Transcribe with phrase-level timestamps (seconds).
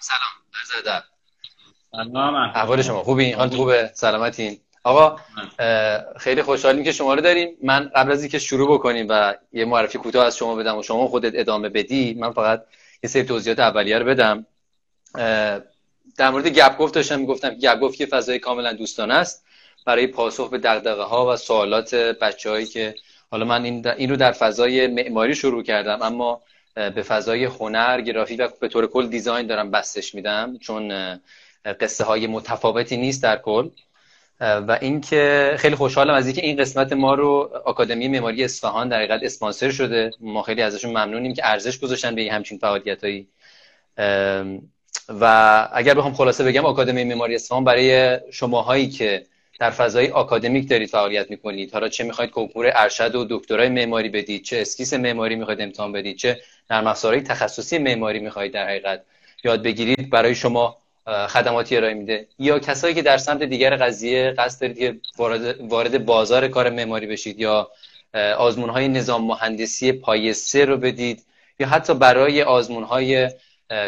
[0.00, 0.20] سلام
[0.54, 1.02] عرض
[1.92, 3.02] سلام احوال شما.
[3.02, 4.60] خوبین؟ حال خوبه؟ سلامتین.
[4.84, 5.16] آقا
[6.16, 7.56] خیلی خوشحالیم که شما رو داریم.
[7.62, 11.08] من قبل از اینکه شروع بکنیم و یه معرفی کوتاه از شما بدم و شما
[11.08, 12.64] خودت ادامه بدی من فقط
[13.02, 14.46] یه سری توضیحات اولیه رو بدم.
[16.16, 19.44] در مورد گپ گفت داشتم می‌گفتم گپ گفت یه فضای کاملا دوستانه است.
[19.86, 22.94] برای پاسخ به دغدغه ها و سوالات بچههایی که
[23.30, 26.42] حالا من این, این رو در فضای معماری شروع کردم اما
[26.94, 31.18] به فضای هنر گرافیک و به طور کل design دارم بسطش میدم چون
[31.80, 33.68] قصه های متفاوتی نیست در کل.
[34.40, 39.20] و اینکه خیلی خوشحالم از اینکه این قسمت ما رو آکادمی معماری اصفهان در حقیقت
[39.22, 40.10] اسپانسر شده.
[40.20, 43.28] ما خیلی ازشون ممنونیم که ارزش گذاشتن به همچین فعالیتایی
[45.08, 49.26] و اگر بخوام خلاصه بگم آکادمی معماری اصفهان برای شماهایی که
[49.58, 51.72] در فضای آکادمیک دارید فعالیت می‌کنید.
[51.72, 56.16] حالا چه می‌خواید کنکور ارشد و دکترای معماری بدید چه اسکیس معماری می‌خواید امتحان بدید
[56.16, 56.40] چه
[56.70, 59.02] نرم تخصصی معماری می‌خواید در حقیقت
[59.44, 60.76] یاد بگیرید برای شما
[61.28, 62.26] خدماتی ارائه میده.
[62.38, 64.96] یا کسایی که در سمت دیگر قضیه قصد دارید که
[65.60, 67.70] وارد بازار کار معماری بشید یا
[68.38, 71.24] آزمون های نظام مهندسی پایه سه رو بدید
[71.58, 73.30] یا حتی برای آزمون های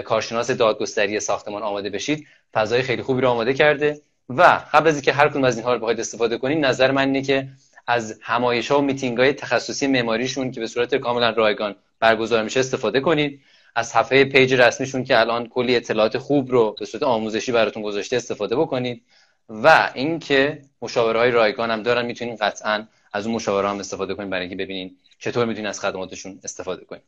[0.04, 4.00] کارشناس دادگستری ساختمان آماده بشید فضای خیلی خوبی رو آماده کرده.
[4.36, 4.42] و
[4.72, 7.48] قبل از اینکه هر کدوم از اینها رو بخواید استفاده کنید نظر من اینه که
[7.86, 12.60] از همایش ها و میتینگ های تخصصی معماریشون که به صورت کاملا رایگان برگزار میشه
[12.60, 13.40] استفاده کنید
[13.74, 18.16] از صفحه page رسمیشون که الان کلی اطلاعات خوب رو به صورت آموزشی براتون گذاشته
[18.16, 19.02] استفاده بکنید
[19.48, 24.30] و اینکه مشاوره های رایگان هم دارن می‌تونید قطعا از اون مشاوره هم استفاده کنید
[24.30, 27.02] برای اینکه ببینید چطور می‌تونید از خدماتشون استفاده کنید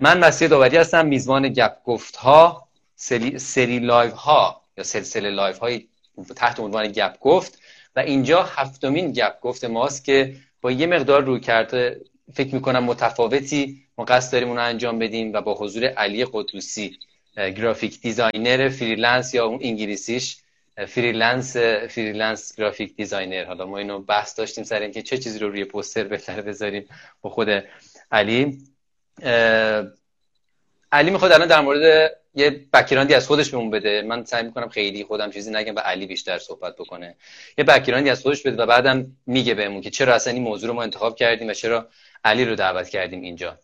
[0.00, 5.30] من مسیح داوری هستم میزبان گپ و گفت ها سری, سری live ها یا سلسله
[5.30, 5.86] live های
[6.36, 7.58] تحت عنوان گپ گفت
[7.96, 12.00] و اینجا هفتمین گپ گفت ماست که با یه مقدار رویکرد
[12.34, 16.98] فکر می‌کنم متفاوتی ما قصد داریم اون رو انجام بدیم و با حضور علی قدوسی
[17.36, 20.36] graphic designer freelance یا اون انگلیسیش
[20.88, 21.56] freelance
[21.90, 23.44] freelance graphic designer.
[23.44, 26.88] حالا ما اینو بحث داشتیم سر اینکه چه چیزی رو روی پوستر بهتر بذاریم
[27.22, 27.48] با خود
[28.12, 28.58] علی.
[30.94, 34.02] علی می‌خواد الان در مورد یه background ی از خودش بهمون بده.
[34.02, 37.16] من سعی می‌کنم خیلی خودم چیزی نگم و علی بیشتر صحبت بکنه.
[37.58, 40.74] یه بکیراندی از خودش بده و بعدم میگه بهمون که چرا اصلا این موضوع رو
[40.74, 41.88] ما انتخاب کردیم و چرا
[42.24, 43.58] علی رو دعوت کردیم اینجا.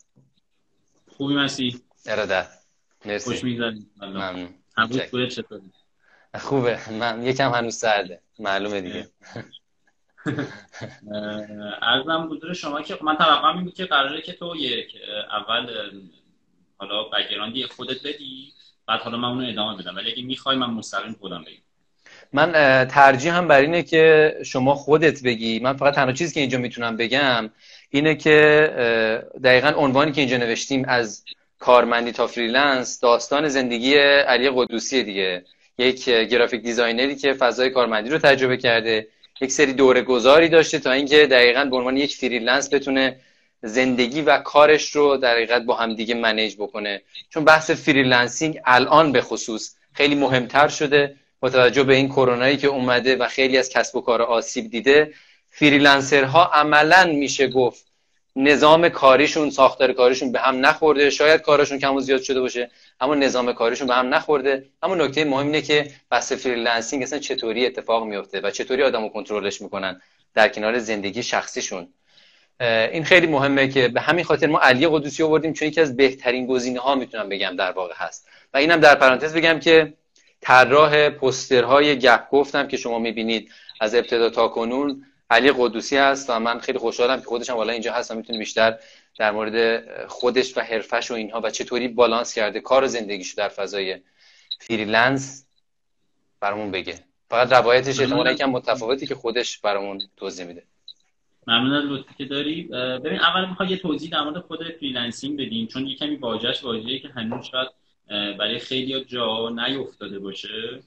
[1.17, 2.49] خوبی مسی؟ ارادت
[3.05, 3.31] مرسی.
[3.31, 4.49] خوش می‌گذاریم ممنون.
[6.39, 8.21] خوبه؟ من یکم هنوز سرده.
[8.39, 9.09] معلومه دیگه.
[11.83, 14.97] ارزم بودور شما که من توقعم این بود که قراره که تو یک
[15.31, 15.91] اول
[16.81, 18.53] حالا بگراندی خودت بدی
[18.89, 19.97] بعد حالا من اونو ادامه بدم.
[19.97, 21.63] ولی اگه می‌خوای من مستقیم خودم بگم.
[22.33, 22.53] من
[22.85, 25.59] ترجیحم بر اینه که شما خودت بگی.
[25.59, 27.51] من فقط تنها چیزی که اینجا می‌تونم بگم
[27.91, 28.35] اینه که
[29.45, 31.25] دقیقا عنوانی که اینجا نوشتیم از
[31.59, 35.45] کارمندی تا freelance داستان زندگی علی قدوسی دیگه.
[35.79, 39.07] یک graphic designer ی که فضای کارمندی رو تجربه کرده.
[39.41, 43.17] یک سری دوره گذاری داشته تا اینکه دقیقا به عنوان یک freelance بتونه
[43.63, 47.03] زندگی و کارش رو در حقیقت با هم دیگه manage بکنه.
[47.31, 51.17] چون بحث freelancing الان به خصوص خیلی مهمتر شده.
[51.41, 55.15] با توجه به این کرونایی که اومده و خیلی از کسب و کار آسیب دیده
[55.51, 57.87] freelancer ها عملا میشه گفت
[58.37, 61.11] نظام کاریشون ساختار کاریشون به هم نخورده.
[61.11, 62.71] شاید کارشون کم و زیاد شده باشه
[63.01, 64.65] اما نظام کاریشون به هم نخورده.
[64.83, 69.61] اما نکته مهم اینه که بحث freelancing اصلا چطوری اتفاق میفته و چطوری آدمو کنترلش
[69.61, 70.01] می‌کنن
[70.35, 71.89] در کنار زندگی شخصیشون.
[72.61, 76.47] این خیلی مهمه که به همین خاطر ما علی قدوسی آوردیم چون یکی از بهترین
[76.47, 78.29] گزینه ها می‌تونم بگم در واقع هست.
[78.55, 79.95] و اینم در پرانتز بگم که
[80.41, 83.51] طراح پوسترهای گپ گفتم که شما می‌بینید
[83.81, 87.73] از ابتدا تا کنون علی قدوسی هست و من خیلی خوشحالم که خودش هم حالا
[87.73, 88.79] اینجا هست و می‌تونه بیشتر
[89.19, 93.49] در مورد خودش و حرفش و اینها و چطوری بالانس کرده کار و زندگیشو در
[93.49, 94.01] فضای
[94.59, 95.47] freelance
[96.41, 96.95] برامون بگه.
[97.31, 100.63] فقط روایتش احتمالا یکم متفاوته که خودش برامون توضیح میده.
[101.51, 102.63] ممنون از لطفی که داری.
[103.05, 107.01] ببین اول می‌خوام یه توضیح در مورد خود freelancing بدیم چون یه کمی واژهش واژه‌ای
[107.01, 107.69] که هنوز شاید
[108.39, 110.83] برای خیلی جا نیفتاده باشه.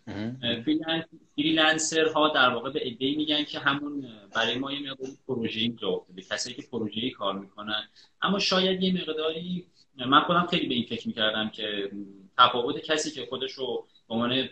[1.35, 4.05] freelancer ها در واقع به یه عده میگن که همون
[4.35, 7.83] برای ما یه مقداری پروژه‌ای جا افتاده کسایی که پروژه‌ای کار می‌کنن.
[8.21, 9.65] اما شاید یه مقداری
[10.07, 11.91] من خودم خیلی به این فکر می‌کردم که
[12.37, 14.49] تفاوت کسی که خودش رو به عنوان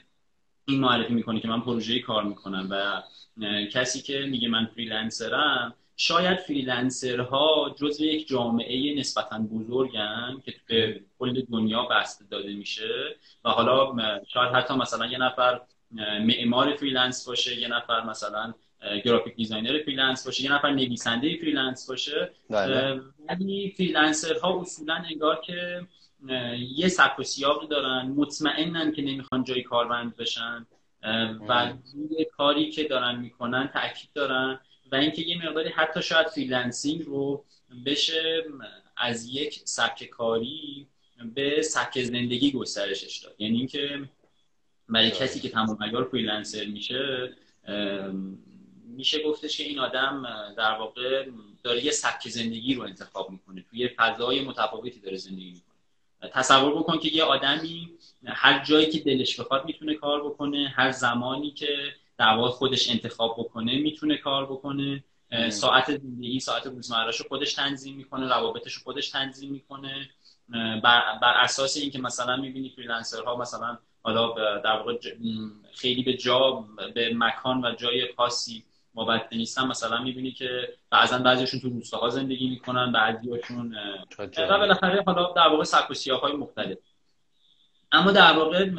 [0.65, 3.01] این معرفی می‌کنه که من پروژه‌ای کار می‌کنم و
[3.67, 10.53] کسی که میگه من freelancer م شاید freelancer ها جزو یک جامعه نسبتا بزرگن که
[10.67, 13.15] به کل دنیا بسط داده میشه
[13.45, 13.93] و حالا
[14.27, 15.61] شاید حتی مثلا یه نفر
[16.21, 18.53] معمار freelance باشه یه نفر مثلا
[19.05, 22.31] graphic designer freelance باشه یه نفر نویسنده freelance باشه.
[22.49, 23.01] بله.
[23.29, 25.87] ولی freelancer ها اصولا انگار که
[26.75, 30.65] یه سبک و سیاقی دارن مطمئنن که نمی‌خوان جای کارمند بشن.
[31.49, 34.59] و روی کاری که دارن می‌کنن تاکید دارن.
[34.91, 37.45] و اینکه یه مقداری حتی شاید freelancing رو
[37.85, 38.43] بشه
[38.97, 40.87] از یک سبک کاری
[41.33, 43.35] به سبک زندگی گسترشش داد.
[43.39, 44.09] یعنی اینکه
[44.89, 47.33] برای کسی که تمام فریلنسر میشه
[48.87, 50.25] میشه گفتش که این آدم
[50.57, 51.25] در واقع
[51.63, 56.31] داره یه سبک زندگی رو انتخاب می‌کنه توی فضای متفاوتی داره زندگی می‌کنه.
[56.33, 57.89] تصور بکن که یه آدمی
[58.25, 63.79] هر جایی که دلش بخواد می‌تونه کار بکنه هر زمانی که در خودش انتخاب بکنه
[63.79, 65.03] می‌تونه کار بکنه.
[65.49, 70.09] ساعت زندگی ساعت روزمرهش رو خودش تنظیم می‌کنه روابطش رو خودش تنظیم می‌کنه.
[70.83, 74.97] بر, بر اساس اینکه مثلا می‌بینی freelancer ها مثلا حالا در واقع
[75.73, 76.65] خیلی به جا
[76.95, 78.63] به مکان و جای خاصی
[78.95, 79.67] وابسته نیستن.
[79.67, 83.75] مثلا می‌بینی که بعضا بعضیشون تو روستاها زندگی می‌کنن بعضیاشون
[84.37, 86.77] و بالاخره حالا در واقع سبک های مختلف.
[87.91, 88.69] اما در واقع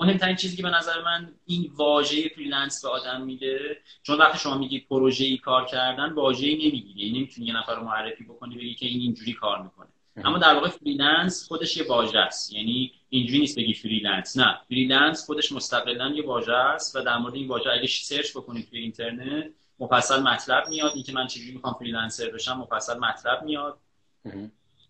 [0.00, 4.58] مهمترین چیزی که به نظر من این واژه freelance به آدم میده چون وقتی شما
[4.58, 7.00] میگید پروژه ای کار کردن واژه ای نمی‌گیری.
[7.00, 9.88] یعنی نمی‌تونی یه نفر رو معرفی بکنی بگی که این اینجوری کار می‌کنه.
[10.16, 12.52] اما در واقع freelance خودش یه واژه است.
[12.52, 14.36] یعنی اینجوری نیست بگی freelance.
[14.36, 14.58] نه.
[14.68, 18.78] freelance خودش مستقلا یه واژه است و در مورد این واژه اگه search بکنید توی
[18.78, 20.92] اینترنت مفصل مطلب میاد.
[20.94, 23.78] اینکه من چجوری می‌خوام freelancer بشم مفصل مطلب میاد.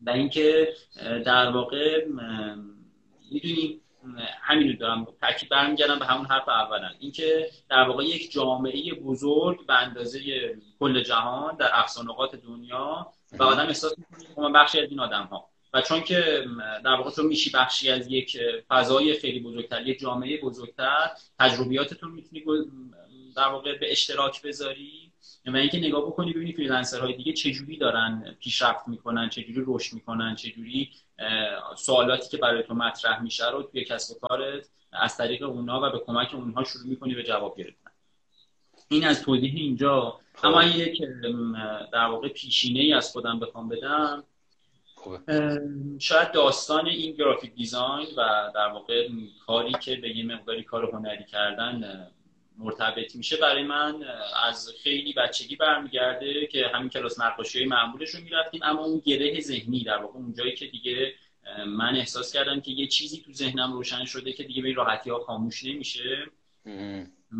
[0.06, 0.69] و اینکه
[1.25, 2.06] در واقع
[3.31, 3.81] می‌دونی
[4.43, 9.67] همین رو دارم تاکید برمیگردم به همون حرف اولا اینکه در واقع یک جامعه بزرگ
[9.67, 10.20] به اندازه
[10.81, 15.23] کل جهان در اقصانقات دنیا و آدم احساس می‌کنه که من بخشی از این آدم
[15.23, 16.44] ها و چون که
[16.85, 18.38] در واقع تو میشی بخشی از یک
[18.69, 22.43] فضای خیلی بزرگتر یک جامعه بزرگتر تجربیاتتون می‌تونی
[23.37, 25.10] در واقع به اشتراک بذاری.
[25.46, 30.90] و اینکه نگاه بکنی ببینی فریلنسرهای دیگه چجوری دارن پیشرفت می‌کنن چجوری رشد می‌کنن چجوری
[31.76, 35.90] سوالاتی که برای تو مطرح میشه رو توی کسب و کارت از طریق اونا و
[35.90, 37.90] به کمک اونها شروع می‌کنی به جواب گرفتن.
[38.88, 40.20] این از توضیح اینجا.
[40.34, 40.46] خب.
[40.46, 41.02] اما یک
[41.93, 44.25] در واقع پیشینه ای از خودم بخوام بدم.
[45.99, 49.08] شاید داستان این گرافیک دیزاین و در واقع
[49.46, 52.06] کاری که به یه مقداری کار هنری کردن
[52.61, 53.95] مرتبط میشه برای من
[54.47, 58.61] از خیلی بچگی برمیگرده که همین کلاس نقاشی های معمولش رو می‌رفتیم.
[58.62, 61.12] اما اون گره ذهنی در واقع اون جایی که دیگه
[61.67, 65.19] من احساس کردم که یه چیزی تو ذهنم روشن شده که دیگه به راحتی ها
[65.19, 66.27] خاموش نمیشه.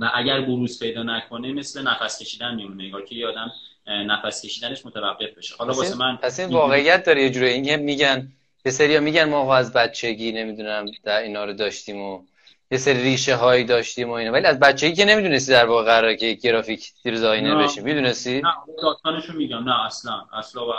[0.01, 2.85] و اگر بروز پیدا نکنه مثل نفس کشیدن میمونه.
[2.85, 3.53] انگار که یه آدم
[3.87, 5.55] نفس کشیدنش متوقف بشه.
[5.59, 7.47] حالا واسه من پس این واقعیت داره یه جوری.
[7.47, 8.33] این میگن
[8.65, 12.23] یه سریا میگن ما از بچگی نمی‌دونم در اینا رو داشتیم و
[12.71, 14.33] یه سری ریشه هایی داشتیم و اینا.
[14.33, 18.53] ولی از بچگی که نمی‌دونستی در واقع قراره که گرافیک دیزاینر بشی می‌دونستی؟ نه
[18.83, 19.65] داستانشو میگم.
[19.65, 20.13] نه اصلا.
[20.33, 20.71] اصلا و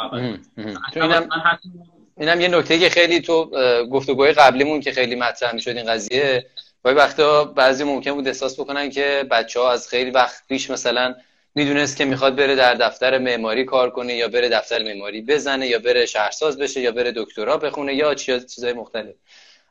[0.96, 1.30] اینم
[2.18, 3.46] اینم یه نکته که خیلی تو
[3.92, 6.46] گفتگوهای قبلیمون که خیلی مطرح می‌شد این قضیه
[6.86, 11.16] ولی وقتا بعضی ممکن بود احساس بکنن که بچه ها از خیلی وقت پیش مثلا
[11.56, 15.80] می‌دونست که می‌خواد بره در دفتر معماری کار کنه یا بره دفتر معماری بزنه یا
[15.80, 19.16] بره شهرساز بشه یا بره دکترا بخونه یا چیزای مختلف.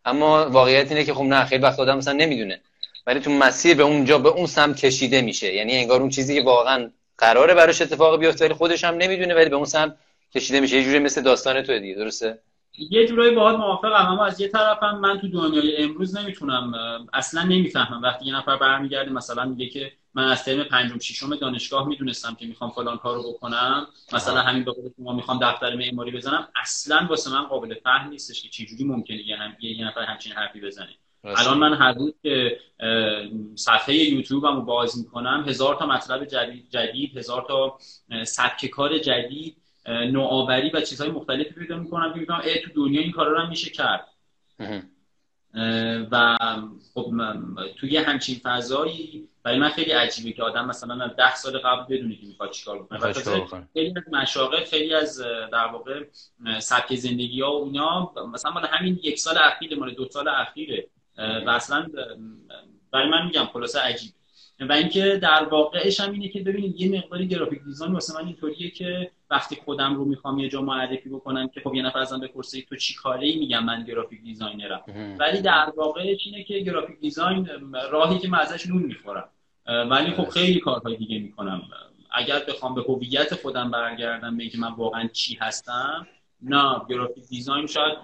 [0.04, 2.60] اما واقعیت اینه که خب نه خیلی وقت آدم مثلا نمی‌دونه.
[3.06, 5.54] ولی تو مسیر به اونجا به اون سمت کشیده میشه.
[5.54, 9.50] یعنی انگار اون چیزی که واقعا قراره براش اتفاق بیفته ولی خودش هم نمی‌دونه ولی
[9.50, 9.96] به اون سمت
[10.34, 10.76] کشیده میشه.
[10.76, 12.38] یه جوری مثل داستان تو دیگه درسته؟
[12.90, 16.72] یه جورایی باهات موافقم اما از یه طرفم من تو دنیای امروز نمی‌تونم
[17.12, 18.02] اصلا نمی‌فهمم.
[18.02, 22.46] وقتی یه نفر برمیگرده مثلا میگه که من از ترم پنجم ششم دانشگاه می‌دونستم که
[22.46, 23.86] می‌خوام فلان کارو بکنم.
[24.12, 26.48] مثلا همین به قول شما می‌خوام دفتر معماری بزنم.
[26.62, 29.56] اصلا واسه من قابل فهم نیستش که چجوری ممکنه یه, هم...
[29.60, 30.94] یه نفر همچین حرفی بزنه.
[31.24, 32.60] الان من هر روز که
[33.54, 37.78] صفحه یوتیوبم رو باز می‌کنم هزار تا مطلب جدید, جدید هزار تا
[38.24, 43.32] سبک کار جدید نوآوری و چیزهای مختلفی پیدا می‌کنم که میگم تو دنیا این کارا
[43.32, 44.06] رو هم میشه کرد.
[46.10, 46.36] و
[46.94, 47.12] خب
[47.76, 52.26] توی همچین فضایی برای من خیلی عجیبه که آدم مثلا ده سال قبل بدونه که
[52.26, 52.98] می‌خواد چیکار بکنه.
[53.72, 55.18] خیلی از مشاغل خیلی از
[55.52, 56.04] در واقع
[56.58, 60.88] سبک زندگی ها و اینا مثلا مال همین یک سال اخیر مال دو سال اخیره.
[61.18, 61.86] و اصلا
[62.92, 64.12] برای من میگم خلاصه عجیب
[64.68, 68.70] و اینکه در واقعش هم اینه که ببینید یه مقداری graphic design واسه من اینطوریه
[68.70, 72.62] که وقتی خودم رو می‌خوام یه جا معرفی بکنم که خب یه نفر ازم بپرسه
[72.62, 74.82] تو چی کاره ای میگم من graphic designer م.
[75.18, 77.48] ولی در واقعش اینه که graphic design
[77.90, 79.28] راهیه که من ازش نون می‌خورم.
[79.66, 81.62] ولی خب خیلی کارهای دیگه می‌کنم.
[82.12, 86.06] اگر بخوام به هویت خودم برگردم به اینکه من واقعا چی هستم
[86.42, 87.98] نه graphic design شاید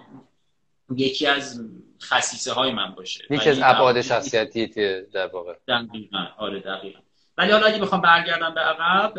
[0.95, 1.61] یکی از
[2.03, 3.25] خصیصه های من باشه.
[3.29, 4.67] یکی از ابعاد شخصیتی
[5.01, 5.53] در واقع.
[5.67, 6.25] دقیقا.
[6.37, 6.99] آره دقیقا.
[7.37, 9.13] ولی حالا اگه بخوام برگردم به عقب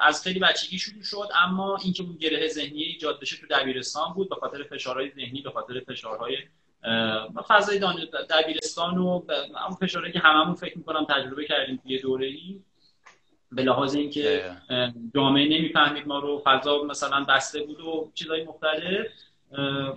[0.00, 4.28] از خیلی بچگی شروع شد اما اینکه اون گره ذهنی ایجاد بشه تو دبیرستان بود
[4.28, 6.36] به خاطر فشارهای ذهنی به خاطر فشارهای
[7.48, 7.80] فضای
[8.30, 9.22] دبیرستان و
[9.68, 12.60] اون فشارهایی که هممون فکر می‌کنم تجربه کردیم توی دوره ای
[13.52, 14.50] به لحاظ اینکه
[15.14, 19.06] جامعه نمی‌فهمید ما رو فضا مثلا بسته بود و چیزهای مختلف.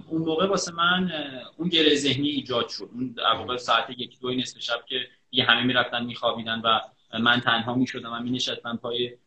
[0.07, 1.11] اون موقع واسه من
[1.57, 2.89] اون گره ذهنی ایجاد شد.
[2.93, 6.79] اون در واقع ساعت یک دو نصف شب که یه همه می‌رفتن میخوابیدن و
[7.19, 9.17] من تنها می‌شدم و مینشستم پای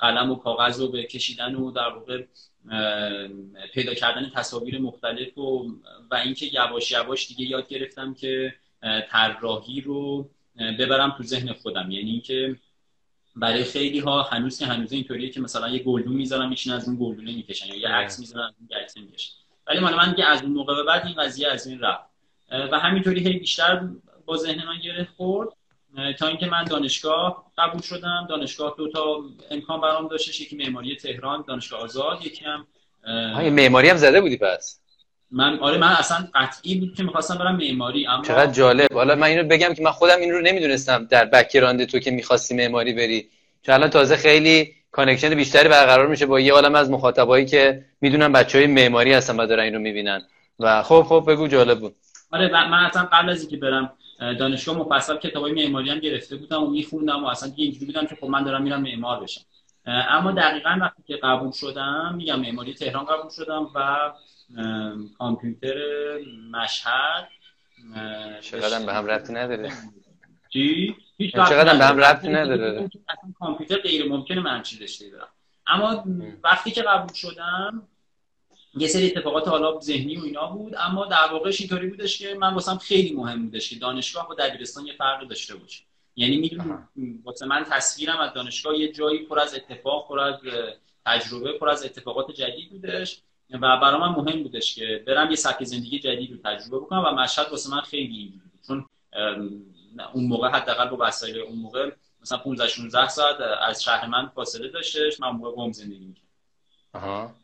[0.00, 2.24] قلم و کاغذ رو به کشیدن و در واقع
[3.74, 5.72] پیدا کردن تصاویر مختلف و
[6.10, 8.54] و اینکه یواش یواش دیگه یاد گرفتم که
[9.08, 10.30] طراحی رو
[10.78, 11.90] ببرم تو ذهن خودم.
[11.90, 12.56] یعنی اینکه
[13.36, 16.96] برای خیلی ها هنوز که هنوز اینطوریه که مثلا یه گلدون می‌ذارن میشین از اون
[17.00, 19.39] گلدونه می‌کشن یا یه عکس می‌ذارن از اون عکس می‌کشن.
[19.70, 22.04] ولی مال من که از اون موقع به بعد این قضیه از این رفت.
[22.72, 23.88] و همینطوری هی بیشتر
[24.26, 25.48] با ذهن من گره خورد.
[26.18, 28.26] تا اینکه من دانشگاه قبول شدم.
[28.30, 30.40] دانشگاه دو تا امکان برام داشتش.
[30.40, 32.66] یکی معماری تهران دانشگاه آزاد یکی هم
[33.50, 34.80] معماری هم زده بودی پس؟
[35.30, 38.92] من آره من اصلا قطعی بود که می‌خواستم برم معماری اما چقدر جالب.
[38.92, 42.54] حالا من اینو بگم که من خودم این رو نمی‌دونستم در background تو که می‌خواستی
[42.54, 43.28] معماری بری.
[43.62, 48.32] چون الان تازه خیلی connection بیشتری برقرار میشه با یه عالم از مخاطبایی که می‌دونن
[48.32, 50.22] بچه های معماری هستن و دارن اینو می‌بینن.
[50.58, 51.94] و خب خب بگو جالب بود.
[52.32, 56.70] آره من اصلا قبل از اینکه برم دانشگاه مفصل کتابای معماری هم گرفته بودم و
[56.70, 59.40] میخوندم و اصلا دیگه اینجوری بودم که خب من دارم میرم معمار بشم.
[59.86, 63.96] اما دقیقا وقتی که قبول شدم میگم معماری تهران قبول شدم و
[65.18, 65.74] کامپیوتر
[66.52, 67.28] مشهد
[68.40, 69.72] چقدر به هم ربطی نداره.
[70.52, 75.28] چی؟ هیچ چقدر به هم ربطی نداره؟ اصلا کامپیوتر غیر ممکنه من چیز رشته برم
[75.66, 76.04] اما
[76.44, 77.82] وقتی که قبول شدم
[78.74, 82.54] یه سری اتفاقات حالا ذهنی و اینا بود اما در واقعش اینطوری بودش که من
[82.54, 85.84] واسم خیلی مهم بودش که دانشگاه با دبیرستان یه فرق داشته باشه.
[86.16, 86.88] یعنی می‌دونم
[87.24, 90.34] واسه من تصویرم از دانشگاه یه جایی پر از اتفاق پر از
[91.06, 95.64] تجربه پر از اتفاقات جدید بودش و برای من مهم بودش که برم یه سبک
[95.64, 98.42] زندگی جدید رو تجربه بکنم و مشهد واسه من خیلی بود.
[98.66, 98.86] چون
[100.12, 101.90] اون موقع حداقل با وسایل اون موقع
[102.22, 103.36] مثلا 15 16 ساعت
[103.68, 105.20] از شهر من فاصله داشتش.
[105.20, 107.34] من موقع قم زندگی می‌کردم.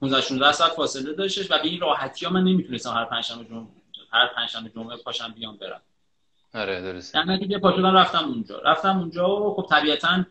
[0.00, 3.66] 15 16 ساعت فاصله داشتش و به این راحتی ها من نمی‌تونستم هر پنجشنبه جمعه
[4.12, 5.80] هر پنجشنبه جمعه پاشم بیام برم.
[6.54, 8.58] آره درست در نتیجه پا رفتم اونجا.
[8.58, 10.24] رفتم اونجا و خب طبیعتا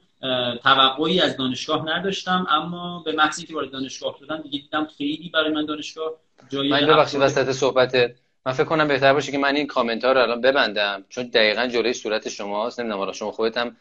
[0.64, 5.52] توقعی از دانشگاه نداشتم اما به محض اینکه وارد دانشگاه شدم دیگه دیدم خیلی برای
[5.52, 6.12] من دانشگاه
[6.50, 8.16] جایی من ببخشید وسط صحبت
[8.48, 11.68] من فکر کنم بهتر باشه که من این کامنت ها رو الان ببندم چون دقیقا
[11.68, 13.76] جلوی صورت شماست نمی‌دونم حالا شما خودت هم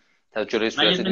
[0.49, 1.07] جلوی صورت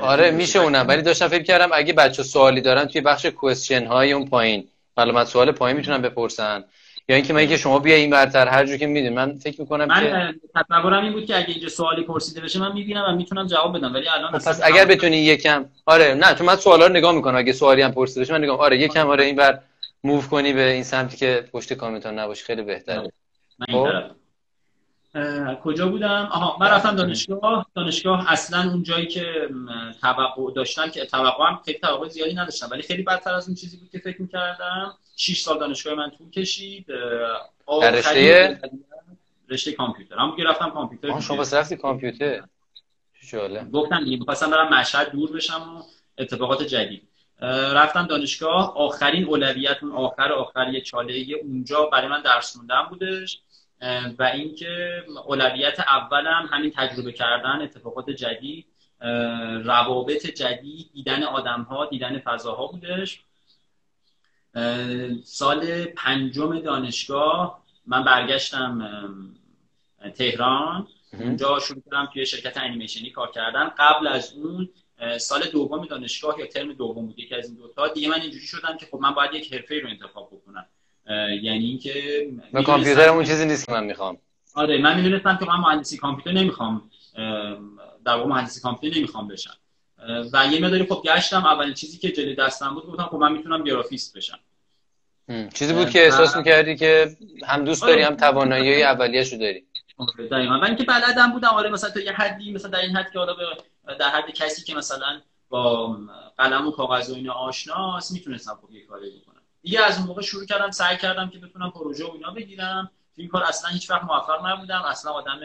[0.00, 4.12] آره میشه اونم ولی داشتم فکر کردم اگه بچه سوالی دارن توی بخش کوئسچن های
[4.12, 6.64] اون پایین من سوال پایین می‌تونم بپرسن.
[7.08, 9.84] یا اینکه من که شما بیا این برتر هر جو که میدین من فکر می‌کنم
[9.84, 13.46] من که تصورم این بود که اگه اینجا سوالی پرسیده بشه من می‌بینم و می‌تونم
[13.46, 16.92] جواب بدم ولی الان خب، پس اگر بتونی یکم آره نه چون من سوالا رو
[16.92, 19.58] نگاه می‌کنم اگه سوالی هم پرسیده بشه من نگاه آره یکم آره این بر
[20.04, 23.12] موو کنی به این سمتی که پشت کامنت ها نباشه خیلی بهتره.
[23.72, 24.10] خب؟
[25.62, 27.66] کجا بودم؟ آها من رفتم دانشگاه.
[27.74, 29.48] دانشگاه اصلا اون جایی که
[30.00, 32.68] توقع داشتن که توقع هم خیلی توقع زیادی نداشتم.
[32.70, 34.94] ولی خیلی بدتر از اون چیزی بود که فکر می‌کردم.
[35.16, 36.86] 6 سال دانشگاه من طول کشید.
[37.80, 38.60] در رشته؟
[39.48, 40.16] رشته کامپیوتر.
[40.16, 42.42] هم رفتم کامپیوتر شما بس رفتی کامپیوتر؟
[43.30, 43.70] جالب.
[43.70, 45.82] گفتم دیگه می‌خواستم برم مشهد دور بشم و
[46.18, 47.08] اتفاقات جدید.
[47.40, 48.76] رفتم دانشگاه.
[48.76, 53.40] آخرین اولویت اون آخر آخر یه چاله اونجا برای من درس خوندن بودش.
[54.18, 58.66] و اینکه اولویت اولم همین تجربه کردن اتفاقات جدید
[59.64, 63.20] روابط جدید دیدن آدم ها دیدن فضاها بودش.
[65.24, 68.90] سال پنجم دانشگاه من برگشتم
[70.14, 70.88] تهران.
[71.12, 73.68] اونجا شروع کردم توی شرکت انیمیشنی کار کردن.
[73.78, 74.68] قبل از اون
[75.18, 77.88] سال دوم دانشگاه یا ترم دوم بود یکی از این دوتا.
[77.88, 80.66] دیگه من اینجوری شدم که خب من باید یک حرفه رو انتخاب بکنم.
[81.42, 84.18] یعنی اینکه من کامپیوتر اون چیزی نیست که من می‌خوام.
[84.54, 86.90] آره من می‌دونستم که من مهندسی کامپیوتر نمی‌خوام.
[88.04, 89.54] در واقع مهندسی کامپیوتر نمی‌خوام بشم.
[90.32, 91.46] و یه مقداری خب گشتم.
[91.46, 94.38] اولین چیزی که جلوی دستم بود گفتم خب من می‌تونم گرافیست بشم.
[95.54, 99.64] چیزی بود که احساس می‌کردی که هم دوست داری هم توانایی اولیه‌شو داری.
[99.96, 100.58] آره، دقیقاً.
[100.58, 101.48] من اینکه بلدم بودم.
[101.48, 103.34] آره مثلا تا یه حدی مثلا در این حد که حالا
[103.94, 105.98] در حد کسی که مثلا با
[106.38, 109.42] قلم و کاغذ و اینا آشناست می‌تونستم خب یه کاری بکنم.
[109.62, 112.90] دیگه از اون موقع شروع کردم سعی کردم که بتونم پروژه و اینا بگیرم.
[113.16, 115.40] این کار اصلا هیچ وقت موفق نبودم اصلا آدم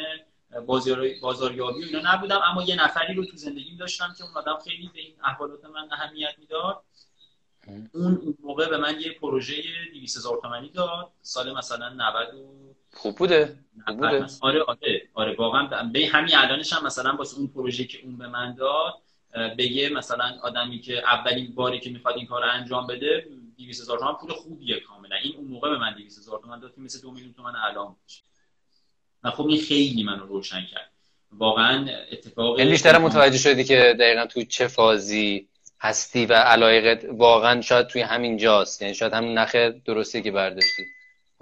[1.22, 2.42] بازاریابی و اینا نبودم.
[2.44, 5.88] اما یه نفری رو تو زندگیم داشتم که اون آدم خیلی به این احوالات من
[5.92, 6.84] اهمیت می‌داد.
[7.94, 11.12] اون موقع به من یه پروژه 200 هزار تومانی داد.
[11.22, 12.28] سال مثلا 90
[12.94, 13.56] خوب بوده
[14.00, 14.66] آره آره
[15.14, 15.84] آره واقعا.
[15.84, 18.94] به همین الانش هم مثلا واسه اون پروژه که اون به من داد
[19.58, 24.00] بگه مثلا آدمی که اولین باری که می‌خواد این کار رو انجام بده 200 هزار
[24.00, 25.16] تومان پول خوبیه کاملا.
[25.24, 27.96] این اون موقع به من 200 هزار تومان داد که مثل دو میلیون تومان الان
[28.04, 28.22] باشه.
[29.24, 30.92] و خب این خیلی منو روشن کرد.
[31.32, 35.48] واقعا اتفاق یعنی بیشتر متوجه شدی که دقیقا تو چه فازی
[35.82, 38.82] هستی و علایقت واقعا شاید توی همین جاست.
[38.82, 40.84] یعنی شاید همون نخ درستی که برداشتی.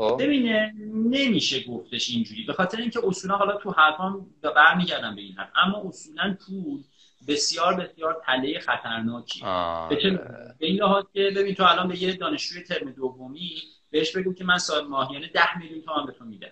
[0.10, 2.43] ببینه نمیشه گفتش اینجوری.
[2.43, 5.50] به خاطر اینکه اصولا حالا تو حرفام برمیگردم به این حرف.
[5.55, 6.84] اما اصولا پول
[7.27, 9.41] بسیار بسیار تله خطرناکی.
[9.89, 10.25] به
[10.60, 14.58] این لحاظ که ببین تو الان به یه دانشجوی ترم دومی بهش بگو که من
[14.58, 16.51] سال ماهیانه ده میلیون تومان به تو میدم.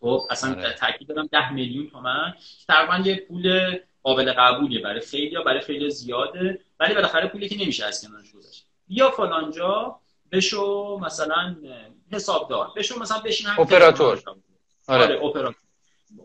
[0.00, 0.72] خب اصلا آره.
[0.72, 2.34] تاکید دارم ده میلیون تومن
[2.68, 4.80] تقریبا یه پول قابل قبولیه.
[4.80, 6.60] برای خیلی یا برای خیلی زیاده.
[6.80, 8.66] ولی بالاخره پولی که نمیشه از کنارش گذاشت.
[8.88, 10.00] بیا فلانجا
[10.32, 11.56] بشو مثلا
[12.12, 14.22] حسابدار بشو مثلا بشین هم اپراتور.
[14.86, 15.04] آره.
[15.04, 15.54] آره اپراتور.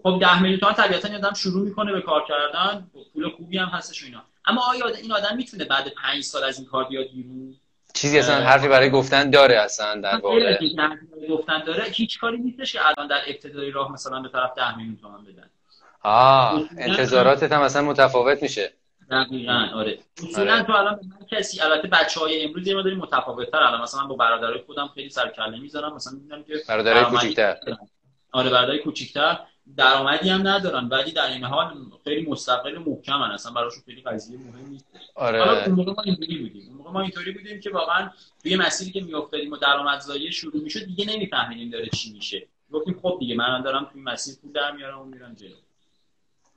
[0.04, 2.88] خب 10 میلیون تومان طبیعتا آدم شروع می‌کنه به کار کردن.
[3.14, 4.24] پول خوبی هم هستش اینا.
[4.46, 7.56] اما آیا این آدم می‌تونه بعد 5 سال از این کار بیاد بیرون؟
[7.94, 10.58] چیزی اصلا حرفی برای گفتن داره اصلا در واقع.
[11.30, 11.84] گفتن داره.
[11.84, 15.50] هیچ کاری نیستش که الان در ابتدای راه مثلا به طرف 10 میلیون تومان بدن.
[16.04, 18.74] آه انتظاراتت هم اصلا متفاوت میشه.
[19.12, 20.00] دقیقا آره.
[20.18, 20.64] اصولا آره.
[20.64, 23.82] تو الان من کسی البته بچه های امروز یه مداری متفاوت تر الان.
[23.82, 25.96] مثلا با برادرای خودم خیلی سر کله می‌ذارم.
[25.96, 27.58] مثلا می‌بینم که برادرای کوچیک‌تر.
[28.32, 29.40] آره برادرای کوچیک‌تر.
[29.78, 34.38] درآمدی هم ندارن ولی در این حال خیلی مستقل و محکمن اصلا براشون خیلی قضیه
[34.38, 34.86] مهم نیست.
[35.16, 35.44] آره.
[35.44, 36.68] حالا اون موقع ما اینجوری بودیم.
[36.68, 38.10] اون موقع ما اینطوری بودیم که واقعا
[38.44, 42.48] توی مسیری که میافتادیم و درآمدزایی شروع می‌شد دیگه نمیفهمیدیم داره چی میشه.
[42.72, 45.56] گفتیم خب دیگه من دارم توی مسیر پول در میارم و میرم جلو.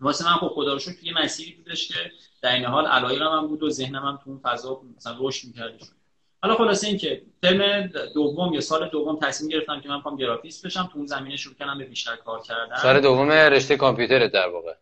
[0.00, 1.94] واسه من خب خدا رو توی مسیری بودش که
[2.42, 5.72] در این حال علایقم هم بود و ذهنم هم تو اون فضا مثلا رشد می‌کرد.
[6.42, 10.66] حالا خلاصه این که ترم دوم یا سال دوم تصمیم گرفتم که من می‌خوام گرافیست
[10.66, 10.90] بشم.
[10.92, 12.76] تو اون زمینه شروع کردم به بیشتر کار کردن.
[12.76, 14.74] سال دوم رشته کامپیوتر در واقع.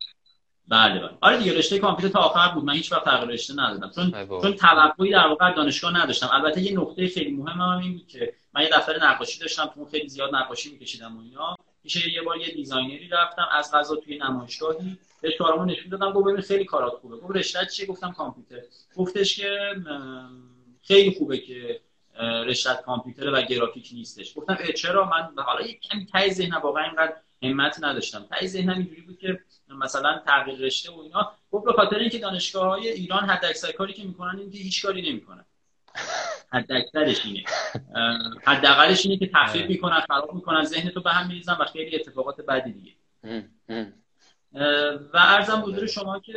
[0.68, 1.10] بله بله.
[1.20, 2.64] آره دیگه رشته کامپیوتر تا آخر بود.
[2.64, 3.90] من هیچ وقت تغییر رشته ندادم.
[3.94, 4.10] چون
[4.42, 6.28] چون توقعی در واقع دانشگاه نداشتم.
[6.32, 9.70] البته یه نقطه خیلی مهم هم این بود که من یه دفتر نقاشی داشتم.
[9.74, 11.56] تو خیلی زیاد نقاشی می‌کشیدم و اینا.
[11.94, 14.98] میشه یه بار یه designer ی رفتم از قضا توی نمایشگاهی.
[15.20, 17.16] بهش کارامو نشون دادم گفت ببین خیلی کارات خوبه.
[17.16, 18.60] گفت رشته‌ت چیه؟ گفتم کامپیوتر.
[18.96, 19.74] گفتش که
[20.82, 21.80] خیلی خوبه که
[22.20, 24.38] رشته کامپیوتر و گرافیک نیستش.
[24.38, 28.26] گفتم چرا؟ من حالا یک کمی تای ذهنم واقعا اینقدر همت نداشتم.
[28.30, 31.32] تای ذهنم اینجوری بود که مثلا تغییر رشته و اینا.
[31.50, 34.86] گفت به خاطر اینکه دانشگاه های ایران حد اکثر کاری که می‌کنن این که هیچ
[34.86, 35.44] کاری نمی‌کنن.
[36.52, 37.44] حد اکثرش اینه
[38.44, 42.40] حداقلش اینه که تخریب می‌کنن خراب می‌کنن ذهن تو به هم میریزن و خیلی اتفاقات
[42.40, 42.92] بدی دیگه.
[45.12, 46.32] و ارزم حضور شما که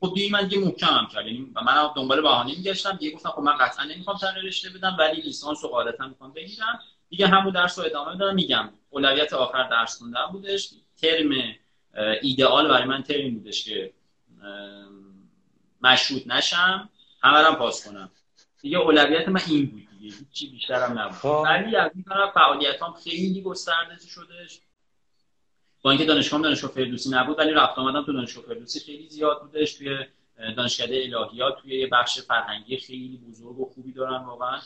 [0.00, 2.96] خب دیگه من دیگه محکمم کرد یعنی من دنبال بهانه میگشتم.
[2.96, 6.80] دیگه گفتم خب من قطعا نمی‌خوام تغییر رشته بدم ولی لیسانس و غالبا می‌خوام بگیرم.
[7.08, 10.70] دیگه همون درس رو ادامه بدم میگم اولویت آخر درس خوندن بودش.
[11.02, 11.30] ترم
[12.22, 13.92] ایدئال برای من ترم بودش که
[15.82, 16.88] مشروط نشم.
[17.22, 18.10] همه پاس کنم.
[18.66, 21.12] دیگه اولویت من این بود دیگه هیچی بیشترم نبود.
[21.12, 21.42] خب.
[21.44, 24.60] ولی از این طرف فعالیتام خیلی گسترده شدش.
[25.82, 29.74] با اینکه دانشگاه دانشگاه فردوسی نبود ولی رفت آمدم تو دانشگاه فردوسی خیلی زیاد بودش.
[29.74, 29.98] توی
[30.56, 34.60] دانشکده الهیات توی یه بخش فرهنگی خیلی بزرگ و خوبی دارن واقعا.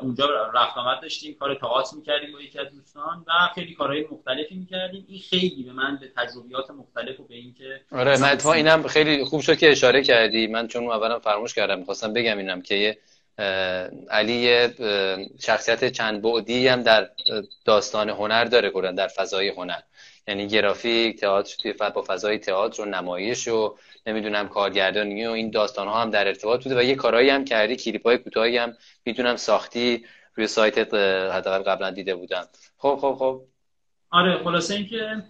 [0.00, 4.54] اونجا رفت آمد داشتیم کار تئاتر می‌کردیم با یکی از دوستان و خیلی کارهای مختلفی
[4.54, 5.04] می‌کردیم.
[5.08, 9.24] این خیلی به من به تجربیات مختلف و به اینکه آره من اتفاقا اینم خیلی
[9.24, 10.46] خوب شد که اشاره کردی.
[10.46, 12.98] من چون اولا فراموش کردم می‌خواستم بگم اینم که
[14.10, 14.68] علی
[15.40, 17.10] شخصیت چند بعدی هم در
[17.64, 19.80] داستان هنر داره کلا در فضای هنر.
[20.28, 25.88] یعنی گرافیک تئاتر توی با فضای تئاتر و نمایش و نمی‌دونم کارگردانی و این داستان
[25.88, 29.36] ها هم در ارتباط بوده و یه کارهایی هم کردی کلیپ های کوتاهی هم می‌دونم
[29.36, 30.94] ساختی روی سایت
[31.34, 32.48] حداقل قبلا دیده بودم.
[32.78, 33.42] خب خب خب.
[34.10, 35.22] آره خلاصه اینکه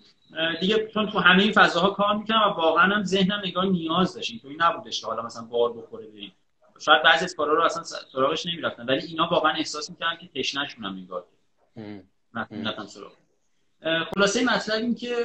[0.60, 4.30] دیگه چون تو همه این فضاها کار می‌کنم و واقعا هم ذهنم نگاه نیاز داشت
[4.30, 6.32] اینطوری نبودش که حالا مثلا بار بخوره بریم.
[6.80, 8.86] شاید بعضی از کارا رو اصلا سراغش نمی‌رفتن.
[8.86, 11.24] ولی اینا واقعا احساس می‌کردن که تشنهشون نگاه
[12.50, 13.12] نگاه سراغ.
[14.14, 15.16] خلاصه مطلب این که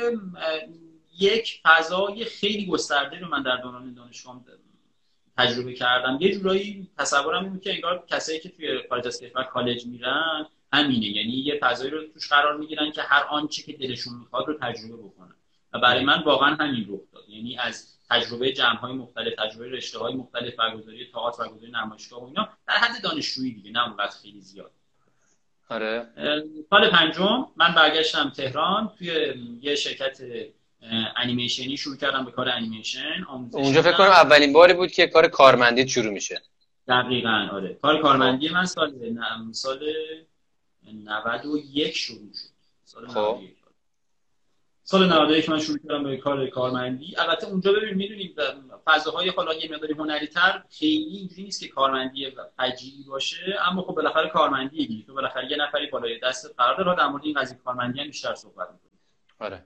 [1.19, 4.41] یک فضای خیلی گسترده رو من در دوران دانشگاه
[5.37, 6.17] تجربه کردم.
[6.21, 11.05] یه جورایی تصورم این که انگار کسایی که توی خارج از کشور کالج میرن همینه.
[11.05, 14.97] یعنی یه فضایی رو توش قرار می‌گیرن که هر آنچه که دلشون می‌خواد رو تجربه
[14.97, 15.35] بکنن.
[15.73, 17.29] و برای من واقعا همین رخ داد.
[17.29, 22.25] یعنی از تجربه جمع های مختلف تجربه رشته های مختلف برگزاری تئاتر برگزاری نمایشگاه و
[22.25, 24.71] اینا در حد دانشجویی دیگه نه اونقدر خیلی زیاد.
[25.69, 26.07] آره.
[26.69, 30.17] سال پنجم من برگشتم تهران توی یه شرکت
[31.17, 35.89] انیمیشنی شروع کردم به کار انیمیشن اونجا فکر کنم اولین باری بود که کار کارمندی
[35.89, 36.41] شروع میشه.
[36.87, 37.73] دقیقا آره.
[37.81, 38.93] کار کارمندی من سال
[39.51, 39.93] سال
[40.93, 42.51] 91 شروع شد
[42.83, 43.39] سال خب.
[44.91, 47.17] سال 91 من شروع کردم به کار کارمندی.
[47.17, 48.39] البته اونجا ببین می‌دونید
[48.85, 53.95] فضاهای حالا یه مقداری هنری تر خیلی اینجوری نیست که کارمندی فجیعی باشه اما خب
[53.95, 55.05] بالاخره کارمندی دیگه.
[55.05, 58.35] تو بالاخره یه نفری بالای دست قرار داره در مورد این قضیه کارمندی هم بیشتر
[58.35, 58.99] صحبت می‌کنیم
[59.39, 59.65] آره.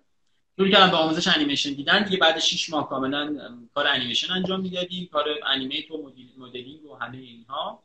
[0.58, 2.04] شروع کردم به آموزش انیمیشن دیدن.
[2.04, 3.36] دیگه بعد 6 ماه کاملا
[3.76, 5.10] کار انیمیشن انجام می‌دادیم.
[5.12, 7.84] کار انیمیت و مدلینگ و همه اینها.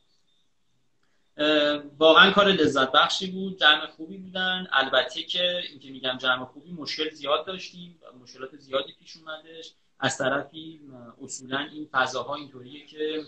[1.99, 4.67] واقعا کار لذت بخشی بود جمع خوبی بودن.
[4.73, 8.01] البته که اینکه میگم جمع خوبی مشکل زیاد داشتیم.
[8.23, 9.75] مشکلات زیادی پیش اومدش.
[10.01, 10.81] از طرفی
[11.23, 13.23] اصولا این فضاها اینطوریه که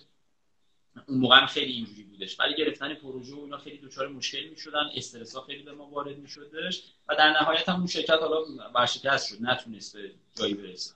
[1.08, 2.40] اون موقع هم خیلی اینجوری بودش.
[2.40, 6.18] ولی گرفتن پروژه و اینا خیلی دچار مشکل می‌شدن استرس ها خیلی به ما وارد
[6.18, 8.36] میشدش و در نهایت هم اون شرکت حالا
[8.74, 10.94] ورشکست شد نتونست به جایی برسه.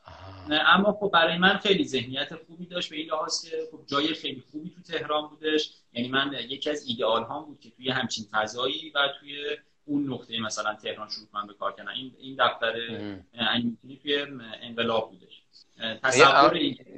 [0.51, 4.43] اما خب برای من خیلی ذهنیت خوبی داشت به این لحاظ که خب جای خیلی
[4.53, 5.71] خوبی تو تهران بودش.
[5.93, 9.45] یعنی من یکی از ایدئال ها بود که توی همچین فضایی و توی
[9.85, 11.89] اون نقطه مثلا تهران شروع کنم به کار کردن.
[11.89, 12.75] این این دفتر
[13.35, 14.27] انیمیشنی توی
[14.63, 15.36] انقلاب بودش.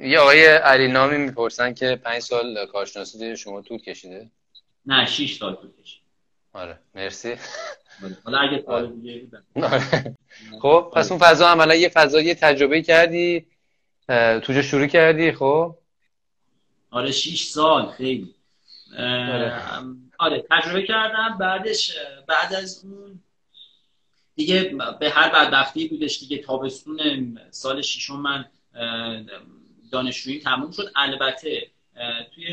[0.02, 4.30] یه آقای علی نامی می‌پرسن که پنج سال کارشناسی شما طول کشیده؟
[4.86, 6.02] نه شیش سال طول کشید
[6.52, 7.36] آره مرسی.
[8.24, 8.92] حالا اگه سوال آره.
[8.92, 9.28] دیگه
[9.72, 10.16] آره.
[10.62, 13.46] خب پس اون فضا عملا یه فضا یه تجربه کردی
[14.06, 15.78] توجه شروع کردی خب؟
[16.90, 18.34] آره شیش سال خیلی.
[18.98, 19.62] آره.
[20.18, 21.96] آره تجربه کردم بعدش
[22.28, 23.20] بعد از اون
[24.38, 28.44] دیگه به هر بدبختی بودش دیگه تابستون سال ششم من
[29.92, 30.92] دانشجویی تموم شد.
[30.96, 31.70] البته
[32.34, 32.44] توی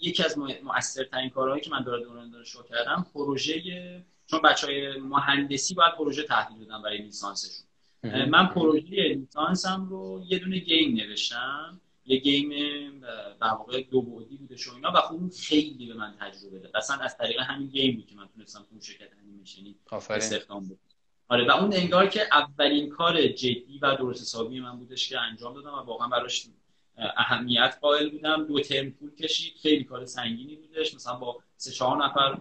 [0.00, 3.62] یکی از مؤثرترین کارهایی که من داره دوران دانشجو کردم پروژه
[4.26, 7.66] چون بچه های مهندسی باید پروژه تحویل بدن برای لیسانسشون.
[8.02, 11.80] من پروژه لیسانسم رو یه دونه game نوشتم.
[12.06, 12.50] یه game
[13.40, 16.76] در واقع دو بعدی بوده و اینا و خب اون خیلی به من تجربه داد.
[16.76, 19.76] اصلا از طریق همین game بود که من تونستم تو شرکت انیمیشنی
[20.10, 20.78] استخدام بدم
[21.28, 25.54] آره و اون انگار که اولین کار جدی و درست حسابی من بودش که انجام
[25.54, 26.46] دادم و واقعا براش
[26.96, 28.46] اهمیت قائل بودم.
[28.46, 30.94] دو ترم طول کشید خیلی کار سنگینی بودش.
[30.94, 32.38] مثلا با سه چهار نفر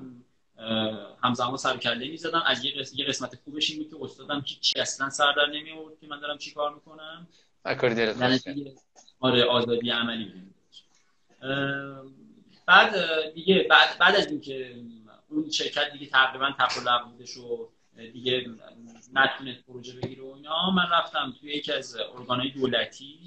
[1.23, 2.43] همزمان سر کله می‌زدم.
[2.45, 6.07] از یه قسمت خوبش این بود که استادم چی اصلا سر در نمی آورد که
[6.07, 7.27] من دارم چی کار می‌کنم.
[9.19, 10.33] آره آزادی عملی
[12.65, 12.93] بعد
[13.33, 14.75] دیگه بعد بعد از اینکه
[15.29, 17.69] اون شرکت دیگه تقریبا تقلب بودش و
[18.13, 18.45] دیگه
[19.13, 20.71] نتونست پروژه بگیره و اینا.
[20.71, 23.19] من رفتم توی یکی از ارگانهای دولتی.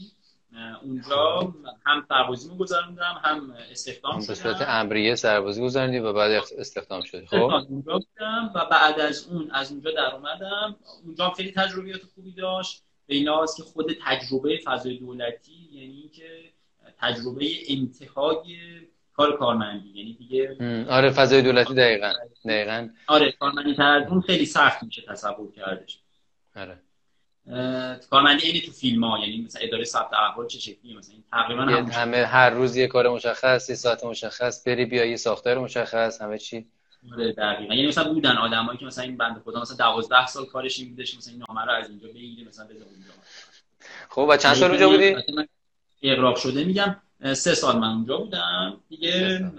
[0.82, 1.54] اونجا
[1.86, 4.26] هم سربازیمو گذروندم هم استخدام شدم.
[4.28, 7.26] به صورت امریه سربازی گذروندی و بعد استخدام شدی.
[7.26, 10.76] خب؟ اونجا بودم و بعد از اون از اونجا در اومدم.
[11.04, 12.84] اونجا خیلی تجربیات خوبی داشت.
[13.06, 13.26] به این
[13.56, 16.52] که خود تجربه فضای دولتی یعنی که
[16.98, 18.56] تجربه انتهای
[19.18, 20.56] کار کارمندی یعنی دیگه
[20.90, 22.12] آره فضای دولتی دقیقا
[22.48, 22.88] دقیقا.
[23.06, 25.98] آره کارمندی تر از اون خیلی سخت میشه تصور کردش.
[26.56, 26.78] آره.
[28.10, 32.16] کارمندی اینی تو فیلم ها یعنی مثلا اداره ثبت احوال چه شکلیه؟ مثلا تقریبا همه
[32.16, 36.66] هر روز یه کار مشخص یه ساعت مشخص بری بیا یه ساختار مشخص همه چی.
[37.12, 37.74] آره دقیقاً.
[37.74, 41.16] یعنی مثلا بودن آدمایی که مثلا این بنده خدا مثلا 12 سال کارش این بودش
[41.16, 43.10] مثلا این نامه رو از اینجا بگیره مثلا بده اونجا.
[44.08, 45.16] خب و چند سال اونجا بودی؟
[46.02, 46.96] اقراق شده میگم.
[47.24, 49.52] سه سال من اونجا بودم دیگه.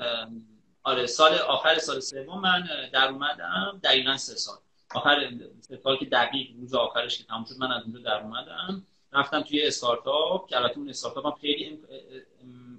[0.84, 3.80] آره سال آخر سال سوم من در اومدم.
[3.84, 4.58] دقیقا سه سال.
[4.96, 8.86] آخر سه سال که دقیق روز آخرش که تموم شد من از اونجا در اومدم.
[9.14, 11.80] رفتم توی استارتاپ که البته اون استارتاپ هم خیلی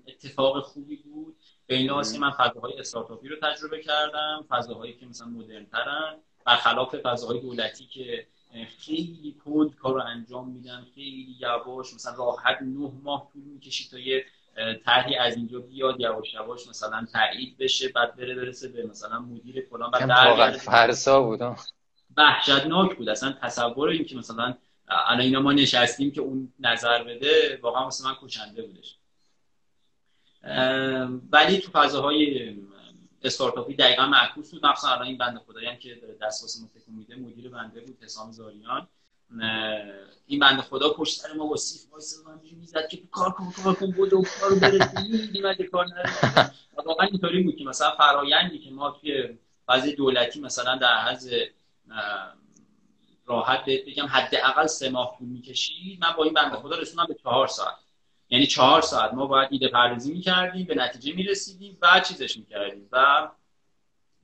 [0.08, 1.36] اتفاق خوبی بود.
[1.66, 7.40] به این من فضاهای استارتاپی رو تجربه کردم فضاهایی که مثلا مدرن ترن برخلاف فضاهای
[7.40, 8.26] دولتی که
[8.78, 13.98] خیلی کند کار رو انجام میدن خیلی یواش مثلا راحت نه ماه طول می‌کشید تا
[13.98, 14.24] یه
[14.84, 19.66] طرحی از اینجا بیاد یواش یواش مثلا تایید بشه بعد بره برسه به مثلا مدیر
[19.70, 21.40] فلان بعد واقعا فرسا بود
[22.16, 23.08] وحشتناک بود.
[23.08, 24.54] اصلا تصور این که مثلا
[24.88, 28.96] الان اینا ما نشستیم که اون نظر بده واقعا مثلا من کشنده بودش.
[31.32, 32.56] ولی تو فضاهای
[33.22, 34.66] استارتاپی دقیقا معکوس بود.
[34.66, 36.68] مثلا الان این بنده خدایی هم که دست واسه ما
[36.98, 38.88] میده مدیر بنده بود حسام زاریان.
[40.26, 42.18] این بنده خدا پشت سر ما با سیف وایس
[42.56, 46.52] می‌زد که کار کن کار کن و کارو برسونی مگه کار نره
[46.86, 51.22] واقعا اینطوری بود که مثلا فرایندی که ما توی فاز دولتی مثلا در حد
[53.26, 57.46] راحت بگم حداقل سه ماه طول می‌کشید من با این بنده خدا رسوندم به چهار
[57.46, 57.74] ساعت.
[58.30, 63.28] یعنی چهار ساعت ما باید ایده پردازی می‌کردیم به نتیجه می‌رسیدیم و چیزش می‌کردیم و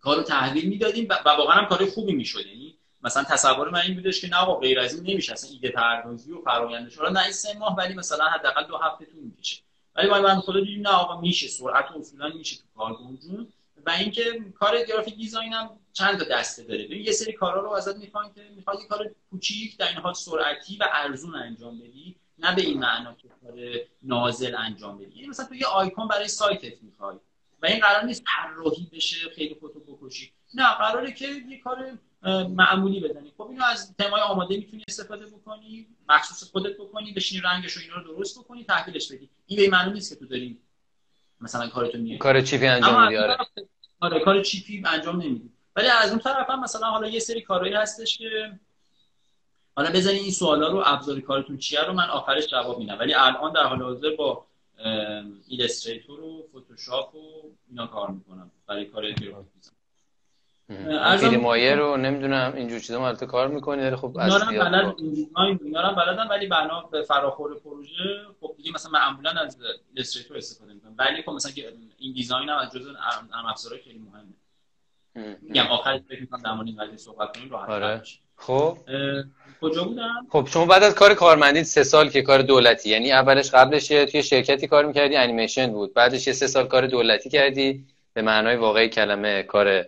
[0.01, 2.47] کارو تحویل می‌دادیم و واقعا هم کار خوبی می‌شد.
[2.47, 2.76] یعنی
[3.07, 5.33] مثلا تصور من این بودش که نه آقا غیر از این نمیشه.
[5.33, 9.63] اصلا ایده پردازی و فرآیندش نه سه ماه ولی مثلا حداقل دو هفته طول می‌کشه.
[9.97, 13.49] ولی ما من خدا دیدیم نه آقا میشه سرعت اصولا میشه تو کارگونجون
[13.87, 14.23] و اینکه
[14.59, 16.97] کار گرافیک دیزاین هم چند تا دسته داره.
[16.97, 20.85] یه سری کارا رو ازت می‌خوان که می‌خواد کار کوچیک در این حال سرعتی و
[20.93, 22.17] ارزون انجام بدی.
[22.39, 23.55] نه به این معنا که کار
[24.03, 25.17] نازل انجام بدی.
[25.17, 27.17] یعنی مثلا تو یه آیکون برای سایتت می‌خوای.
[27.63, 30.33] و این قرار نیست طراحی بشه خیلی خودتو بکشی.
[30.55, 31.99] نه قراره که یه کار
[32.49, 37.77] معمولی بزنی خب اینو از تمای آماده می‌تونی استفاده بکنی مخصوص خودت بکنی بشینی رنگش
[37.77, 39.31] و اینا رو درست بکنی تحویلش بدی.
[39.47, 40.59] این به معنی نیست که تو داری
[41.41, 42.19] مثلا کارتو میاری.
[42.19, 43.37] کار چیپی انجام میدی آره.
[44.01, 45.51] آره کار چیپی انجام نمیدی.
[45.77, 48.59] ولی از اون طرف هم مثلا حالا یه سری کارهایی هستش که
[49.77, 52.99] حالا بزنین این سوالا رو ابزار کارتون چیه رو من آخرش جواب میدم.
[52.99, 54.47] ولی الان در حال حاضر با
[55.49, 58.51] Illustrator و فتوشاپ و اینا کار می‌کنم.
[58.67, 59.63] برای کار گرافیک
[61.21, 64.95] فیلم مایه رو نمی‌دونم اینجور چیزا مالت کار می‌کنی ولی خب از بلد
[65.63, 67.95] اینا بلدم ولی بنا به فراخور پروژه
[68.41, 69.59] خب دیگه مثلا معمولا از
[69.95, 70.95] Illustrator استفاده می‌کنم.
[70.99, 71.53] ولی خب مثلا
[71.99, 75.37] InDesign هم از جزء نرم افزارهای خیلی مهمه.
[75.43, 78.03] میگم آخرش فکر می‌کنم در مورد این قضیه صحبت کنیم راحت آره.
[78.37, 78.79] خب.
[79.61, 83.51] کجا بودم؟ خب شما بعد از کار کارمندی سه سال که کار دولتی یعنی اولش
[83.51, 85.95] قبلش توی شرکتی کار می‌کردی انیمیشن بود.
[85.95, 89.85] بعدش یه سه سال کار دولتی کردی به معنای واقعی کلمه کار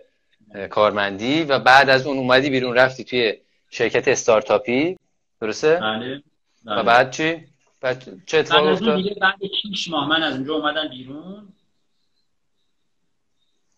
[0.69, 3.37] کارمندی و بعد از اون اومدی بیرون رفتی توی
[3.69, 4.97] شرکت استارتاپی.
[5.41, 6.23] درسته؟ بله,
[6.65, 6.79] بله.
[6.79, 7.47] و بعد چی؟
[7.81, 9.35] بعد چه اتفاقی افتاد؟ بعد
[9.75, 11.47] 6 ماه من از اونجا اومدم بیرون.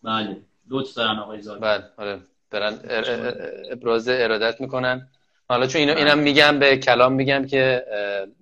[0.02, 0.42] بله.
[0.68, 1.60] لطف دارن آقای زاده.
[1.60, 1.84] بله.
[1.96, 2.20] آره.
[2.50, 2.78] دارن
[3.70, 5.08] ابراز ارادت می‌کنن.
[5.48, 7.84] حالا چون اینو اینم میگم به کلام میگم که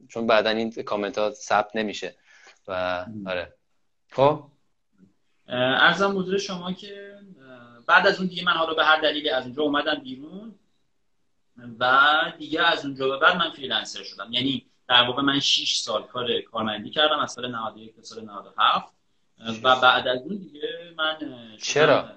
[0.08, 2.14] چون بعدا این کامنت ها ثبت نمیشه.
[2.68, 3.52] و آره.
[4.10, 4.42] خب؟
[5.48, 7.14] ارزم حضور شما که
[7.90, 10.54] بعد از اون دیگه من حالا به هر دلیلی از اونجا اومدم بیرون
[11.78, 12.06] و
[12.38, 14.32] دیگه از اونجا به بعد من فریلنسر شدم.
[14.32, 18.86] یعنی در واقع من 6 سال کار کارمندی کردم از سال 91 تا سال 97
[19.62, 20.60] و بعد از اون دیگه
[20.96, 21.16] من
[21.62, 22.08] چرا؟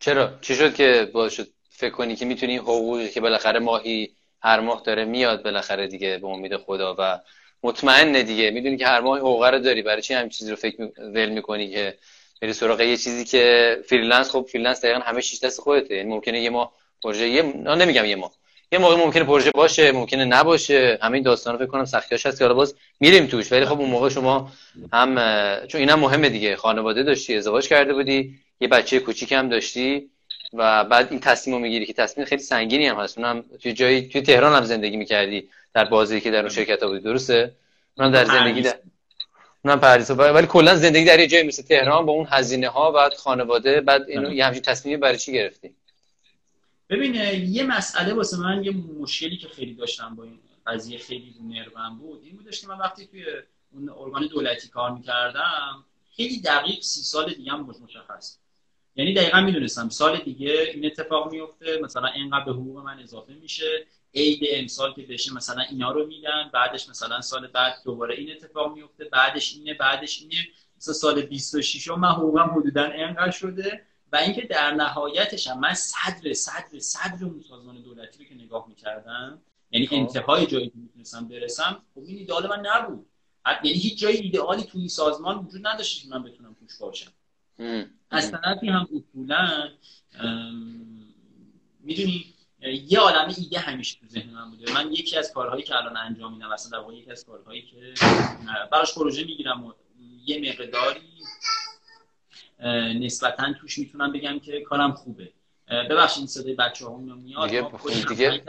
[0.00, 4.60] چرا؟ چی شد که باعث شد فکر کنی که می‌تونی حقوقی که بالاخره ماهی هر
[4.60, 7.20] ماه داره میاد بالاخره دیگه به امید خدا و
[7.62, 8.50] مطمئنه دیگه.
[8.50, 9.82] می‌دونی که هر ماه حقوق رو داری.
[9.82, 11.98] برای چی همین چیزی رو فکر ول می‌کنی که
[12.42, 15.94] بری سراغ یه چیزی که freelance خب freelance دقیقا همه چیش دست خودته.
[15.94, 18.32] یعنی ممکنه یه ماه پروژه یه نمیگم یه ماه.
[18.72, 20.98] یه موقع ممکنه پروژه باشه ممکنه نباشه.
[21.02, 23.52] همین داستان فکر کنم سختیاش هست که حالا باز میریم توش.
[23.52, 24.52] ولی خب اون موقع شما
[24.92, 25.16] هم
[25.66, 26.56] چون اینم مهمه دیگه.
[26.56, 30.10] خانواده داشتی ازدواج کرده بودی یه بچه کوچیک هم داشتی
[30.52, 33.18] و بعد این تصمیم رو می‌گیری که تصمیم خیلی سنگینی هم هست.
[33.18, 36.88] اونم توی جایی توی تهران هم زندگی می‌کردی در بازی که در اون شرکت ها
[36.88, 37.00] بودی.
[37.00, 37.52] درسته؟
[37.98, 38.74] اونم در زندگی در...
[39.64, 43.14] اونم پردیس ولی کلا زندگی در یه جایی مثل تهران با اون هزینه ها بعد
[43.14, 45.74] خانواده بعد اینو یه همچین تصمیمی برای چی گرفتی؟
[46.90, 47.14] ببین
[47.54, 52.22] یه مسئله واسه من یه مشکلی که خیلی داشتم با این قضیه خیلی نرون بود
[52.24, 53.24] این بودش که من وقتی توی
[53.72, 55.84] اون ارگان دولتی کار می‌کردم
[56.16, 58.38] خیلی دقیق سی سال دیگه هم مشخص.
[58.96, 63.86] یعنی دقیقا می‌دونستم سال دیگه این اتفاق میفته مثلا اینقدر به حقوق من اضافه میشه.
[64.14, 68.74] عید امسال که بشه مثلا اینا رو میدن بعدش مثلا سال بعد دوباره این اتفاق
[68.74, 70.46] میفته بعدش اینه بعدش اینه.
[70.76, 76.32] مثلا سال 26 من حقوقم حدودا اینقدر شده و اینکه در نهایتش هم من صدر
[76.32, 79.94] صدر صدر اون سازمان دولتی رو که نگاه می‌کردم یعنی خب.
[79.94, 83.06] انتهای جایی که می‌تونستم برسم خب این ایدال من نبود.
[83.64, 87.10] یعنی هیچ جای ایدئالی توی این سازمان وجود نداشت که من بتونم توش باشم.
[88.10, 89.70] از طرفی هم اصولا
[91.80, 92.33] می‌دونی
[92.72, 94.72] یه عالم ایده همیشه تو ذهن من بوده.
[94.72, 97.94] من یکی از کارهایی که الان انجام میدم اصلا در واقع یکی از کارهایی که
[98.72, 99.72] براش پروژه می‌گیرم و
[100.26, 101.00] یه مقداری
[103.04, 105.28] نسبتا توش می‌تونم بگم که کارم خوبه.
[105.90, 107.68] ببخشید این صدای بچه ها میاد دیگه
[108.08, 108.42] دیگه.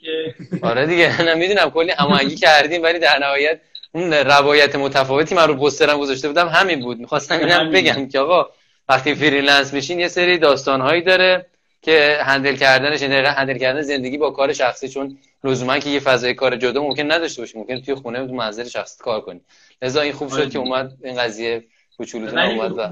[0.00, 0.34] که...
[0.62, 3.60] آره دیگه من می‌دونم کلی هماهنگی کردیم ولی در نهایت
[3.92, 6.98] اون روایت متفاوتی من رو پوسترم گذاشته بودم همین بود.
[6.98, 8.50] می‌خواستم اینم بگم که آقا
[8.88, 11.46] وقتی freelance میشین یه سری داستانهایی داره.
[11.84, 16.00] که handle کردنش یعنی دقیقا handle کردن زندگی با کار شخصی چون لزوما که یه
[16.00, 19.40] فضای کار جدا ممکن نداشته باشی ممکن توی خونه تو منزل شخصی کار کنی.
[19.82, 21.64] لذا این خوب شد که اومد این قضیه
[21.96, 22.90] کوچولوتون اومد و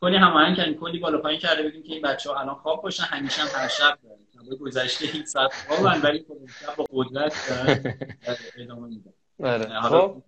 [0.00, 3.42] کلی هماهنگ کردیم کلی بالا پایین کرده بودیم که این بچه‌ها الان خواب باشن همیشه
[3.42, 3.98] هم هر شب
[4.60, 7.34] گذشته این ساعت خوابن ولی خب با قدرت
[8.58, 9.12] ادامه میدن.
[9.44, 9.80] آره.
[9.80, 10.22] خب.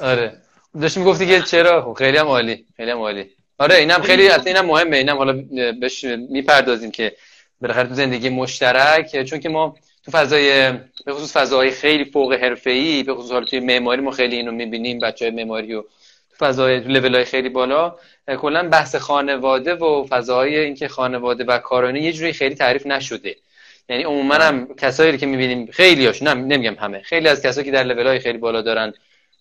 [0.00, 0.38] آره.
[0.80, 3.30] داشتی می‌گفتی که چرا؟ خب خیلی هم عالی خیلی هم عالی.
[3.58, 4.96] آره اینم خیلی البته اینم مهمه.
[4.96, 5.44] اینم حالا
[5.80, 7.16] بهش می‌پردازیم که
[7.60, 10.72] بالاخره تو زندگی مشترک چون که ما تو فضای
[11.06, 14.98] به خصوص فضاهای خیلی فوق حرفه‌ای به خصوص حالا توی معماری ما خیلی اینو می‌بینیم
[14.98, 15.84] بچهای معماری و
[16.38, 17.94] فضای لول های خیلی بالا.
[18.38, 23.36] کلا بحث خانواده و فضاهای اینکه خانواده و کارانه یه جوری خیلی تعریف نشده.
[23.88, 27.82] یعنی عموما هم کسایی که می‌بینیم خیلی هاش نمیگم همه خیلی از کسایی که در
[27.82, 28.94] لول های خیلی بالا دارن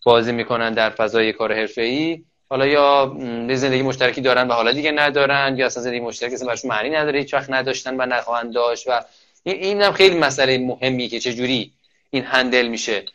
[0.06, 3.06] بازی می‌کنن در فضای کار حرفه‌ای حالا یا
[3.48, 6.90] به زندگی مشترکی دارن و حالا دیگه ندارن یا اصلا زندگی مشترکی اصلا براشون معنی
[6.90, 9.02] نداره هیچ وقت نداشتن و نخواهند داشت و
[9.44, 11.72] این هم خیلی مسئله مهمیه که چجوری
[12.10, 13.06] این هندل میشه.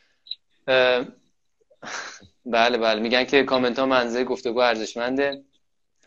[2.46, 3.00] بله بله.
[3.00, 5.42] میگن که کامنت ها منزه گفتگو ارزشمنده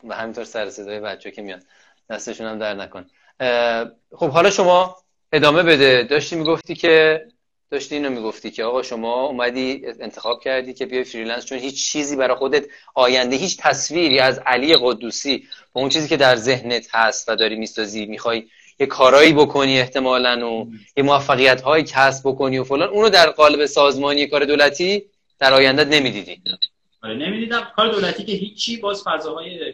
[0.04, 1.62] و همینطور سر صدای بچه که میاد
[2.10, 3.06] دستشون هم در نکن.
[4.16, 4.98] خب حالا شما
[5.34, 6.04] ادامه بده.
[6.04, 7.26] داشتی می‌گفتی که
[7.74, 12.16] داشتی اینو می‌گفتی که آقا شما اومدی انتخاب کردی که بیای freelance چون هیچ چیزی
[12.16, 17.30] برای خودت آینده هیچ تصویری از علی قدوسی با اون چیزی که در ذهنت هست
[17.30, 18.44] و داری می‌سازی می‌خوای
[18.80, 23.66] یه کارایی بکنی احتمالا و یه موفقیت هایی کسب بکنی و فلان اونو در قالب
[23.66, 25.04] سازمانی کار دولتی
[25.40, 26.42] در آینده نمی‌دیدی.
[27.04, 27.72] آره نمی‌دیدم.
[27.76, 29.74] کار دولتی که هیچی باز فضاهای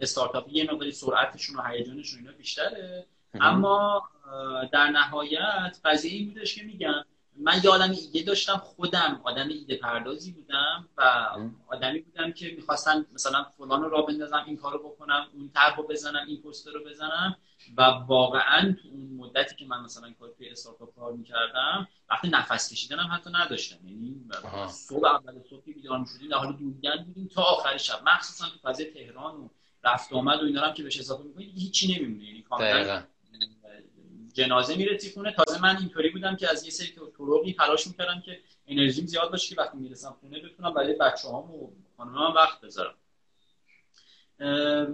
[0.00, 3.04] استارتاپی یه مقداری سرعتشون و هیجانشون اینا بیشتره.
[3.40, 4.08] اما
[4.72, 7.04] در نهایت قضیه این بودش که میگم
[7.38, 11.02] من یه آدم ایده داشتم خودم آدم ایده پردازی بودم و
[11.66, 15.82] آدمی بودم که می‌خواستم مثلا فلان رو را بندازم این کارو بکنم اون طرح رو
[15.82, 17.36] بزنم این پوستر رو بزنم
[17.76, 22.72] و واقعا تو اون مدتی که من مثلا کار توی استارتاپ کار می‌کردم وقتی نفس
[22.72, 23.88] کشیدنم حتی نداشتم.
[23.88, 24.24] یعنی
[24.68, 28.00] صبح اول صبح بیدار می‌شدیم در حال دویدن بودیم تا آخر شب.
[28.06, 29.48] مخصوصا تو فضای تهران و
[29.84, 32.24] رفت آمد و اینا هم که بهش اضافه می‌کنید هیچی نمیمونه.
[32.24, 33.02] یعنی کاملا
[34.36, 36.86] جنازه می‌رسی خونه تازه من اینطوری بودم که از یه سری
[37.18, 41.34] طرقی تلاش می‌کردم که انرژیم زیاد باشه که وقتی می‌رسم خونه بتونم برای بچه هم
[41.34, 42.94] و خانمم وقت بذارم.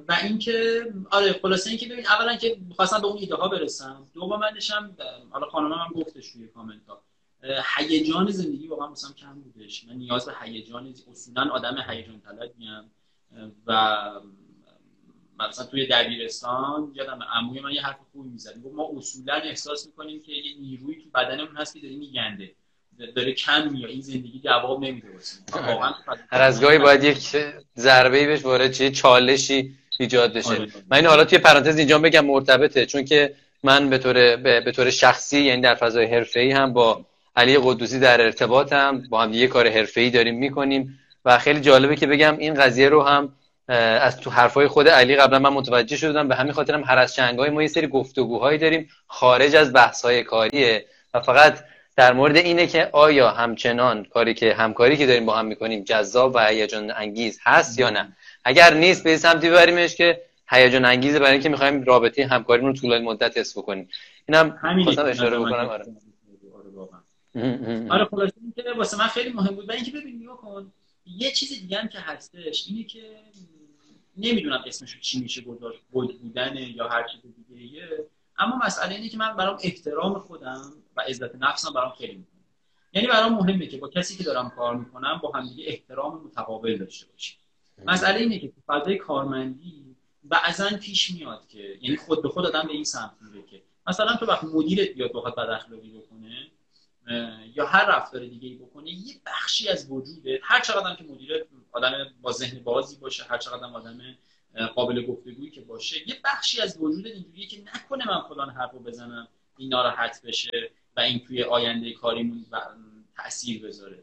[0.09, 4.07] و اینکه آره خلاصه اینکه ببین اولا که می‌خواستم به اون ایده ها برسم.
[4.15, 4.97] دومش هم
[5.31, 7.03] حالا خانمم هم گفتش توی کامنت ها
[7.77, 9.85] هیجان زندگی واقعا مثلا کم بودش.
[9.85, 12.91] من نیاز به هیجان اصولا آدم هیجان طلبیم
[13.67, 14.01] و
[15.49, 18.55] مثلا توی دبیرستان یادم عموی من یه حرف خوبی می‌زد.
[18.75, 22.51] ما اصولا احساس می‌کنیم که یه نیرویی تو بدنمون هست که داره میگنده.
[23.17, 23.91] داره کم میاد.
[23.91, 25.09] این زندگی جواب نمیده
[25.53, 25.93] واقعا
[26.31, 27.37] هر از گاهی باید یک
[27.77, 30.49] ضربه ای بهش وارد چه چالشی ایجاد بشه.
[30.49, 30.69] آره.
[30.91, 32.87] من این حالا توی پرانتز اینجا بگم مرتبطه.
[32.87, 37.05] چون که من به طور به طور شخصی یعنی در فضای حرفه‌ای هم با
[37.37, 39.03] علی قدوسی در ارتباطم.
[39.11, 40.99] با هم یه کار حرفه‌ای داریم می‌کنیم.
[41.25, 43.33] و خیلی جالبه که بگم این قضیه رو هم
[43.75, 46.29] از تو حرفای خود علی قبلا من متوجه شدم.
[46.29, 48.89] به همین خاطرم هر از چنگای ما یه سری گفتگوهایی داریم.
[49.07, 50.87] خارج از بحث‌های کاریه.
[51.15, 51.65] و فقط
[51.97, 56.35] در مورد اینه که آیا همچنان کاری که همکاری که داریم با هم می‌کنیم جذاب
[56.35, 61.33] و هیجان انگیز هست یا نه؟ اگر نیست به سمتی ببریمش که هیجان انگیزه برای
[61.33, 63.89] اینکه می‌خوایم رابطه همکاری رو طولانی مدت حس بکنیم.
[64.29, 65.69] اینم خواستم اشاره بکنم.
[65.69, 65.85] آره.
[67.91, 69.71] آره خلاص اینکه واسه من خیلی مهم بود.
[69.71, 70.73] اینکه ببین کن
[71.07, 72.99] یه چیز دیگه هم که هستش اینه که
[74.17, 77.89] نمی‌دونم اسمش چی میشه گذاشت بودن یا هر چیز دیگه
[78.39, 82.27] اما مسئله اینه که من برام احترام خودم و عزت نفسم برام خیلی مهمه.
[82.93, 87.07] یعنی برام مهمه که با کسی که دارم کار می‌کنم با همدیگه احترام متقابل داشته
[87.07, 87.39] باشیم.
[87.87, 92.73] مسئله اینه که فضای کارمندی بعضا پیش میاد که یعنی خود به خود آدم به
[92.73, 96.47] این سمت میره که مثلا تو وقت مدیرت بیاد بخواد بد اخلاقی بکنه
[97.55, 100.41] یا هر رفتار دیگه ای بکنه یه بخشی از وجوده.
[100.43, 101.41] هر چقدر که مدیرت
[101.73, 104.17] آدم با ذهن بازی باشه هر چقدر آدم
[104.75, 109.29] قابل گفتگویی که باشه یه بخشی از وجود اینجوریه که نکنه من فلان حرفو بزنم
[109.57, 112.47] این ناراحت بشه و این توی آینده کاریمون
[113.17, 114.03] تاثیر بذاره.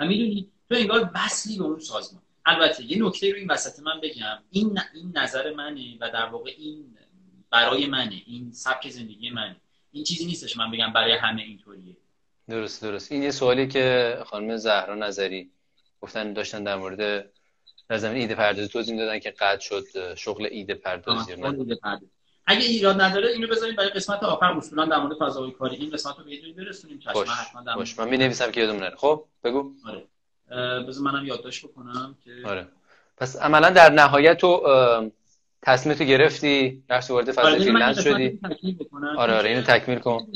[0.00, 2.22] و می‌دونی تو انگار بسلی به اون سازمان.
[2.46, 4.38] البته یه نکته رو این وسط من بگم.
[4.50, 6.96] این این نظر منه و در واقع این
[7.50, 8.22] برای منه.
[8.26, 9.56] این سبک زندگی منه.
[9.92, 11.96] این چیزی نیستش من بگم برای همه اینطوریه.
[12.48, 13.12] درست درست.
[13.12, 15.50] این یه سوالی که خانم زهرا نظری
[16.00, 17.30] گفتن داشتن در مورد
[17.88, 21.34] در زمین ایده پردازی توضیح دادن که قطع شد شغل ایده پردازی
[22.46, 25.76] اگه ایراد نداره اینو بذاریم برای قسمت آخر اصولا در مورد فضای کاری.
[25.76, 26.98] این قسمت رو به یه برسونیم.
[26.98, 27.24] چشم.
[27.28, 27.98] حتما باش.
[27.98, 28.96] من می نویسم که یادم نره.
[28.96, 29.74] خب بگو.
[29.86, 30.06] آره.
[30.82, 32.68] بذار منم یادداشت بکنم که آره.
[33.16, 34.62] پس عملا در نهایت تو
[35.62, 38.40] تصمیم تو گرفتی؟ رفتی وارد فضای آره freelance شدی؟
[39.16, 40.26] آره آره اینو تکمیل کن.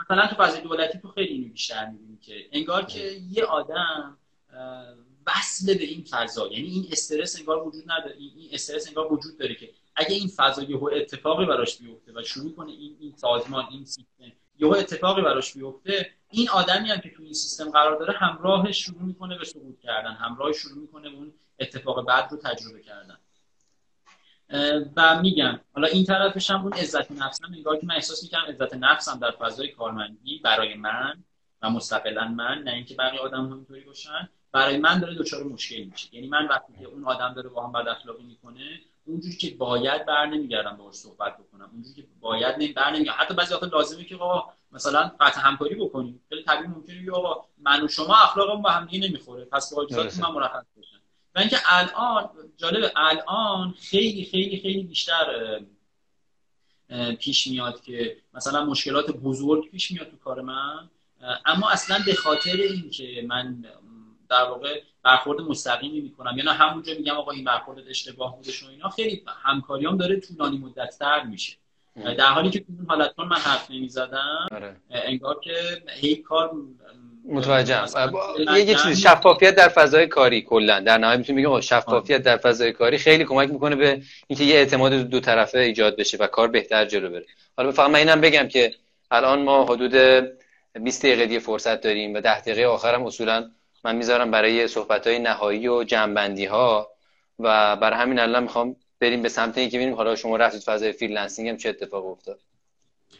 [0.00, 4.18] مثلا تو فضای دولتی تو خیلی اینو بیشتر می‌بینی که انگار که یه آدم
[5.26, 6.48] وصل به این فضا.
[6.48, 8.16] یعنی این استرس انگار وجود نداره.
[8.18, 12.54] این استرس انگار وجود داره که اگه این فضا یهو اتفاقی براش بیفته و شروع
[12.54, 17.22] کنه این این سازمان این سیستم یهو اتفاقی براش بیفته این آدمی هم که تو
[17.22, 22.06] این سیستم قرار داره همراهش شروع می‌کنه به سقوط کردن همراهش شروع می‌کنه اون اتفاق
[22.06, 23.18] بعد رو تجربه کردن.
[24.96, 28.74] و میگم حالا این طرفش هم اون عزت نفسم انگار که من احساس می‌کنم عزت
[28.74, 31.24] نفسم در فضای کارمندی برای من
[31.62, 36.14] و مستقلا من نه اینکه بقیه آدم اینطوری باشن برای من داره دچار مشکل میشه.
[36.14, 40.06] یعنی من وقتی که اون آدم داره با هم بد اخلاقی می‌کنه اونجوری که باید
[40.06, 41.70] بر نمیگردم باهاش صحبت بکنم.
[41.72, 43.18] اونجوری که باید نمی بر نمیگردم.
[43.20, 46.20] حتی بعضی وقت لازمه که آقا مثلا قطع همکاری بکنیم.
[46.28, 49.44] خیلی طبیعی ممکنه آقا من و شما اخلاقمون با هم دیگه نمی‌خوره.
[49.44, 50.99] پس با من مرخص بشن
[51.34, 55.60] و اینکه الان جالب الان خیلی خیلی خیلی بیشتر
[57.20, 60.90] پیش میاد که مثلا مشکلات بزرگ پیش میاد تو کار من.
[61.46, 63.64] اما اصلا به خاطر اینکه من
[64.28, 68.68] در واقع برخورد مستقیمی می‌کنم یا نه همونجا میگم آقا این برخورد اشتباه بودش و
[68.68, 71.56] اینا خیلی همکاریام داره طولانی مدت تر میشه.
[71.96, 74.76] در حالی که تو اون حالت من حرف نمی‌زدم آره.
[74.90, 76.52] انگار که هی کار
[77.30, 78.12] متوجهم.
[78.56, 80.80] یه چیز شفافیت در فضای کاری کلا.
[80.80, 84.92] در نهایت می‌تونیم بگیم شفافیت در فضای کاری خیلی کمک می‌کنه به اینکه یه اعتماد
[84.92, 87.26] دو طرفه ایجاد بشه و کار بهتر جلو بره.
[87.56, 88.74] حالا فقط من اینم بگم که
[89.10, 90.26] الان ما حدود
[90.80, 93.50] 20 دقیقه فرصت داریم و 10 دقیقه آخرم اصولا
[93.84, 96.90] من می‌ذارم برای صحبت های نهایی و جمع‌بندی ها
[97.38, 101.48] و برای همین الان می‌خوام بریم به سمت اینکه ببینیم حالا شما رفتید فضای freelancing
[101.48, 102.40] هم چه اتفاق افتاد.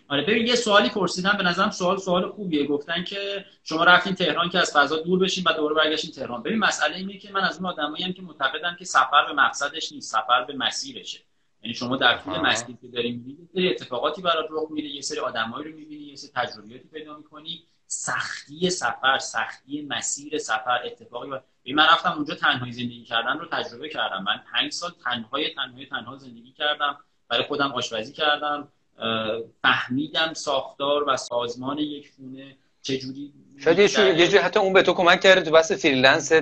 [0.08, 2.66] آره ببین یه سوالی پرسیدم به نظرم سوال سوال خوبیه.
[2.66, 6.42] گفتن که شما رفتین تهران که از فضا دور بشین و دوباره برگشتین تهران.
[6.42, 10.12] ببین مسئله اینه که من از اون آدمایی که معتقدم که سفر به مقصدش نیست
[10.12, 11.20] سفر به مسیرشه.
[11.62, 15.18] یعنی شما در طول مسیری که داری می‌بینی سری اتفاقاتی برات رخ میده یه سری
[15.18, 17.64] آدمایی رو می‌بینی یه سری تجربیاتی پیدا می‌کنی.
[17.86, 21.40] سختی سفر سختی مسیر سفر اتفاقی و
[21.74, 24.22] من رفتم اونجا تنهایی زندگی کردن رو تجربه کردم.
[24.22, 26.98] من پنج سال تنهای تنهای تنها زندگی کردم.
[27.28, 28.68] برای خودم آشپزی کردم.
[29.62, 33.78] فهمیدم ساختار و سازمان یک خونه چجوری شاید
[34.18, 36.32] یه جوری حتی اون به تو کمک کرده تو بس freelance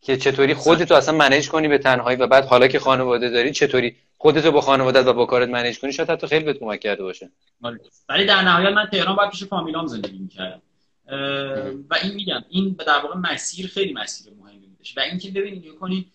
[0.00, 3.96] که چطوری خودتو اصلا manage کنی به تنهایی و بعد حالا که خانواده داری چطوری
[4.18, 7.30] خودتو با خانوادت و با کارت manage کنی شاید حتی خیلی بهت کمک کرده باشه.
[7.62, 7.80] آره.
[8.08, 10.62] ولی در نهایت من تهران باید پیش فامیلام زندگی می‌کردم.
[11.90, 14.98] و این میگم این در واقع مسیر خیلی مسیر مهمی بودش.
[14.98, 16.12] و اینکه ببینید کنید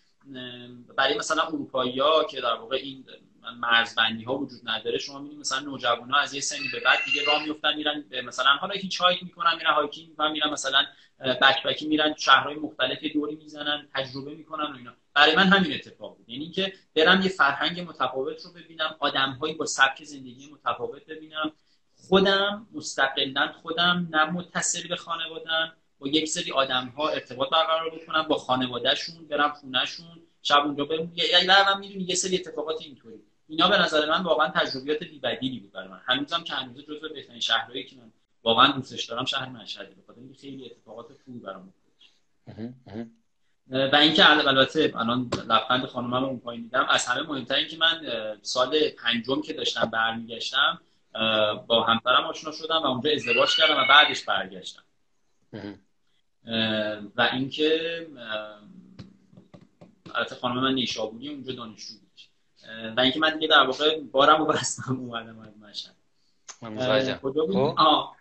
[0.97, 3.05] برای مثلا اروپایی ها که در واقع این
[3.53, 7.25] مرزبندی ها وجود نداره شما می‌بینید مثلا نوجوان ها از یه سنی به بعد دیگه
[7.25, 10.85] راه میفتن میرن مثلا حالا hitchhike می‌کنن میرن hiking و میرن مثلا
[11.19, 16.17] backpack ی میرن شهرهای مختلف دوری می‌زنن تجربه می‌کنن و اینا برای من همین اتفاق
[16.17, 21.51] بود یعنی که برم یه فرهنگ متفاوت رو ببینم آدمهایی با سبک زندگی متفاوت ببینم
[22.07, 28.21] خودم مستقلا خودم نه متصل به خانوادم با یک سری آدم ها ارتباط برقرار بکنم
[28.21, 34.09] با خانوادهشون برم خونهشون شب اونجا بمونم یعنی یه سری اتفاقات اینطوری اینا به نظر
[34.09, 36.01] من واقعا تجربیات بی‌بدیلی بود برای من.
[36.05, 38.11] هنوزم که هنوز جزو بهترین شهرهایی که من
[38.43, 41.73] واقعا دوستش دارم شهر مشهد به خاطر خیلی اتفاقات خوبی برام
[43.69, 48.01] و اینکه البته الان لبخند خانمم اون پایین دیدم از همه مهمتر اینکه من
[48.41, 50.81] سال پنجم که داشتم برمیگشتم
[51.67, 54.83] با همسرم آشنا شدم و اونجا ازدواج کردم و بعدش برگشتم.
[57.15, 58.07] و اینکه
[60.15, 61.93] البته خانم من نیشابوری اونجا دانشجو
[62.97, 65.95] و اینکه من دیگه در واقع بارم رو بستم اومدم از مشهد.
[67.21, 67.77] خب.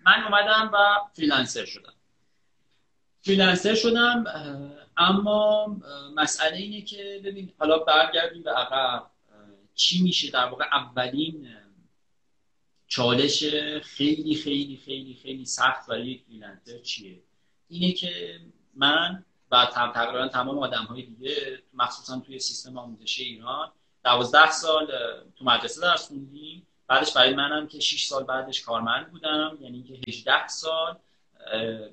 [0.06, 0.76] من اومدم و
[1.12, 1.92] freelancer شدم.
[3.22, 4.24] freelancer شدم
[4.96, 5.76] اما
[6.16, 9.06] مسئله اینه که ببین حالا برگردیم به عقب.
[9.74, 11.48] چی میشه در واقع اولین
[12.86, 13.44] چالش
[13.82, 17.22] خیلی خیلی خیلی خیلی سخت برای یک فریلنسر چیه؟
[17.68, 18.40] اینه که
[18.74, 23.72] من و تقریبا تمام آدم های دیگه مخصوصا توی سیستم آموزشی ایران
[24.06, 24.86] دوازده سال
[25.36, 26.66] تو مدرسه درس خوندیم.
[26.86, 29.58] بعدش برای منم که 6 سال بعدش کارمند بودم.
[29.60, 30.96] یعنی که 18 سال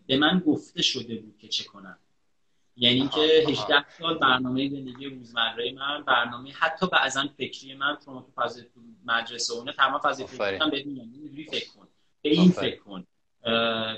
[0.07, 1.97] به من گفته شده بود که چه کنم.
[2.78, 8.32] یعنی که 18 سال برنامه زندگی روزمره من برنامه حتی بعضا فکری من شما تو
[8.36, 8.66] فاز
[9.05, 11.88] مدرسه اونه تمام فاز فکری من میگم اینجوری فکر کن.
[12.22, 13.05] به این فکر کن.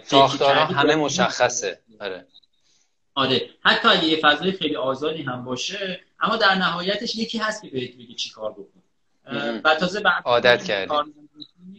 [0.03, 1.81] ساختارها همه مشخصه.
[1.99, 2.27] آره.
[3.15, 3.49] آره.
[3.61, 7.95] حتی اگه یه فضای خیلی آزادی هم باشه اما در نهایتش یکی هست که بهت
[7.95, 8.81] میگه چی کار بکن.
[9.63, 10.95] و تازه بعد عادت کردی.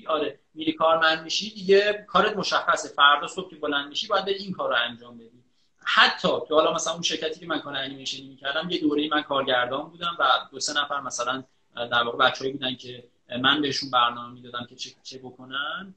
[0.06, 1.50] آره میری کارمند میشی.
[1.50, 2.88] دیگه کارت مشخصه.
[2.88, 5.42] فردا صبح که بلند میشی باید این کار رو انجام بدی.
[5.84, 9.82] حتی که حالا مثلا اون شرکتی که من کار انیمیشنی می‌کردم یه دوره من کارگردان
[9.82, 11.44] بودم و دو سه نفر مثلا
[11.74, 13.04] در واقع بچه‌ای بودن که
[13.42, 15.94] من بهشون برنامه می‌دادم که چه, چه بکنن.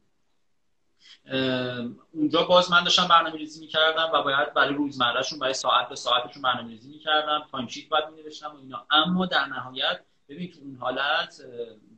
[2.13, 6.41] اونجا باز من داشتم برنامه ریزی می‌کردم و باید برای روزمرهشون برای ساعت به ساعتشون
[6.41, 8.87] برنامه ریزی می‌کردم تایم شیت باید مینوشتم و اینا.
[8.91, 11.41] اما در نهایت ببین تو اون حالت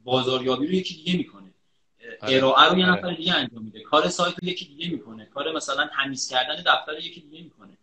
[0.04, 1.54] بازاریابی رو یکی دیگه می‌کنه.
[2.22, 2.36] آره.
[2.36, 2.93] ارائه رو یه آره.
[2.93, 3.82] نفر دیگه انجام میده.
[3.82, 5.26] کار سایت رو یکی دیگه می‌کنه.
[5.26, 7.78] کار مثلا تمیز کردن دفتر یکی دیگه می‌کنه.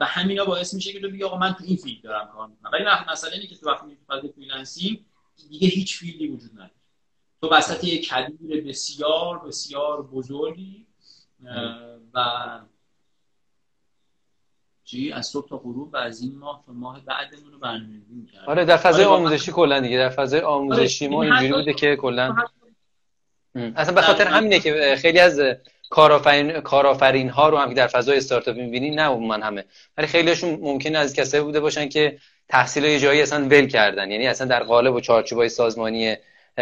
[0.00, 2.70] و همینا باعث میشه که تو بگی آقا من تو این field دارم کار می‌کنم.
[2.72, 3.98] ولی مثلا اینه که تو وقتی میری
[4.34, 5.04] freelancing
[5.50, 6.70] دیگه هیچ field ی وجود نداره.
[7.44, 10.86] تو وسط یک کویر بسیار بسیار بزرگی
[12.14, 12.20] و
[14.84, 18.48] چی؟ از صبح تا غروب و از این ماه تا ماه بعدمون رو برنامه‌ریزی می‌کردیم.
[18.48, 22.36] آره در فضای آره آموزشی کلا دیگه در فضای آموزشی ما اینجوری بوده که کلا
[23.54, 25.40] اصلا به خاطر همینه که خیلی از
[25.90, 29.64] کارآفرین کارآفرین ها رو هم که در فضای استارتاپ می‌بینی نه من همه.
[29.96, 32.18] ولی خیلیشون ممکنه از کسایی بوده باشن که
[32.48, 34.10] تحصیل یه جایی اصلا ول کردن.
[34.10, 36.16] یعنی اصلا در قالب و چارچوبای سازمانی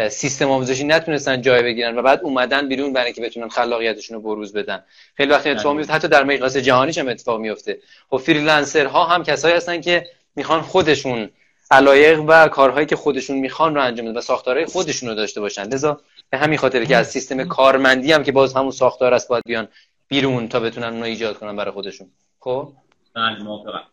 [0.09, 4.53] سیستم آموزشی نتونستن جای بگیرن و بعد اومدن بیرون برای اینکه بتونن خلاقیتشون رو بروز
[4.53, 4.83] بدن.
[5.15, 7.79] خیلی وقت اتفاق میفته حتی در مقیاس جهانی هم اتفاق میفته.
[8.09, 11.29] خب freelancer ها هم کسایی هستن که می‌خوان خودشون
[11.71, 15.63] علایق و کارهایی که خودشون می‌خوان رو انجام بدن و ساختارهای خودشون رو داشته باشن.
[15.63, 19.43] لذا به همین خاطر که از سیستم کارمندی هم که باز همون ساختار است باید
[19.45, 19.67] بیان
[20.07, 22.07] بیرون تا بتونن اونو ایجاد کنن برای خودشون.
[22.39, 22.73] خب؟
[23.15, 23.83] بله موافقم.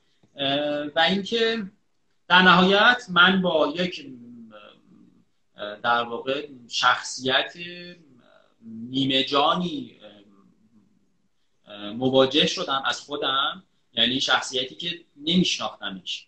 [0.97, 1.63] و اینکه
[2.29, 4.07] در نهایت من با یک
[5.83, 7.55] در واقع شخصیت
[8.63, 10.01] نیمه جانی
[11.95, 13.65] مواجه شدم از خودم.
[13.93, 16.27] یعنی شخصیتی که نمیشناختمش.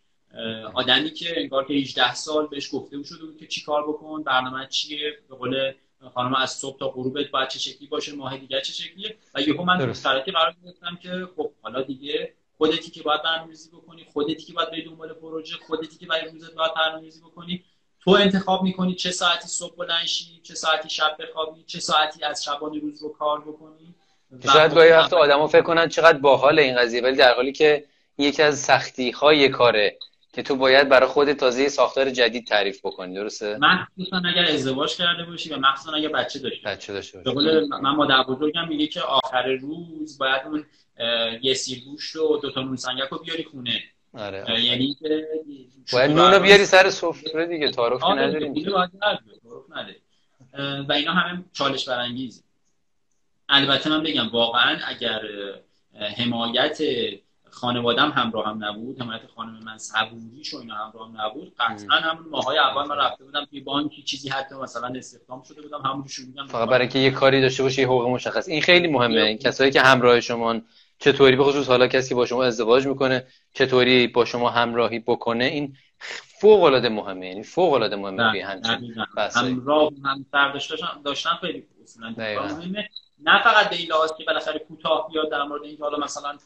[0.74, 4.66] آدمی که انگار که 18 سال بهش گفته شده بود که چی کار بکن برنامه
[4.66, 5.72] چیه به قول
[6.14, 9.16] خانم از صبح تا غروبت باید چه شکلی باشه ماه دیگه چه شکلیه.
[9.35, 14.05] و یهو من شرایطی قرار گرفتم که خب حالا دیگه خودتی که باید برنامه‌ریزی بکنی
[14.05, 17.64] خودتی که باید بری دنبال پروژه خودتی که برای روزت باید برنامه‌ریزی بکنی.
[18.05, 20.07] تو انتخاب می‌کنی چه ساعتی صبح بلند
[20.43, 23.95] چه ساعتی شب بخوابی چه ساعتی از شبانه روز رو کار بکنی؟
[24.53, 27.85] شاید گاهی وقت آدما فکر کنن چقدر باحال این قضیه ولی در حالی که
[28.19, 29.99] یکی از سختی های کاره
[30.33, 35.25] که تو باید برای خود تازه ساختار جدید تعریف بکنی درسته؟ مخصوصا اگر ازدواج کرده
[35.25, 37.69] باشی و مخصوصا اگر بچه داشته بچه داشته باشی.
[37.83, 40.65] من مادر بزرگم میگه که آخر روز باید اون
[41.43, 43.83] یه سیر گوشت و دو تا نون سنگک رو بیاری خونه.
[44.15, 44.61] آره, آره.
[44.61, 45.29] یعنی که
[45.93, 48.55] باید نونو بیاری سر سفره دیگه تعارف آره، نداریم.
[50.89, 52.43] و اینا همه چالش برانگیزه.
[53.49, 55.21] البته من بگم واقعا اگر
[56.17, 56.79] حمایت
[57.51, 62.29] خانوادم همراه هم نبود حمایت خانم من صبوریش و اینا همراه هم نبود قطعا همون
[62.31, 66.47] ماهای اول من رفته بودم توی بانکی چیزی حتی مثلا استخدام شده بودم همون شروع
[66.47, 68.49] فقط برای اینکه یه کاری داشته باشه یه حقوق مشخص.
[68.49, 69.21] این خیلی مهمه.
[69.21, 70.61] این کسایی که همراه شما
[71.03, 75.45] چطوری به خصوص حالا کسی که با شما ازدواج می‌کنه چطوری با شما همراهی بکنه
[75.45, 75.77] این
[76.41, 78.95] فوق العاده مهمه یعنی فوق العاده مهمه همچین
[79.35, 82.15] همراه هم داشتن داشتن خیلی اصولا
[83.25, 86.39] نه فقط به این لحاظ که بالاخره کوتاه بیاد در مورد اینکه حالا مثلا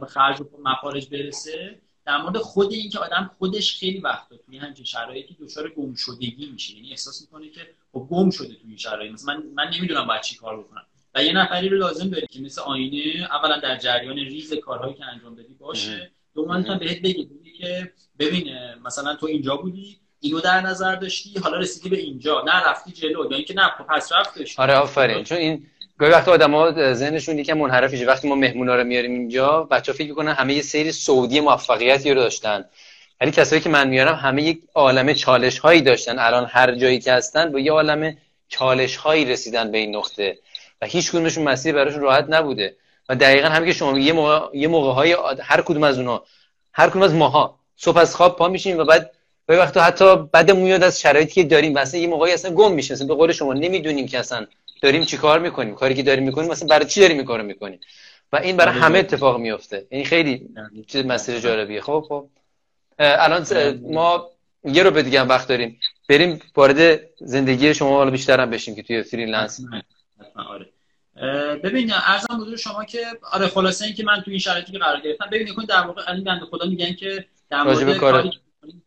[0.00, 4.58] به خرج و مخارج برسه در مورد خود این که آدم خودش خیلی وقتا توی
[4.58, 6.74] همچین شرایطی دچار گم شدگی میشه.
[6.74, 7.60] یعنی احساس می‌کنه که
[7.92, 9.12] خب گم شده توی این شرایط.
[9.12, 10.86] مثلا من من نمی‌دونم باید چی کار بکنم.
[11.14, 15.04] و یه نفری رو لازم داری که مثل آینه اولا در جریان ریز کارهایی که
[15.04, 16.10] انجام بدی باشه.
[16.34, 17.26] دوما تا بهت بگه
[17.58, 18.54] که ببین
[18.84, 22.44] مثلا تو اینجا بودی اینو در نظر داشتی حالا رسیدی به اینجا.
[22.46, 23.30] نه رفتی جلو.
[23.30, 24.58] یا اینکه نه پس رفتش.
[24.58, 25.24] آره آفرین.
[25.24, 25.66] چون این
[25.98, 30.32] گاهی وقت آدما ذهنشون یکم منحرف وقتی ما مهمونا رو میاریم اینجا بچا فکر می‌کنن
[30.32, 32.64] همه یه سری سعودی موفقیتی رو داشتن.
[33.20, 36.18] ولی کسایی که من میارم همه یک عالمه چالش هایی داشتن.
[36.18, 40.38] الان هر جایی که هستن با یه عالمه چالش هایی رسیدن به این نقطه.
[40.82, 42.76] و هیچ کدومشون مسیر براشون راحت نبوده.
[43.08, 46.24] و دقیقا همین که شما یه موقع یه موقع های هر کدوم از اونها
[46.72, 49.10] هر کدوم از ماها صبح از خواب پا میشیم و بعد
[49.46, 53.04] به وقت حتی بعد میاد از شرایطی که داریم مثلا یه موقعی اصلا گم میشه
[53.04, 54.46] به قول شما نمی‌دونیم که اصلا
[54.82, 55.74] داریم چی کار می‌کنیم.
[55.74, 57.80] کاری که داریم می‌کنیم مثلا برای چی داریم می‌کنیم می‌کنیم؟
[58.32, 58.82] و این برای آره.
[58.82, 60.48] همه اتفاق میفته این خیلی
[60.86, 61.80] چیز مسیر جالبیه.
[61.80, 62.28] خب خب.
[62.98, 63.46] الان
[63.92, 64.30] ما
[64.64, 65.80] یه رو به دیگه هم وقت داریم.
[66.08, 69.60] بریم وارد زندگی شما حالا بیشتر هم بشیم که توی فریلنس
[70.42, 70.72] آره.
[71.56, 72.98] ببین ارزم حضور شما که
[73.32, 76.02] آره خلاصه این که من توی این شرایطی که قرار گرفتم ببین کن در واقع
[76.06, 78.30] الان بنده خدا میگن که در مورد کاری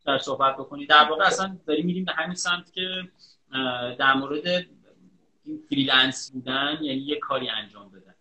[0.06, 0.86] در صحبت بکنی.
[0.86, 2.88] در واقع اصلا داریم میریم به همین سمت که
[4.00, 4.48] در مورد
[5.46, 8.12] این freelance بودن یعنی یه کاری انجام بدن.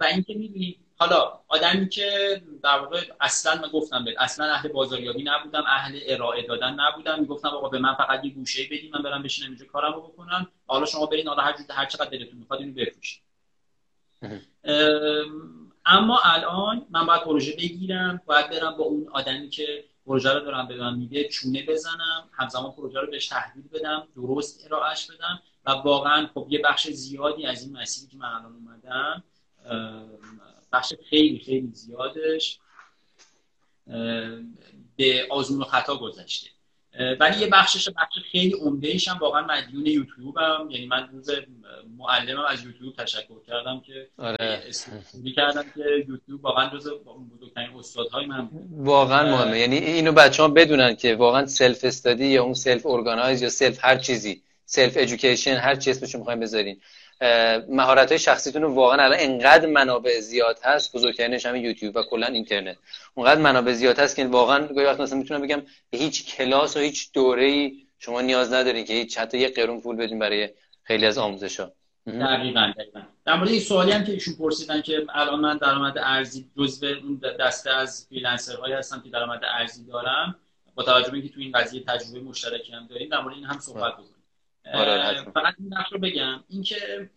[0.00, 5.22] و اینکه می‌بینی حالا آدمی که در واقع اصلا من گفتم بهت اصلا اهل بازاریابی
[5.22, 7.20] نبودم اهل ارائه دادن نبودم.
[7.20, 10.48] می‌گفتم آقا به من فقط یه گوشه بدید من برم بشینم اینجا کارم رو بکنم.
[10.66, 13.22] حالا شما برین حالا هر هر چقدر دلتون می‌خواد اینو بفروشید
[15.86, 20.68] اما الان من باید پروژه بگیرم باید برم با اون آدمی که پروژه رو دارم
[20.68, 25.70] به من میده چونه بزنم همزمان پروژه رو بهش تحویل بدم درست ارائهش بدم و
[25.70, 29.24] واقعا خب یه بخش زیادی از این مسیری که من الان اومدم
[30.72, 32.58] بخش خیلی خیلی زیادش
[34.96, 36.50] به آزمون و خطا گذشته.
[37.20, 41.30] ولی یه بخشش بخش خیلی عمده هم واقعا مدیون یوتیوب هم یعنی من روز
[41.98, 44.62] معلمم از یوتیوب تشکر کردم که آره.
[45.36, 49.58] کردم که یوتیوب واقعا جز بزرگترین استادهای من واقعا مهمه.
[49.58, 53.84] یعنی اینو بچه ها بدونن که واقعا self study یا اون self organize یا self
[53.84, 56.80] هر چیزی self education هر چی اسمش می‌خوایم بذارین
[57.68, 62.26] مهارت های شخصیتون رو واقعا الان انقدر منابع زیاد هست بزرگترینش همین یوتیوب و کلا
[62.26, 62.76] اینترنت.
[63.14, 66.80] اونقدر منابع زیاد هست که واقعا گاهی وقت مثلا می‌تونم بگم به هیچ کلاس و
[66.80, 70.48] هیچ دوره ای شما نیاز ندارین که هیچ حتی یه قرون پول بدین برای
[70.82, 71.72] خیلی از آموزش ها
[72.06, 73.00] دقیقاً دقیقاً.
[73.24, 77.20] در مورد این سوالی هم که ایشون پرسیدن که الان من درآمد ارزی جزو اون
[77.40, 80.36] دسته از freelancer هایی هستم که درآمد ارزی دارم
[80.74, 83.58] با توجه به اینکه تو این قضیه تجربه مشترکی هم داریم در مورد این هم
[83.58, 84.08] صحبت بکنیم.
[84.10, 84.17] آره
[85.34, 86.44] فقط این نقش رو بگم.
[86.48, 87.10] اینکه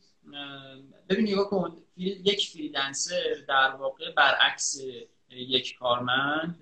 [1.09, 4.81] ببین نگاه کن یک فریلنسر در واقع برعکس
[5.29, 6.61] یک کارمند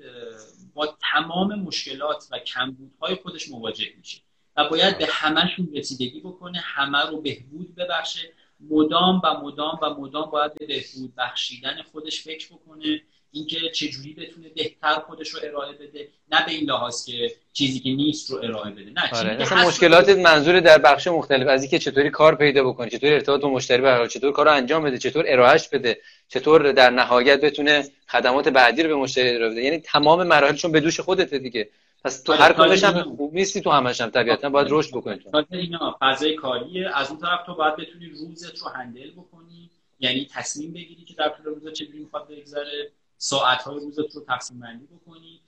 [0.74, 4.22] با تمام مشکلات و کمبودهای خودش مواجه میشه
[4.58, 8.34] و باید به همهشون رسیدگی بکنه همه رو بهبود ببخشه.
[8.60, 13.02] مدام و مدام و مدام باید به بهبود بخشیدن خودش فکر بکنه.
[13.32, 17.89] اینکه چجوری بتونه بهتر خودش رو ارائه بده نه به این لحاظ که چیزی که
[17.89, 19.65] نیست رو ارائه بده نه آره.
[19.67, 23.82] مشکلات منظور در بخش مختلف از اینکه چطوری کار پیدا بکنه چطور ارتباط با مشتری
[23.82, 28.84] برقرار چطور کار رو انجام بده چطور ارائهش بده چطور در نهایت بتونه خدمات بعدی
[28.84, 29.61] رو به مشتری ارائه بده.
[29.61, 31.69] یعنی تمام مراحلشون به دوش خودته دیگه.
[32.03, 35.17] پس تو آره، هر کدومش هم خوب نیستی تو همش هم طبیعتا باید رشد بکنی
[35.17, 35.45] تو.
[35.51, 36.97] اینا فضای کاریه.
[36.97, 39.69] از اون طرف تو باید بتونی روزت رو هندل بکنی.
[39.99, 42.91] یعنی تصمیم بگیری که در طول روز چجوری می‌خواد بگذره.
[43.22, 45.41] ساعت های روزت رو تقسیم بندی بکنی.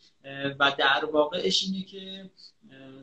[0.60, 2.30] و در واقعش اینه که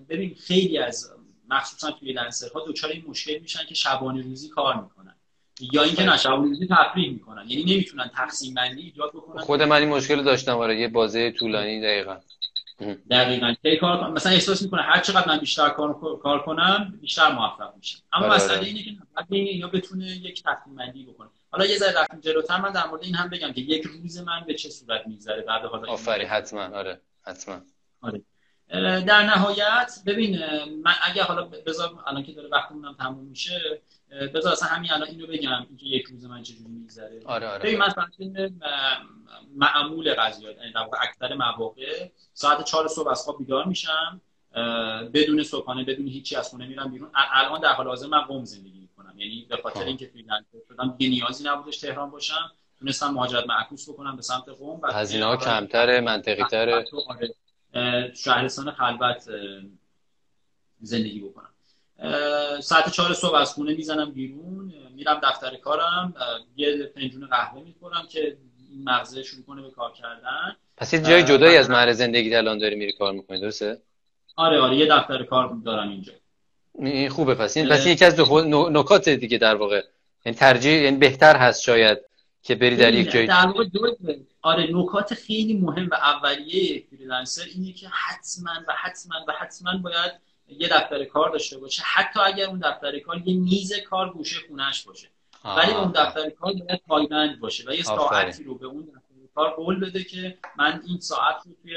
[0.08, 1.10] ببین خیلی از
[1.48, 5.14] مخصوصا توی لنسر ها دوچار این مشکل میشن که شبانه روزی کار می‌کنن.
[5.72, 7.44] یا اینکه نه شبانه روزی تفریح می‌کنن.
[7.48, 9.42] یعنی نمی‌تونن تقسیم بندی ایجاد بکنن.
[9.42, 12.16] خود من این مشکل داشتم آره یه بازه طولانی دقیقا.
[13.10, 13.54] دقیقا.
[13.62, 17.98] کی کار مثلا احساس می‌کنه هر چقدر من بیشتر کار, کار کنم بیشتر موفق میشم.
[18.12, 18.66] اما مسئله.
[18.66, 21.28] اینه که یا بتونه یک تقسیم بندی بکنه.
[21.50, 24.44] حالا یه ذره رفتیم جلوتر من در مورد این هم بگم که یک روز من
[24.46, 26.62] به چه صورت میگذره بعد حالا آفری حتما.
[26.62, 27.00] آره.
[27.22, 27.60] حتما.
[28.00, 28.22] آره.
[29.00, 30.38] در نهایت ببین
[30.82, 33.80] من اگه حالا بذار الان که داره وقتمون تموم میشه
[34.10, 37.20] بذار اصلا همین الان اینو بگم اینکه یک روز من چجوری میگذره.
[37.24, 38.06] آره آره ببین مثلا
[39.54, 44.20] معمول قضیه یعنی در واقع اکثر مواقع ساعت 4 صبح از خواب بیدار میشم
[45.14, 47.10] بدون صبحانه بدون هیچی از خونه میرم بیرون.
[47.14, 49.18] الان در حال حاضر من قم زندگی می‌کنم.
[49.18, 52.52] یعنی به خاطر اینکه فریلنسر شدم دیگه نیازی نبودش تهران باشم.
[52.78, 54.80] تونستم مهاجرت معکوس بکنم به سمت قم.
[54.92, 56.84] هزینه ها کمتره منطقی تره.
[58.14, 59.28] شهرستان خلوت
[60.80, 61.50] زندگی بکنم.
[62.60, 66.14] ساعت چهار صبح از خونه می‌زنم بیرون میرم دفتر کارم
[66.56, 68.36] یه فنجون قهوه می‌خورم که
[68.70, 70.56] این مغزه شروع کنه به کار کردن.
[70.76, 73.82] پس یه جای جدایی از محل زندگی الان داری میری کار می‌کنی درسته؟
[74.36, 76.12] آره آره یه دفتر کار دارم اینجا.
[76.78, 78.20] این خوبه پس این پس یکی از
[78.50, 79.82] نکات دیگه در واقع.
[80.24, 81.98] یعنی ترجیح یعنی بهتر هست شاید
[82.42, 83.64] که بری در یک جای در واقع
[84.42, 90.12] آره نکات خیلی مهم و اولیه فریلنسر اینه که حتما و حتما و حتما باید
[90.48, 91.82] یه دفتر کار داشته باشه.
[91.86, 95.08] حتی اگر اون دفتر کار یه میز کار گوشه خونش باشه.
[95.44, 99.50] ولی اون دفتر کار باید پایبند باشه و یه ساعتی رو به اون دفتر کار
[99.50, 101.74] قول بده که من این ساعت رو توی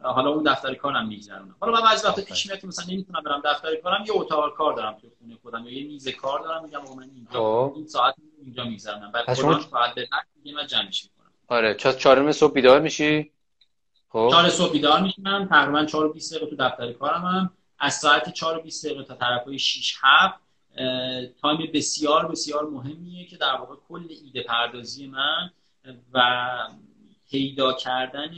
[0.00, 1.56] حالا اون دفتر کارم میگذرونم.
[1.60, 4.74] حالا من بعضی وقتا پیش میاد که مثلا نمی‌تونم برم دفتر کارم یه اتاق کار
[4.74, 7.72] دارم توی خونه خودم یا یه میز کار دارم میگم من اینجا خب.
[7.76, 8.14] این ساعت
[8.44, 9.12] اینجا میگذرونم.
[9.12, 10.08] بعد کلا ساعت به
[10.54, 11.32] من جمعش می‌کنم.
[11.48, 13.32] آره چهارم صبح بیدار میشی؟
[14.08, 14.28] خب.
[14.30, 17.50] چهار صبح بیدار میشم تقریبا 4 و 20 دقیقه تو دفتر کارم هم
[17.82, 20.40] از ساعت 4 و 20 دقیقه تا طرفای 6 7
[21.42, 25.50] تایم بسیار بسیار مهمیه که در واقع کل ایده پردازی من
[26.12, 26.68] و
[27.30, 28.34] پیدا کردن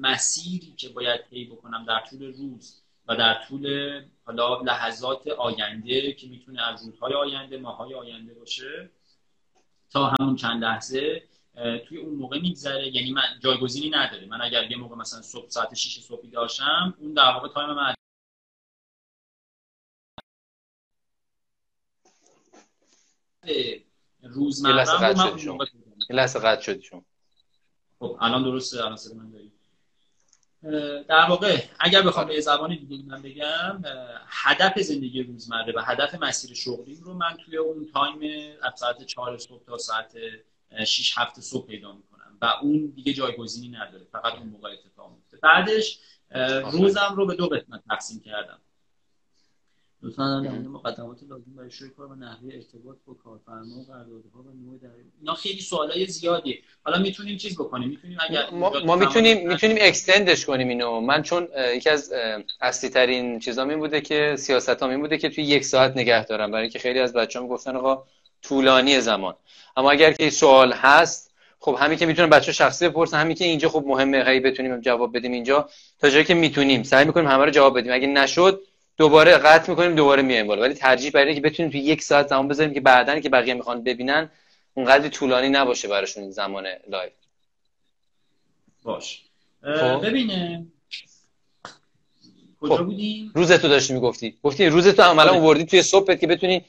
[0.00, 6.26] مسیری که باید طی بکنم در طول روز و در طول حالا لحظات آینده که
[6.26, 8.90] می‌تونه از روزهای آینده ماهای آینده باشه
[9.90, 11.22] تا همون چند لحظه
[11.88, 12.96] توی اون موقع میگذره.
[12.96, 14.26] یعنی من جایگزینی نداره.
[14.26, 17.94] من اگر یه موقع مثلا صبح ساعت 6 صبحی داشتم اون در واقع تایم من
[24.22, 24.74] روزمره
[26.10, 27.04] لحظه قطع شدی شما.
[27.98, 29.52] خب الان درسته الان من داریم
[31.02, 33.82] در واقع اگر بخوام به زبان دیگه من بگم
[34.26, 38.18] هدف زندگی روزمره و هدف مسیر شغلی رو من توی اون تایم
[38.62, 40.16] از ساعت 4 صبح تا ساعت
[40.86, 45.36] 6 هفت صبح پیدا می‌کنم و اون دیگه جایگزینی نداره فقط اون موقع اتفاق میفته
[45.36, 46.00] بعدش
[46.72, 48.60] روزم رو به دو قسمت تقسیم کردم.
[50.02, 54.66] لطفا در مقدمات لازم برای شروع کار و نحوه ارتباط با کارفرما و قراردادها و
[54.66, 54.88] نوع در
[55.20, 60.46] اینا خیلی سوالای زیادی حالا می‌تونیم چیز بکنیم؟ می‌تونیم اگر ما, ما می‌تونیم می‌تونیم اکستندش
[60.46, 61.00] کنیم اینو.
[61.00, 62.12] من چون یکی از
[62.60, 66.50] اصلی ترین چیزام این بوده که سیاست این بوده که توی یک ساعت نگه دارم
[66.50, 68.04] برای اینکه خیلی از بچه‌ها گفتن آقا
[68.42, 69.34] طولانی زمان.
[69.76, 73.68] اما اگر که سوال هست خب همین که می‌تونم بچه شخصی بپرسن همین که اینجا
[73.68, 75.68] خب مهمه هی بتونیم جواب بدیم اینجا.
[75.98, 77.92] تا جایی که می‌تونیم سعی می‌کنیم همه رو جواب بدیم.
[77.92, 78.60] اگه نشد
[78.98, 80.62] دوباره قطع می‌کنیم دوباره میایم بالا.
[80.62, 83.84] ولی ترجیح برای که بتونیم تو یک ساعت زمان بذاریم که بعدا که بقیه می‌خوان
[83.84, 84.30] ببینن
[84.74, 87.10] اونقدر طولانی نباشه براشون این زمان live.
[88.82, 89.22] باش.
[89.62, 90.06] خب.
[90.06, 90.66] ببینه.
[92.60, 92.84] کجا خب.
[92.84, 94.38] بودیم؟ روزتو داشتی می‌گفتی.
[94.42, 95.40] گفتی روزتو عملا آره.
[95.40, 96.64] آوردی توی صبحت که بتونی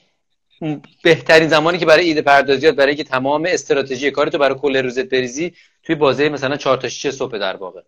[1.03, 5.53] بهترین زمانی که برای ایده پردازیات برای که تمام استراتژی کارتو برای کل روزت بریزی
[5.83, 7.81] توی بازه مثلا 4 تا 6 صبح در واقع.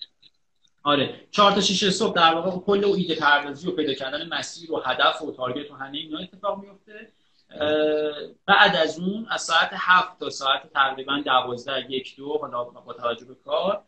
[0.84, 1.27] آره.
[1.32, 4.82] چهار تا شیش صبح در واقع کل و ایده پردازی و پیدا کردن مسیر و
[4.86, 7.11] هدف و target و همه اینا اتفاق میفته.
[8.45, 13.25] بعد از اون از ساعت هفت تا ساعت تقریبا دوازده یک دو حالا با توجه
[13.25, 13.84] به کار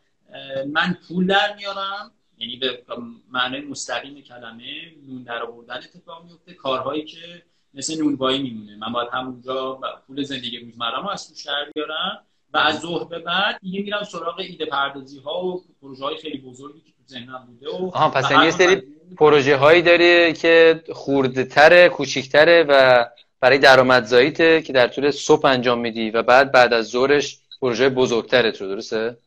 [0.68, 2.12] من پول در میارم.
[2.38, 2.84] یعنی به
[3.32, 4.64] معنای مستقیم کلمه
[5.08, 6.54] نون در آوردن اتفاق میفته.
[6.54, 8.76] کارهایی که مثل نونوایی میمونه.
[8.76, 12.26] من باید همونجا پول زندگی روزمرم از توش در بیارم.
[12.54, 16.38] و از ظهر به بعد دیگه میرم سراغ ایده پردازی ها و پروژه های خیلی
[16.38, 18.82] بزرگی که تو ذهنم بوده و آها پس یه سری
[19.18, 23.06] پروژه هایی داری که خورده تره کوچیکتره و
[23.40, 28.52] برای درآمدزاییته که در طول صبح انجام میدی و بعد بعد از ظهرش پروژه بزرگتره
[28.52, 29.18] تو درسته؟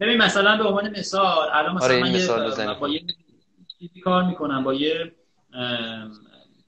[0.00, 3.02] ببین مثلا به عنوان مثال الان مثلا آره من مثال با یه
[3.78, 5.12] چیزی کار می‌کنم با یه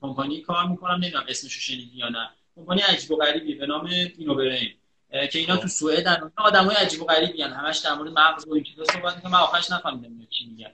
[0.01, 2.31] کمپانی کار می‌کنم نمی‌دونم اسمشو شنیدی یا نه.
[2.57, 3.89] کمپانی عجیب و غریبی به نام
[4.19, 4.69] اینوبرین.
[5.11, 7.53] که اینا تو سوئد آدمای عجیب و غریبی هن.
[7.53, 10.71] همش در مورد مغز و این چیزا صحبت می‌کنن من آخرش نفهمیدم چی میگن.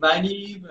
[0.00, 0.64] ولی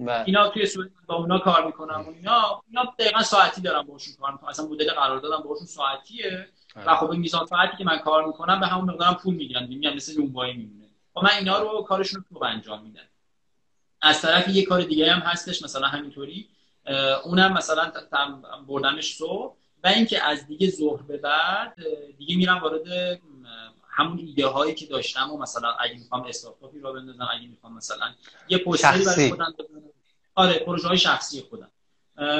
[0.00, 0.22] بله.
[0.26, 4.32] اینا توی سوئد با اونا کار می‌کنم و اینا اینا دقیقا ساعتی دارم باشون کار
[4.32, 6.48] می‌کنم اصلا مدل قرار دادم باشون ساعتیه.
[6.86, 9.66] و خب این میزان ساعتی که من کار می‌کنم به همون مقدارم پول می‌گیرن.
[9.66, 10.86] میگم مثل نونوایی میمونه.
[11.16, 13.00] و خب من اینا رو کارشون رو انجام میدم.
[14.02, 16.48] از طرف یه کار دیگه هم هستش مثلا همینطوری.
[17.24, 17.92] اونم مثلا
[18.66, 19.56] بردمش صبح.
[19.86, 21.76] و اینکه از دیگه ظهر به بعد
[22.18, 22.82] دیگه میرم وارد
[23.88, 28.14] همون ایده هایی که داشتم و مثلا اگه می‌خوام استارتاپی رو بندازم اگه می‌خوام مثلا
[28.48, 29.54] یه پستری برای خودم
[30.34, 31.70] آره پروژه های شخصی خودم.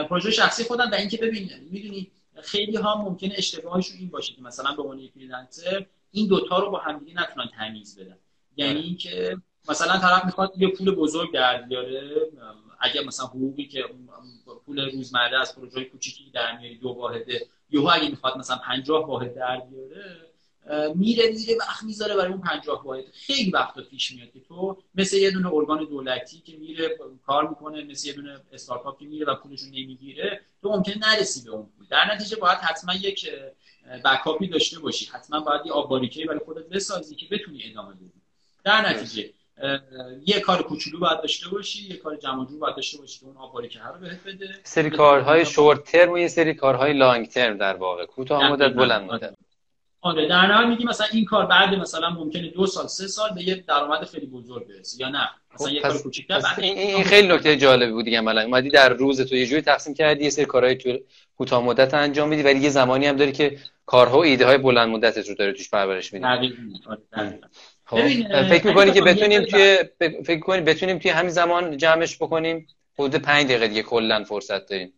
[0.05, 2.11] پروژه شخصی خودم و اینکه ببین می‌دونی
[2.43, 6.79] خیلی ها ممکنه اشتباهشون این باشه که مثلا به عنوان فریلنسر این دوتا رو با
[6.79, 8.19] همدیگه نتونن تمیز بدن.
[8.57, 8.81] یعنی آره.
[8.87, 9.37] اینکه
[9.69, 12.11] مثلا طرف می‌خواد یه پول بزرگ در بیاره
[12.91, 13.85] اگر مثلا حقوقی که
[14.67, 19.35] پول روزمره از پروژه کوچیکی در میاری دو واحده یهو اگه می‌خواد مثلا 50 واحد
[19.35, 20.27] در بیاره
[20.95, 23.05] میره میره وقت می‌ذاره برای اون 50 واحد.
[23.13, 27.85] خیلی وقتا پیش میاد که تو مثل یه دونه ارگان دولتی که میره کار می‌کنه
[27.85, 31.87] مثل یه دونه استارتاپ که میره و پولشو نمی‌گیره تو ممکن نرسی به اون پول.
[31.91, 33.31] در نتیجه باید حتما یک
[34.05, 35.07] بکاپی داشته باشی.
[35.07, 38.13] حتما باید یه آب برای خودت بسازی که بتونی ادامه بدی.
[38.65, 39.31] در نتیجه
[40.27, 43.37] یه کار کوچولو باید داشته باشی یه کار جمع جور باید داشته باشی که اون
[43.37, 44.49] آباری که رو بهت بده.
[44.65, 48.07] سری کارهای شورت ترم و یه سری کارهای لانگ ترم در واقع.
[48.07, 49.35] کوتاه مدت بلند مدت.
[50.01, 50.29] آره.
[50.29, 53.55] در نهایت میگی مثلا این کار بعد مثلا ممکنه دو سال سه سال به یه
[53.69, 57.93] درآمد خیلی بزرگ برسی یا نه؟ مثلا یه کار کوچیک‌تر این, این خیلی نکته جالبی
[57.93, 58.43] بود دیگه عملا.
[58.43, 60.99] اومدی در روز تو یه جوری تقسیم کردی یه سری کارهای تو
[61.37, 64.89] کوتاه مدت انجام میدی ولی یه زمانی هم داری که کارها و ایده های بلند
[64.89, 66.27] مدتت رو داری توش پرورش میدی.
[67.87, 68.09] خب
[68.49, 69.79] فکر می‌کنی که بتونیم توی
[70.25, 72.67] فکر کنی بتونیم توی همین زمان جمعش بکنیم؟
[72.99, 74.93] حدود پنج دقیقه دیگه کلا فرصت داریم.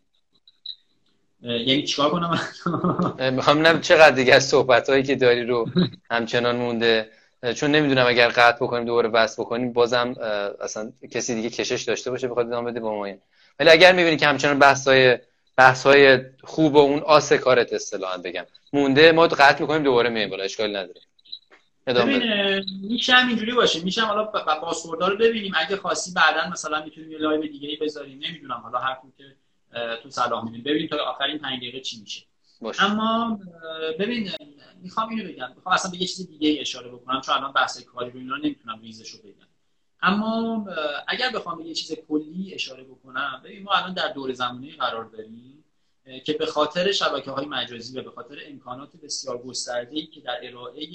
[1.43, 2.41] یعنی چیکار کنم؟
[3.32, 5.68] می‌خوام نم چقدر دیگه از صحبت هایی که داری رو
[6.11, 7.11] همچنان مونده.
[7.55, 10.14] چون نمی‌دونم اگر قطع بکنیم دوباره وصل بکنیم بازم
[10.61, 13.14] اصلا کسی دیگه کشش داشته باشه بخواد ادامه بده با ما
[13.59, 15.18] ولی اگر می‌بینی که همچنان بحث های
[15.57, 20.30] بحث های خوب و اون آس کارت اصطلاحا بگم مونده ما قطع می‌کنیم دوباره میایم
[20.30, 21.01] بالا اشکال نداره.
[21.95, 22.22] ببین
[22.82, 23.84] میشه هم اینجوری باشه.
[23.84, 24.24] میشه حالا
[24.62, 25.53] بازخوردا رو ببینیم.
[25.57, 28.20] اگه خاصی بعدا مثلا می‌تونیم یه live دیگه ای بذاریم.
[28.22, 29.36] نمی‌دونم حالا هر که
[30.03, 30.62] تو صلاح میدیم.
[30.62, 32.24] ببینیم تا آخرین 5 دقیقه چی میشه.
[32.61, 32.84] باشه.
[32.84, 33.41] اما
[33.99, 34.30] ببین
[34.82, 35.53] می‌خوام اینو بگم.
[35.57, 38.80] می‌خوام اصلا به یه چیز دیگه اشاره بکنم چون الان بحث کاری رو اینا نمی‌تونم
[38.82, 39.49] ریزشو بگم.
[40.03, 40.66] اما
[41.09, 45.05] اگر بخوام به یه چیز کلی اشاره بکنم ببین ما الان در دور زمانی قرار
[45.05, 45.64] داریم
[46.24, 50.86] که به خاطر شبکه های مجازی و به خاطر امکانات بسیار گسترده که در ارائه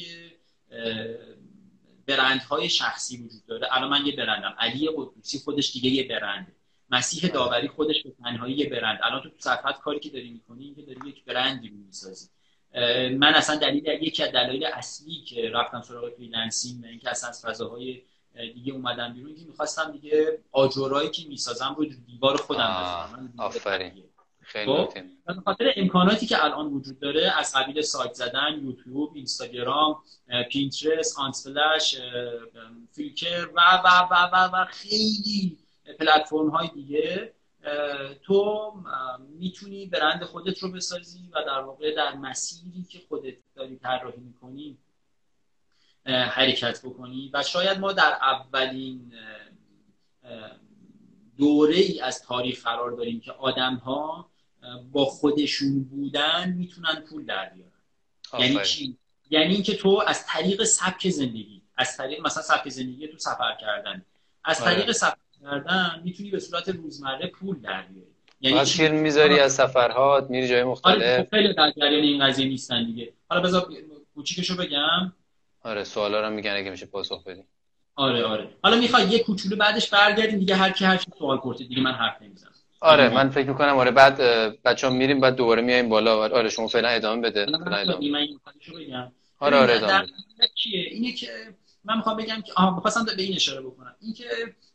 [2.07, 3.67] برندهای شخصی وجود داره.
[3.71, 4.55] الان من یه برندم.
[4.59, 6.51] علی قدوسی خودش دیگه یه برنده.
[6.89, 8.99] مسیح داوری خودش به تنهایی یه برند.
[9.03, 12.29] الان تو صفحت کاری که داری می‌کنی اینکه داری یک برندی رو می‌سازی.
[13.17, 18.01] من اصلا دلیل یکی از دلایل اصلی که رفتم سراغ freelancing اینکه اصلا از فضاهای
[18.53, 24.03] دیگه اومدم بیرون که می‌خواستم دیگه آجرایی که می‌سازم رو دیوار خودم بزنم آفرین.
[24.53, 24.93] خیلی خب؟
[25.25, 30.03] به خاطر امکاناتی که الان وجود داره از قبیل سایت زدن YouTube Instagram
[30.51, 31.97] Pinterest Unsplash
[32.91, 35.57] فیلکر و و و و, و خیلی
[35.99, 37.33] پلتفرم های دیگه
[38.23, 38.73] تو
[39.39, 44.77] می‌تونی برند خودت رو بسازی و در واقع در مسیری که خودت داری طراحی می‌کنی
[46.05, 49.13] حرکت بکنی و شاید ما در اولین
[51.37, 54.32] دوره ای از تاریخ قرار داریم که آدم ها
[54.91, 57.71] با خودشون بودن می‌تونن پول در بیارن.
[58.39, 58.97] یعنی چی؟
[59.29, 64.05] یعنی اینکه تو از طریق سبک زندگی از طریق مثلا سبک زندگی تو سفر کردن
[64.43, 64.73] از آره.
[64.73, 68.07] طریق سفر کردن می‌تونی به صورت روزمره پول در بیاری.
[68.41, 70.95] یعنی فیلم می‌ذاری از سفرهات میری جای مختلف.
[70.95, 73.13] آره خیلی در جریان این قضیه نیستن دیگه.
[73.29, 73.73] حالا بذار
[74.15, 75.13] کوچیکشو بگم.
[75.61, 77.43] آره سوالا رو میگن اگه میشه پاسخ بدی.
[77.95, 78.49] آره آره.
[78.63, 81.91] حالا می‌خوای یه کوچولو بعدش برگردیم دیگه هر کی هر چی سوال پرسید دیگه من
[81.91, 82.52] حرف نمی‌زنم.
[82.83, 84.17] آره من فکر می‌کنم آره بعد
[84.61, 86.21] بچه ها میریم بعد دوباره میایم بالا.
[86.21, 87.45] آره شما فعلا ادامه بده.
[87.45, 88.27] فعلا ادامه
[88.79, 89.11] بگم.
[89.39, 90.07] آره آره ادامه
[90.55, 91.27] چیه؟ اینه که
[91.83, 93.95] من می‌خوام بگم که آها می‌خواستم به این اشاره بکنم.
[94.01, 94.25] این که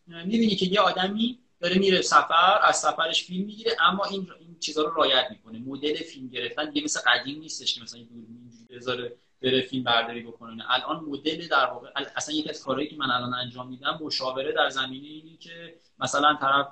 [0.07, 4.83] می‌بینی که یه آدمی داره میره سفر از سفرش فیلم می‌گیره اما این این چیزا
[4.83, 5.59] رو رعایت می‌کنه.
[5.59, 9.17] مدل فیلم گرفتن دیگه مثل قدیم نیستش که مثلا دوربین بذاره.
[9.43, 13.35] بره فیلم برداری بکنه الان مدل در واقع اصلا یکی از کارهایی که من الان
[13.35, 16.67] انجام میدم مشاوره در زمینه اینی که مثلا طرف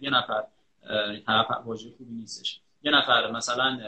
[0.00, 0.44] یه نفر
[1.26, 2.60] طرف واژه خوبی نیستش.
[2.82, 3.78] یه نفر مثلا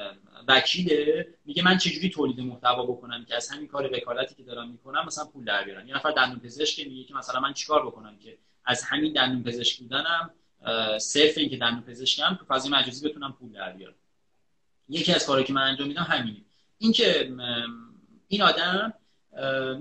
[0.49, 5.05] وکیله میگه من چجوری تولید محتوا بکنم که از همین کار وکالتی که دارم می‌کنم
[5.07, 5.89] مثلا پول در بیارم.
[5.89, 9.79] یه نفر دندون پزشک میگه که مثلا من چیکار بکنم که از همین دندون پزشک
[9.79, 10.31] بودنم
[10.99, 13.95] صرف اینکه دندون پزشکم تو فضای مجازی بتونم پول در بیارم.
[14.89, 16.45] یکی از کارهایی که من انجام میدم همینه.
[16.79, 17.33] اینکه
[18.29, 18.95] این آدم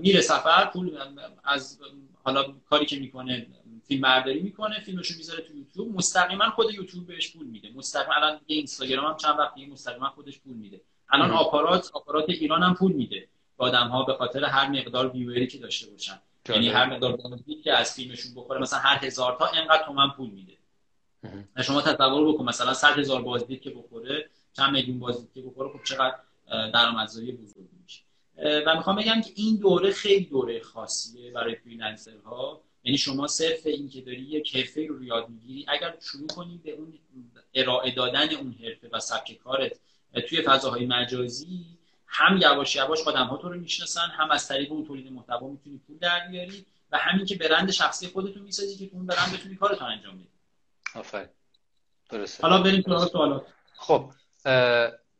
[0.00, 0.98] میره سفر پول
[1.44, 1.80] از
[2.22, 3.46] حالا کاری که می‌کنه
[3.84, 5.96] فیلم برداری می‌کنه فیلمشو می‌ذاره تو یوتیوب.
[5.96, 7.70] مستقیما خود یوتیوب بهش پول میده.
[7.74, 10.80] مستقیما الان دیگه اینستاگرام هم چند وقت دیگه مستقیما خودش پول میده.
[11.10, 13.28] الان آپارات آپارات ایران هم پول میده.
[13.58, 16.20] به آدم ها به خاطر هر مقدار ویوری که داشته باشن.
[16.48, 20.30] یعنی هر مقدار بازدید که از فیلمشون بخوره مثلا هر هزار تا اینقدر تومن پول
[20.30, 20.52] میده.
[21.62, 25.84] شما تصور بکن مثلا 100 هزار بازدید که بخوره چند میلیون بازدید که بخوره خب
[25.84, 26.16] چقدر
[26.70, 28.02] درآمدزایی بزرگی میشه.
[28.36, 32.60] و می‌خوام بگم که این دوره خیلی دوره خاصیه برای فریلنسرها.
[32.84, 36.70] یعنی شما صرف این که داری یک حرفه رو یاد می‌گیری اگر شروع کنی به
[36.70, 36.98] اون
[37.54, 39.72] ارائه دادن اون حرفه و سبک کارت
[40.28, 41.64] توی فضاهای مجازی
[42.06, 45.80] هم یواش یواش آدم ها تو رو می‌شناسن هم از طریق اون تولید محتوا می‌تونی
[45.86, 49.88] پول در بیاری و همین که برند شخصی خودتون می‌سازی که اون برند بتونی کارتون
[49.88, 50.28] انجام بدی.
[50.94, 51.28] آفرین.
[52.10, 52.42] درسته.
[52.42, 53.46] حالا بریم سراغ سوالات.
[53.76, 54.10] خب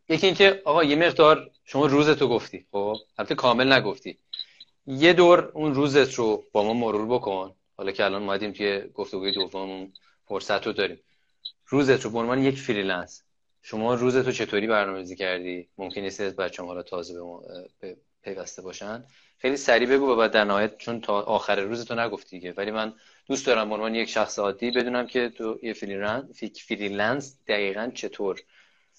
[0.08, 4.18] یکی اینکه آقا یه مقدار شما روزتو گفتی خب؟ البته کامل نگفتی.
[4.86, 7.54] یه دور اون روزت رو با ما مرور بکن.
[7.76, 9.92] حالا که الان اومدیم که گفتگوی دوم
[10.28, 11.00] فرصت رو داریم.
[11.66, 13.22] روزت رو به عنوان یک freelance.
[13.62, 17.42] شما روزت رو چطوری برنامه‌ریزی کردی؟ ممکن نیست از بچه‌ها حالا تازه به ما
[18.22, 19.04] پیوسته باشن.
[19.38, 22.52] خیلی سریع بگو و بعد در نهایت چون تا آخر روز تو نگفتی دیگه.
[22.56, 22.94] ولی من
[23.26, 25.72] دوست دارم به عنوان یک شخص عادی بدونم که تو یه
[26.52, 28.40] freelance دقیقا چطور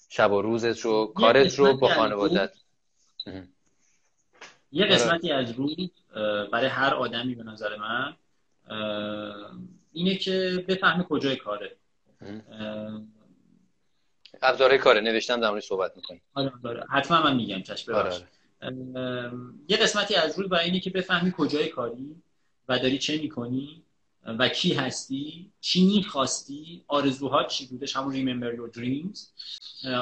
[0.08, 2.52] شب و روزت رو کارت رو با خانوادت.
[4.72, 4.94] یه آره.
[4.94, 5.90] قسمتی از روز
[6.52, 8.16] برای هر آدمی به نظر من.
[9.92, 11.76] اینه که بفهمه کجای کاره.
[14.42, 15.00] ابزاره کاره.
[15.00, 16.22] نوشتم در صحبت می‌کنیم.
[16.34, 16.84] آره آره.
[16.90, 18.14] حتما من میگم چشم آره.
[19.68, 22.22] یه قسمتی از روز برای اینه که بفهمی کجای کاری
[22.68, 23.82] و داری چه می‌کنی.
[24.26, 29.18] و کی هستی؟ چی می‌خواستی؟ آرزوهات چی بوده؟ همون remember your dreams.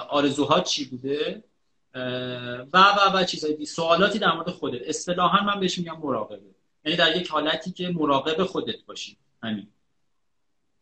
[0.08, 1.44] آرزوهات چی بوده؟
[2.72, 4.88] و و و چیزایی دی سوالاتی در مورد خودت.
[4.88, 6.54] اصطلاحا من بهش میگم مراقبه.
[6.84, 9.16] یعنی در یک حالتی که مراقب خودت باشی.
[9.42, 9.68] همین.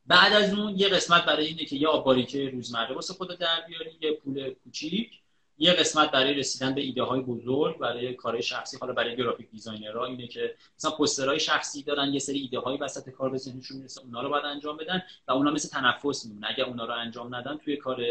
[0.07, 3.90] بعد از اون یه قسمت برای اینه که یه آباریکه روزمره واسه خودت در بیاری
[4.01, 5.21] یه پول کوچیک.
[5.59, 10.05] یه قسمت برای رسیدن به ایده های بزرگ برای کار شخصی حالا برای گرافیک دیزاینرها
[10.05, 14.00] اینه که مثلا پوسترهای شخصی دارن یه سری ایده هایی وسط کار به ذهنشون می‌رسه
[14.00, 17.57] اونا رو باید انجام بدن و اونا مثل تنفس میمونه اگر اونا رو انجام ندن
[17.57, 18.05] توی کار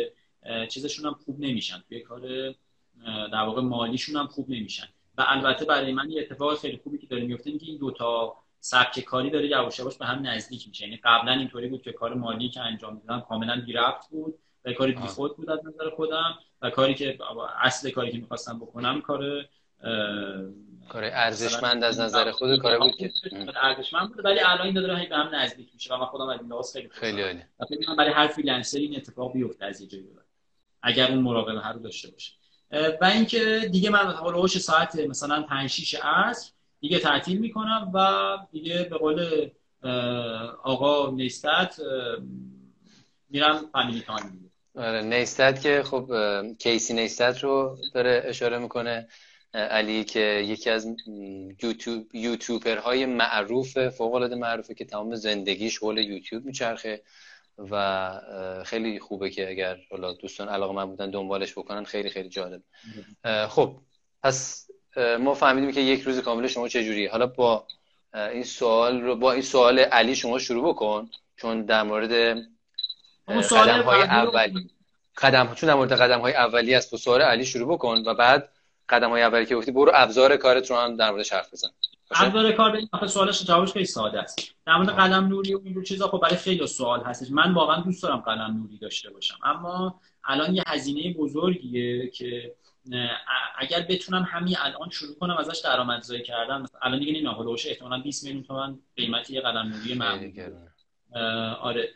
[0.70, 1.84] چیزشون هم خوب نمیشن.
[1.90, 2.22] توی کار
[3.06, 4.88] در واقع مالیشون هم خوب نمیشن.
[5.18, 9.00] و البته برای من یه اتفاق خیلی خوبی که داره میفته اینکه این دوتا سبک
[9.00, 10.86] کاری داره یواش یواش به هم نزدیک میشه.
[10.86, 14.74] یعنی قبلا اینطوری بود که کار مالی که انجام می‌دادم کاملا بی ربط بود و
[14.74, 16.40] کار بی خود بود از نظر خودم.
[16.62, 17.18] و کاری که
[17.62, 19.46] اصل کاری که می‌خواستم بکنم کار
[20.90, 23.12] کار ارزشمند از نظر خود کار بود که.
[23.62, 26.50] ارزشمند بود ولی الان این داره به هم نزدیک میشه و من خودم از این
[26.50, 27.42] لحاظ خیلی خیلی عالی.
[27.98, 30.08] برای هر فریلنسر این اتفاق بیفته از یه جایی
[30.84, 32.34] اگر اون مراقبه هر رو داشته باشه.
[33.02, 38.84] و اینکه دیگه من هولوش ساعت مثلا 5 6 عصر دیگه تعطیل می‌کنم و دیگه
[38.84, 39.50] به قول
[40.64, 41.76] آقا نیستت
[43.30, 46.12] میرم فامیلی تایم آره نیستت که خب
[46.60, 49.08] کیسی نیستت رو داره اشاره می‌کنه.
[49.54, 50.88] علی که یکی از
[51.64, 57.02] یوتیوب یوتیوبرهای معروف فوق العاده معروفه که تمام زندگیش حول یوتیوب میچرخه
[57.58, 58.12] و
[58.66, 62.62] خیلی خوبه که اگر حالا دوستان علاقه من بودن دنبالش بکنن خیلی خیلی جالب.
[63.48, 63.76] خب
[64.24, 64.68] پس
[65.20, 67.06] ما فهمیدیم که یک روز کامل شما چجوری.
[67.06, 67.68] حالا با
[68.14, 72.44] این سوال رو با این سوال علی شما شروع بکن چون در مورد
[73.40, 74.70] قدم های اولی.
[75.18, 78.50] قدم چون در مورد قدم های اولی است با سوال علی شروع بکن و بعد
[78.90, 81.70] قدم های اولی که گفتی برو ابزار کارت رو هم در موردش حرف بزن.
[82.16, 84.40] ابزار کار آخه سوالش جوابش خیلی ساده است.
[84.68, 87.32] در مورد قلم نوری و اینجور چیزا خب برای خیلی سوال هستش.
[87.32, 89.38] من واقعا دوست دارم قلم نوری داشته باشم.
[89.44, 92.56] اما الان یه هزینه بزرگیه که
[93.58, 98.24] اگر بتونم همین الان شروع کنم ازش درآمدزایی کردن الان دیگه نمی‌دونم هولوش احتمالاً 20
[98.24, 100.42] میلیون تومان قیمت یه قلم نوری معمولی
[101.62, 101.90] آره.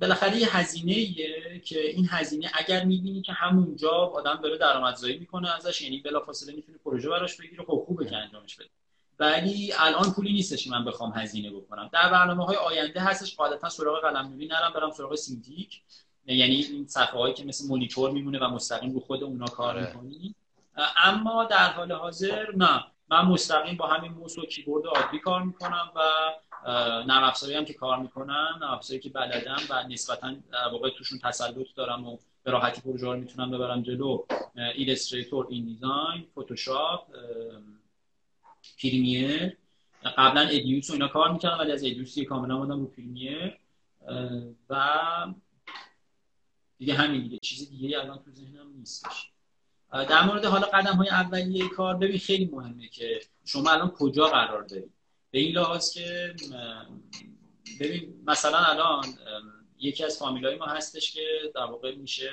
[0.00, 5.56] بالاخره یه هزینه ایه که این هزینه اگر می‌بینی که همونجا آدم داره درآمدزایی می‌کنه
[5.56, 8.68] ازش یعنی بلافاصله می‌تونه پروژه براش بگیره خب خوبه که انجامش بده.
[9.18, 11.90] ولی الان پولی نیستش که من بخوام هزینه بکنم.
[11.92, 15.82] در برنامه های آینده هستش قاعدتا سراغ قلم نوری نرم برم سراغ سینتیک
[16.26, 19.86] یعنی این صفحه هایی که مثل مونیتور میمونه و مستقیم رو خود اونا کار آره.
[19.86, 20.34] می‌کنی.
[20.96, 22.84] اما در حال حاضر نه.
[23.08, 26.00] من مستقیم با همین موس و کیبورد عادی کار می‌کنم و
[27.06, 31.18] نرم افزاری هم که کار می‌کنم نرم افزاری که بلدم و نسبتا در واقع توشون
[31.18, 34.24] تسلط دارم و به راحتی پروژه رو می‌تونم ببرم جلو.
[34.74, 37.08] Illustrator InDesign Photoshop
[38.82, 39.56] Premiere
[40.16, 43.58] قبلا Edius و اینا کار می‌کردم ولی از Edius کاملا اومدم رو Premiere
[44.70, 44.92] و
[46.78, 49.30] دیگه همین دیگه چیز دیگه الان تو ذهنم نیستش.
[49.92, 54.62] در مورد حالا قدم های اولیه کار ببین خیلی مهمه که شما الان کجا قرار
[54.62, 54.95] دارید
[55.30, 56.34] به این لحاظ که
[57.80, 59.04] ببین مثلا الان
[59.78, 61.22] یکی از فامیلای ما هستش که
[61.54, 62.30] در واقع میشه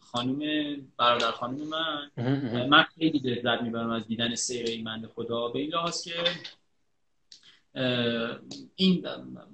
[0.00, 0.40] خانم
[0.96, 2.10] برادر خانم من.
[2.68, 5.48] من خیلی لذت می‌برم از دیدن سیر این خدا.
[5.48, 6.14] به این لحاظ که
[8.76, 9.06] این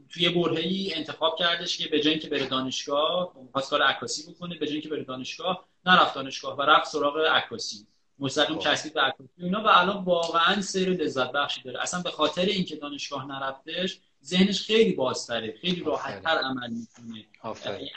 [0.09, 4.59] توی برهه ای انتخاب کردش که به جای اینکه بره دانشگاه خواست کار عکاسی بکنه
[4.59, 7.87] به جای اینکه بره دانشگاه نرفت دانشگاه و رفت سراغ عکاسی.
[8.19, 11.83] مستقیم چسبید به عکاسی اینا و الان واقعا سیر لذت بخشی داره.
[11.83, 17.25] اصلا به خاطر اینکه دانشگاه نرفتش ذهنش خیلی بازتره خیلی راحتتر عمل می‌کنه.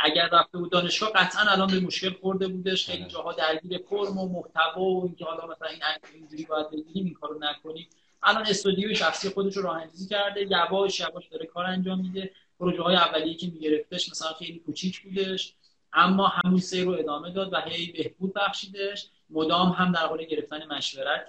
[0.04, 2.86] اگر رفته بود دانشگاه قطعا الان به مشکل خورده بودش.
[2.86, 3.12] خیلی آره.
[3.12, 5.82] جاها درگیر فرم و محتوا و اینکه حالا مثلا این
[6.14, 7.88] اینجوری باید بگیریم این کارو نکنیم.
[8.24, 10.42] الان استودیو شخصی خودش رو راه اندازی کرده.
[10.42, 12.32] یواش یواش داره کار انجام میده.
[12.60, 15.54] پروژه های اولیه که میگرفتش مثلا خیلی کوچیک بودش.
[15.94, 19.10] اما همون سیر رو ادامه داد و هی بهبود بخشیدش.
[19.30, 21.28] مدام هم در حال گرفتن مشورت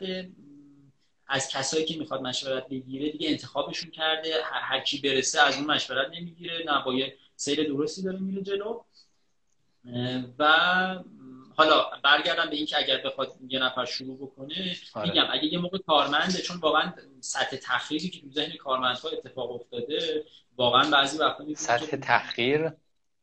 [1.29, 5.67] از کسایی که می‌خواد مشورت بگیره دیگه انتخابشون کرده هر, هر کی برسه از اون
[5.67, 8.83] مشورت نمی‌گیره نه با یه سیر درستی داره میره جلو
[10.39, 10.49] و
[11.57, 15.09] حالا برگردم به اینکه اگر بخواد یه نفر شروع بکنه آره.
[15.09, 20.25] میگم اگه یه موقع کارمنده چون واقعا سطح تخریبی که تو ذهن کارمندها اتفاق افتاده
[20.57, 22.71] واقعا بعضی وقتا سطح تخریر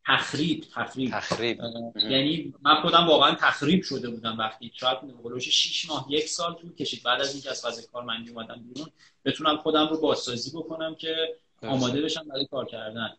[0.08, 1.10] تخریب تخریب.
[1.10, 1.60] تخریب.
[1.96, 6.74] یعنی من خودم واقعا تخریب شده بودم وقتی شاید قلوش 6 ماه یک سال طول
[6.74, 7.02] کشید.
[7.02, 8.88] بعد از اینکه از فاز کارمندی اومدم بیرون
[9.24, 13.16] بتونم خودم رو بازسازی بکنم که آماده بشم برای کار کردن.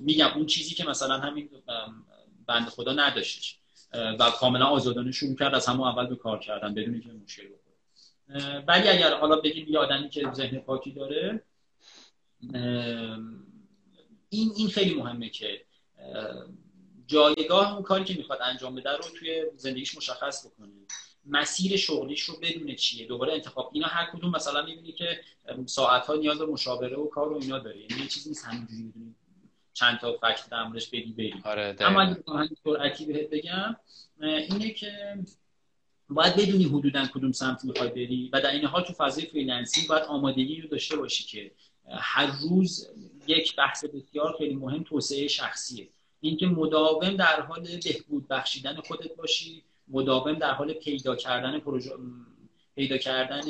[0.00, 1.50] میگم اون چیزی که مثلا همین
[2.46, 3.58] بند خدا نداشتش.
[3.94, 8.64] و کاملا آزادانه شروع کرد از همون اول به کار کردن بدون اینکه مشکل بخوره
[8.68, 11.42] ولی اگر حالا بگیم یه آدمی که ذهن پاکی داره
[14.32, 15.64] این این خیلی مهمه که
[17.06, 20.72] جایگاه اون کاری که می‌خواد انجام بده رو توی زندگیش مشخص بکنه.
[21.26, 23.06] مسیر شغلیش رو بدونه چیه.
[23.06, 23.70] دوباره انتخاب.
[23.72, 25.20] اینا هر کدوم مثلا می‌بینی که
[25.66, 27.78] ساعت ها نیاز به مشاوره و کار و اینا داره.
[27.78, 29.14] یعنی یه چیزی نیست همینجوری می‌دونی
[29.72, 32.16] چند تا fact در موردش بدی بری آره اما
[32.80, 33.76] اگه بهت بگم
[34.20, 35.18] اینه که
[36.08, 40.02] باید بدونی حدودا کدوم سمت می‌خوای بری و در این حال تو فضای freelancing باید
[40.02, 41.52] آمادگی رو داشته باشی که
[41.90, 42.88] هر روز
[43.26, 45.88] یک بحث بسیار خیلی مهم توسعه شخصیه.
[46.20, 51.90] اینکه مداوم در حال بهبود بخشیدن خودت باشی مداوم در حال پیدا کردن پروژه
[52.76, 53.42] پیدا کردن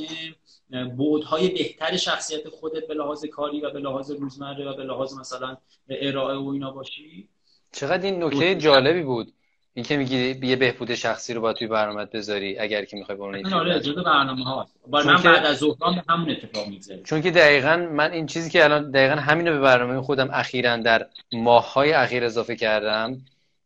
[0.96, 5.56] بودهای بهتر شخصیت خودت به لحاظ کاری و به لحاظ روزمره و به لحاظ مثلا
[5.88, 7.28] ارائه و اینا باشی.
[7.72, 9.32] چقدر این نکته جالبی بود.
[9.74, 13.56] این که میگی یه بهبود شخصی رو باید توی برنامه بذاری اگر که می‌خوای به
[13.56, 17.02] آره جدا برنامه ها من بعد از ظهران همون اتفاق میگذره.
[17.02, 20.76] چون که دقیقا من این چیزی که الان دقیقا همین رو به برنامه خودم اخیرا
[20.76, 23.16] در ماههای اخیر اضافه کردم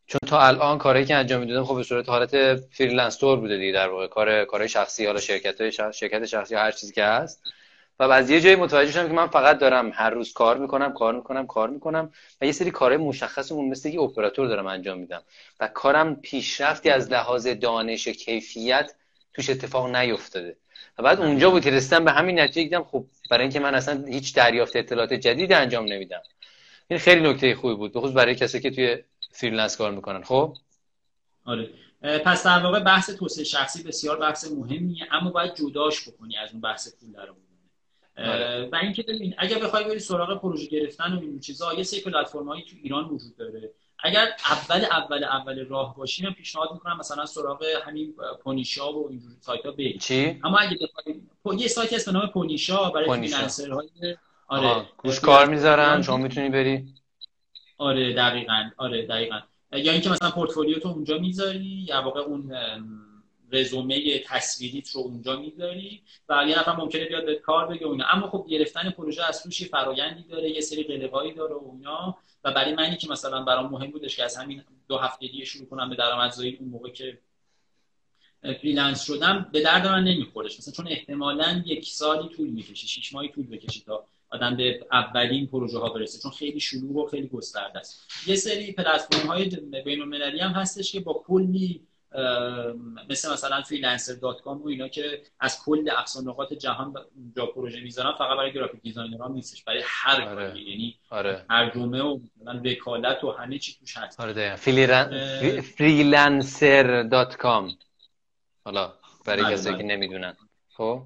[0.07, 3.73] چون تا الان کارهایی که انجام می‌دادم خب به صورت حالت freelance طور بوده دیگه
[3.73, 4.07] در واقع.
[4.07, 7.43] کار کارهای شخصی حالا شرکت های شرکت شخصی هر چیزی که هست.
[7.99, 11.15] و از یه جایی متوجه شدم که من فقط دارم هر روز کار می‌کنم کار
[11.15, 15.23] می‌کنم کار می‌کنم و یه سری کارهای مشخص اون مثل که اپراتور دارم انجام میدم
[15.61, 18.95] و کارم پیشرفتی از لحاظ دانش کیفیت
[19.35, 20.57] توش اتفاق نیفتاده
[20.99, 24.05] و بعد اونجا بود که رسیدم به همین نتیجه دیدم خب برای اینکه من اصلا
[24.07, 26.23] هیچ دریافت اطلاعات جدید انجام نمیدم.
[26.89, 28.99] این خیلی نکته خوبی بود بخصوص برای کسی که توی
[29.33, 30.23] freelance کار می‌کنن.
[30.23, 30.57] خب؟
[31.45, 31.71] آره.
[32.25, 36.61] پس در واقع بحث توسعه شخصی بسیار بحث مهمیه اما باید جداش بکنی از اون
[36.61, 37.46] بحث پول در آره.
[38.73, 42.63] و اینکه ببین اگر بخوای بری سراغ پروژه گرفتن و این چیزا یه سری پلتفرمایی
[42.63, 43.71] تو ایران وجود داره.
[43.99, 49.31] اگر اول اول اول راه باشی من پیشنهاد می‌کنم مثلا سراغ همین پونیشا و اینجور
[49.41, 49.99] سایت ها بری.
[49.99, 54.17] چی؟ اما اگه بخوای یه سایت هست به نام پونیشا برای freelancer های
[54.49, 54.87] آره.
[54.99, 56.85] گوش کار می‌ذارن شما می‌تونی بری.
[57.79, 58.71] آره دقیقاً.
[58.77, 59.41] آره دقیقاً.
[59.73, 62.53] یا اینکه مثلا پورتفولیو تو اونجا می‌ذاری یا واقع اون
[63.53, 68.47] رزومه تصویریت رو اونجا می‌ذاری و یه نفر ممکنه بیاد به کار بگه اما خب
[68.51, 72.13] گرفتن پروژه از توش فرایندی داره یه سری قلقایی داره و
[72.45, 75.91] و برای منی که مثلا برام مهم بودش که از همین دو هفتگی شروع کنم
[75.91, 77.19] به درآمدزایی اون موقع که
[78.43, 80.59] freelance شدم به درد من نمیخورش.
[80.59, 85.47] مثلا چون احتمالا یک سالی طول می‌کشه شش ماهی طول بکشه تا آدم به اولین
[85.47, 86.23] پروژه ها برسه.
[86.23, 88.07] چون خیلی شلوغ و خیلی گسترده است.
[88.27, 89.49] یه سری پلتفرم های
[89.85, 91.86] بین هم هستش که با کلی
[93.09, 97.81] مثل مثلا Freelancer dot com و اینا که از کل اقصا نقاط جهان اونجا پروژه
[97.81, 100.47] می‌ذارن فقط برای graphic designer ها نیستش برای هر آره.
[100.49, 100.63] کاری.
[100.63, 101.45] یعنی آره.
[101.49, 104.21] ترجمه و مثلا وکالت و همه چی توش هست.
[104.21, 104.57] آره
[105.61, 107.79] Freelancer dot com
[108.65, 108.93] حالا
[109.27, 109.97] برای بله، کسایی که بله.
[109.97, 110.37] نمی‌دونن.
[110.69, 111.03] خب؟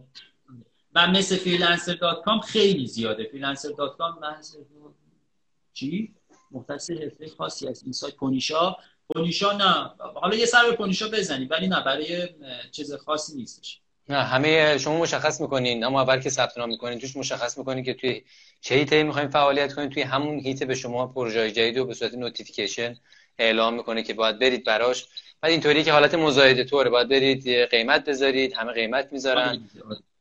[0.94, 3.24] و مثل Freelancer dot com خیلی زیاده.
[3.24, 4.56] Freelancer dot com محض
[5.72, 6.14] چی؟
[6.50, 8.76] مختص حرفه خاصی از این سایت پونیشا.
[9.14, 9.90] پونیشا نه.
[10.14, 12.28] حالا یه سر به پونیشا بزنی ولی نه برای
[12.72, 13.80] چیز خاصی نیستش.
[14.08, 17.94] نه همه شما مشخص می‌کنین اما اول که ثبت نام می‌کنین توش مشخص می‌کنین که
[17.94, 18.22] توی
[18.60, 22.14] چه حیطه می‌خواین فعالیت کنین توی همون حیطه به شما پروژه جدید و به صورت
[22.14, 22.96] notification
[23.38, 25.06] اعلام می‌کنه که باید برید براش.
[25.40, 26.90] بعد اینطوری که حالت مزایده طوره.
[26.90, 29.70] باید برید قیمت بذارید همه قیمت می‌ذارن.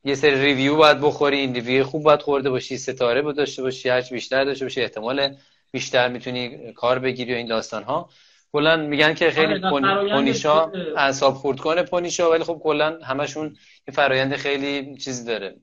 [0.04, 4.14] یه سری ریویو باید بخورین ریویو خوب باید خورده باشی ستاره بود داشته باشی هرچی
[4.14, 5.36] بیشتر داشته باشی احتمال
[5.72, 8.10] بیشتر می‌تونی کار بگیری و این داستان ها
[8.52, 13.46] کلا میگن که خیلی آره، پونیشا اعصاب خورد کنه پونیشا ولی خب کلا همشون
[13.88, 15.56] این فرایند خیلی چیز داره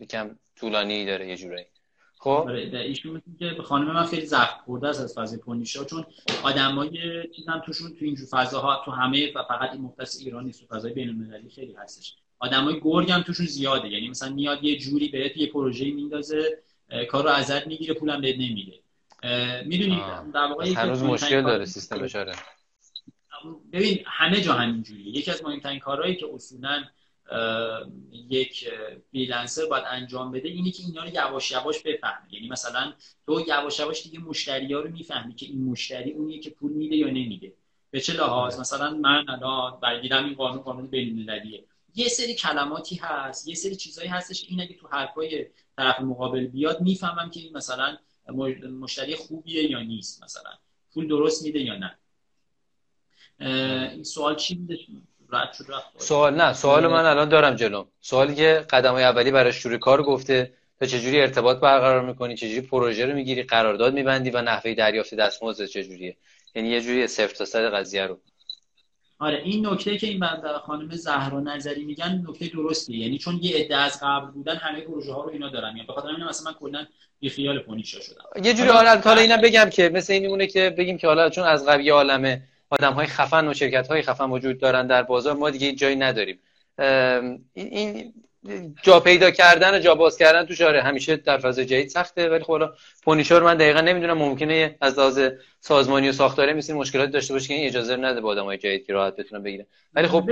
[0.00, 1.66] یکم طولانی داره یه جورایی.
[2.18, 6.04] خب؟ آره ایشون که خانم من خیلی زخم خورده است از فاز پونیشا چون
[6.42, 10.76] آدمای چیزام توشون تو اینجور فضاها تو همه و فقط این مختص ایران نیست تو
[10.76, 12.16] فضای بین المللی خیلی هستش.
[12.38, 16.58] آدمای گرگ هم توشون زیاده یعنی مثلا میاد یه جوری بهت یه پروژه میندازه
[17.08, 18.72] کار رو ازت می‌گیره پولم بهت نمیده.
[19.64, 20.02] می‌دونی
[20.34, 22.34] در واقع هنوز مشکل داره سیستم آره.
[23.72, 25.08] ببین همه جا همینجوریه.
[25.08, 26.84] یکی از مهمترین کارهایی که اصولا
[28.30, 28.70] یک
[29.12, 32.34] فریلنسر باید انجام بده اینه که اینا رو یواش یواش بفهمه.
[32.34, 32.92] یعنی مثلا
[33.26, 36.96] تو یواش یواش دیگه مشتری ها رو می‌فهمی که این مشتری اونیه که پول میده
[36.96, 37.52] یا نمیده.
[37.90, 41.30] به چه لحاظ؟ مثلا من الان برگیرم این قانون قانون بین
[41.94, 45.46] یه سری کلماتی هست یه سری چیزایی هستش این اگه تو حرفای
[45.76, 47.96] طرف مقابل بیاد می‌فهمم که این مثلا
[48.80, 50.50] مشتری خوبیه یا نیست مثلا؟
[50.94, 51.98] پول درست میده یا نه؟
[53.90, 54.78] این سوال چی میده
[55.98, 60.54] سوال نه سوال من الان دارم جلو سوالی که قدم اولی برای شروع کار گفته
[60.80, 65.64] تا چجوری ارتباط برقرار می‌کنی؟ چجوری پروژه رو می‌گیری؟ قرارداد میبندی و نحوه دریافت دستمزد
[65.64, 66.16] چجوریه؟
[66.54, 68.20] یعنی یه جوری صفر تا صد قضیه رو.
[69.18, 72.98] آره این نکته که این بنده خانم زهرا نظری میگن نکته درستیه.
[72.98, 75.76] یعنی چون یه عده از قبل بودن همه پروژه ها رو اینا دارن.
[75.76, 76.86] یعنی بخاطر همین مثلا من کلا
[77.20, 80.70] بی خیال پونیشا شدم یه جوری آره حالا اینا بگم که مثل این میمونه که
[80.70, 84.60] بگیم که حالا چون از قبل عالمه آدم های خفن و شرکت های خفن وجود
[84.60, 86.38] دارن در بازار ما دیگه جایی نداریم.
[87.54, 88.12] این
[88.82, 92.44] جا پیدا کردن و جا باز کردن تو شاره همیشه در فضای جدید سخته ولی
[92.44, 92.62] خب
[93.04, 95.20] پونیشا رو من دقیقا نمی‌دونم ممکنه از لحاظ
[95.60, 98.92] سازمانی و ساختاری مثل مشکلات داشته باشه که این اجازه نده با آدمای جدید که
[98.92, 99.66] راحت بتونن بگیرن.
[99.94, 100.30] ولی خب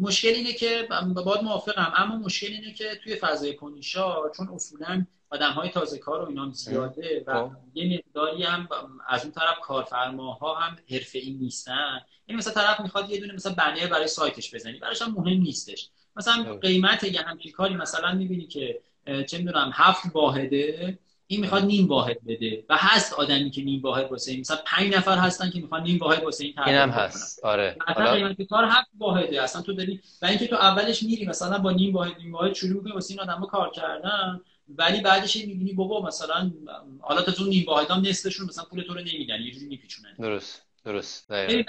[0.00, 0.88] مشکل اینه که
[1.24, 6.22] باید موافقم اما مشکل اینه که توی فضای پونیشا چون اصولا آدم های تازه کار
[6.22, 7.50] و اینا زیاده و خب.
[7.74, 8.68] یه مقداری هم
[9.08, 12.00] از اون طرف کارفرماها هم حرفه ای نیستن.
[12.26, 15.88] این مثلا طرف می‌خواد یه دونه مثلا بنر برای سایتش بزنی براش هم مهم نیستش.
[16.16, 16.60] مثلا خب.
[16.60, 18.80] قیمت یه همچین کاری مثلا می‌بینی که
[19.28, 24.10] چه می‌دونم هفت واحده این می‌خواد نیم واحد بده و هست آدمی که نیم واحد
[24.10, 24.40] واسه این.
[24.40, 27.44] مثلا پنج نفر هستن که می‌خوان نیم واحد واسه این اینم هست.
[27.44, 27.76] آره.
[27.88, 31.70] مثلا قیمت کار هفت واحده اصلا تو داری و اینکه تو اولش میری مثلا با
[31.70, 34.40] نیم واحد نیم واحد شروع می‌کنی واسه این آدمو کار کردن
[34.78, 36.52] ولی بعدش می‌بینی بابا مثلا
[37.00, 40.14] حالا تا تو نیم واحدام نصفشون مثلا پول تو رو نمیدن یه جوری میپیچونن.
[40.18, 40.62] درست.
[40.84, 41.32] درست.
[41.32, 41.64] ببین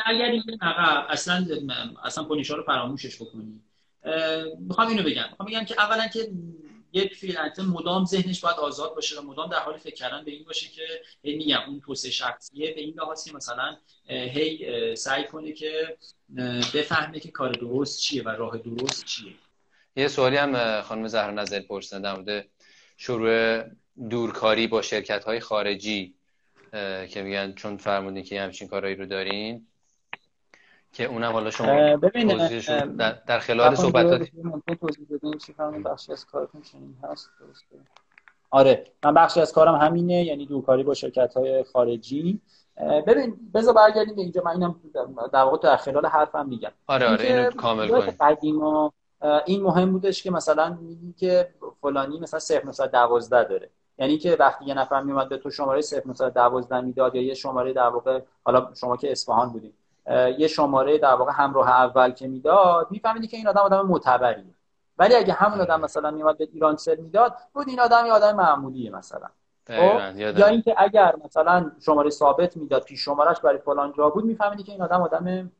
[1.09, 1.45] اصلا
[2.03, 3.61] اصلا پونیشا رو فراموشش بکنی
[4.59, 5.25] می‌خوام اینو بگم.
[5.29, 6.31] می‌خوام بگم که اولا که
[6.93, 10.43] یک فریلنسر مدام ذهنش باید آزاد باشه و مدام در حال فکر کردن به این
[10.43, 10.81] باشه که
[11.23, 13.77] میگم اون توسعه شخصیه به این لحاظ که مثلا
[14.07, 15.97] هی سعی کنه که
[16.73, 19.33] بفهمه که کار درست چیه و راه درست چیه.
[19.95, 22.47] یه سوالی هم خانم زهرا نظر پرسیدن در مورد
[22.97, 23.63] شروع
[24.09, 26.15] دورکاری با شرکت های خارجی
[27.09, 29.67] که میگن چون فرمودین که همچین کارهایی رو دارین.
[30.93, 31.95] که اونم حالا شما
[32.97, 34.29] در, در خلال صحبتات
[34.81, 35.53] توضیح بدین چی
[35.85, 37.29] بخشی از کارتون چنین هست؟
[38.49, 42.41] آره من بخشی از کارم همینه یعنی دورکاری با شرکت های خارجی
[43.07, 44.41] ببین بذار برگردیم به اینجا.
[44.45, 44.75] من اینم
[45.33, 46.71] در واقع در خلال حرفم میگم.
[46.87, 48.91] آره آره اینو کامل کنیم.
[49.45, 51.49] این مهم بودش که مثلا میگی که
[51.81, 53.69] فلانی مثلا 0 12 داره.
[53.97, 57.33] یعنی که وقتی یه نفر میومد به تو شماره 0 مثلا 12 می‌داد یا یه
[57.33, 59.73] شماره در واقع حالا شما که اصفهان بودیم
[60.37, 64.55] یه شماره در واقع همراه اول که می‌داد میفهمیدی که این آدم آدم معتبریه.
[64.97, 68.35] ولی اگه همون آدم مثلا میومد به ایران سر می‌داد بود این آدم یه آدم
[68.35, 69.27] معمولیه مثلا.
[69.67, 74.63] خب؟ یا اینکه اگر مثلا شماره ثابت می‌داد پیش شمارش برای فلان جا بود میفهمیدی
[74.63, 75.51] که این آدم آدم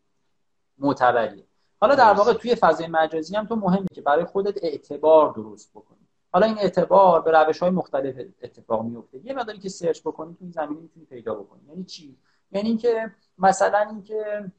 [0.78, 1.44] معتبریه.
[1.82, 6.08] حالا در واقع توی فضای مجازی هم تو مهمه که برای خودت اعتبار درست بکنی.
[6.34, 10.38] حالا این اعتبار به روش های مختلف اتفاق میفته یه مقداری که سرچ بکنی تو
[10.42, 11.62] این زمینه می‌تونی پیدا بکنی.
[11.70, 12.18] یعنی چی؟
[12.54, 14.52] یعنی اینکه مثلا اینکه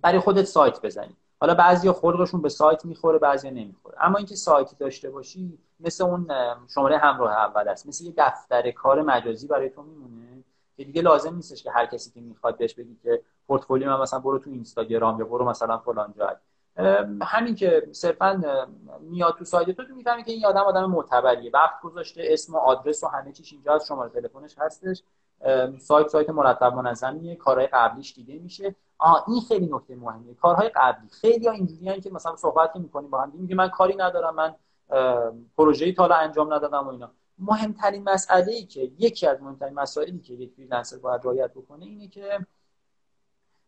[0.00, 1.16] برای خودت سایت بزنی.
[1.40, 3.96] حالا بعضیا خلقشون به سایت می‌خوره بعضیا نمی‌خوره.
[4.00, 6.28] اما اینکه سایتی داشته باشی مثل اون
[6.74, 7.86] شماره همراه اول است.
[7.86, 10.44] مثل یه دفتر کار مجازی برای تو میمونه
[10.76, 14.18] که دیگه لازم نیستش که هر کسی که می‌خواد بهش بگی که پورتفولیو من مثلا
[14.18, 16.34] برو تو اینستاگرام یا برو مثلا فلان جای.
[17.22, 18.42] همین که صرفا
[19.00, 21.50] میاد تو سایت تو تو می‌فهمی که این آدم آدم معتبریه.
[21.54, 25.02] وقت گذاشته اسم و آدرس و همه چیش اینجا از شماره تلفنش هستش.
[25.78, 28.74] سایت سایت مرتب منظمیه کارهای قبلیش دیده میشه.
[28.98, 31.08] آ این خیلی نکته مهمه کارهای قبلی.
[31.08, 34.54] خیلی ها اینجوریان که مثلا صحبت می‌کنیم با هم میگه من کاری ندارم من
[35.56, 37.10] پروژه‌ای تا انجام ندادم و اینا.
[37.38, 42.08] مهمترین مسئله ای که یکی از مهمترین مسائلی که یک فریلنسر باید رعایت بکنه اینه
[42.08, 42.46] که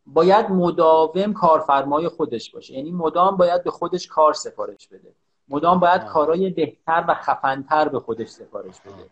[0.07, 2.75] باید مداوم کارفرمای خودش باشه.
[2.75, 5.15] یعنی مدام باید به خودش کار سفارش بده.
[5.49, 9.11] مدام باید کارهای بهتر و خفنتر به خودش سفارش بده.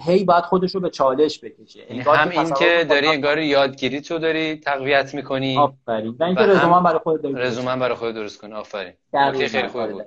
[0.00, 1.92] هی باید خودش رو به چالش بکشه.
[1.92, 5.58] یعنی هم این که داری انگار یادگیری تو داری تقویت می‌کنی.
[5.58, 6.16] آفرین.
[6.20, 8.54] و اینکه رزومه برای خودت داری رزومه برای خودت درست کنی.
[8.54, 8.92] آفرین.
[9.48, 10.04] خیلی خوبه بود.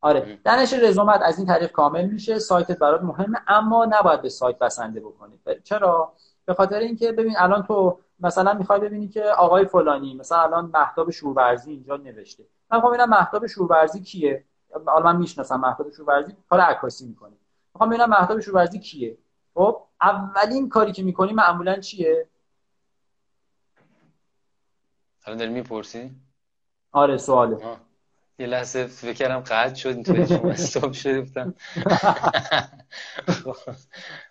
[0.00, 0.38] آره.
[0.44, 2.38] دانش رزومت از این طریق کامل میشه.
[2.38, 5.40] سایتت برات مهمه اما نباید به سایت بسنده بکنی.
[5.64, 6.12] چرا؟
[6.44, 11.10] به خاطر اینکه ببین الان تو مثلا می‌خوای ببینی که آقای فلانی مثلا الان مهتاب
[11.10, 12.44] شورورزی اینجا نوشته.
[12.70, 14.44] من می‌خوام ببینم مهتاب شورورزی کیه؟
[14.88, 17.32] الان من می‌شناسم مهتاب شورورزی کار عکاسی می‌کنه.
[17.74, 19.18] می‌خوام ببینم مهتاب شورورزی کیه.
[19.54, 22.28] خب اولین کاری که می‌کنی معمولا چیه؟
[25.24, 26.10] الان داری می‌پرسی؟
[26.92, 27.76] آره سواله.
[28.38, 31.54] یه لحظه فکر کردم قطع شد اینطوری شما stop شده بودم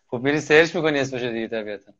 [0.07, 1.91] خب میری search می‌کنی اسمشو دیگه طبیعتا.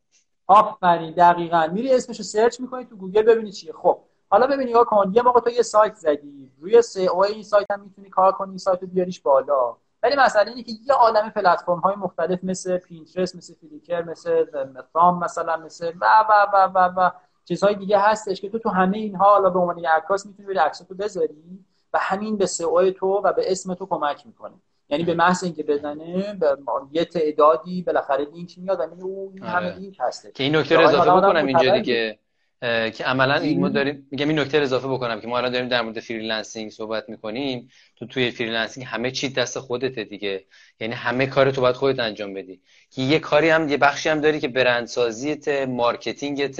[0.48, 1.68] آفرین دقیقا.
[1.68, 3.74] میری اسمشو search می‌کنی تو گوگل ببینی چیه.
[3.74, 4.00] خب
[4.30, 5.12] حالا ببینی نگاه کن.
[5.16, 6.52] یه موقع تو یه سایت زدی.
[6.60, 9.78] روی SEO این سایت هم می‌تونی کار کنی این سایت رو بیاریش بالا.
[10.04, 14.46] ولی مسئله اینه که یه عالم پلتفرم های مختلف مثل Pinterest مثل Flickr مثل
[14.94, 17.10] فرام مثلا مثل و و و و و
[17.46, 20.58] چیزهای دیگه هستش که تو تو همه اینها حالا به عنوان یه عکاس می‌تونی بری
[20.58, 24.54] عکساتو بذاری و همین به سئو تو و به اسم تو کمک می‌کنه.
[24.90, 26.58] یعنی به محض اینکه بزنه به
[26.92, 29.76] یه تعدادی بالاخره لینک میاد و میگه این همه آره.
[29.76, 32.20] لینک هسته که این نکته رو اضافه بکنم اینجا دیگه.
[32.62, 35.82] که عملا این ما داریم میگم این نکته اضافه بکنم که ما الان داریم در
[35.82, 37.70] مورد freelancing صحبت می‌کنیم.
[37.96, 40.44] تو توی freelancing همه چی دست خودته دیگه.
[40.80, 42.62] یعنی همه کار تو باید خودت انجام بدی.
[42.92, 46.60] که یه کاری هم یه بخشی هم داری که برندسازیت marketing ت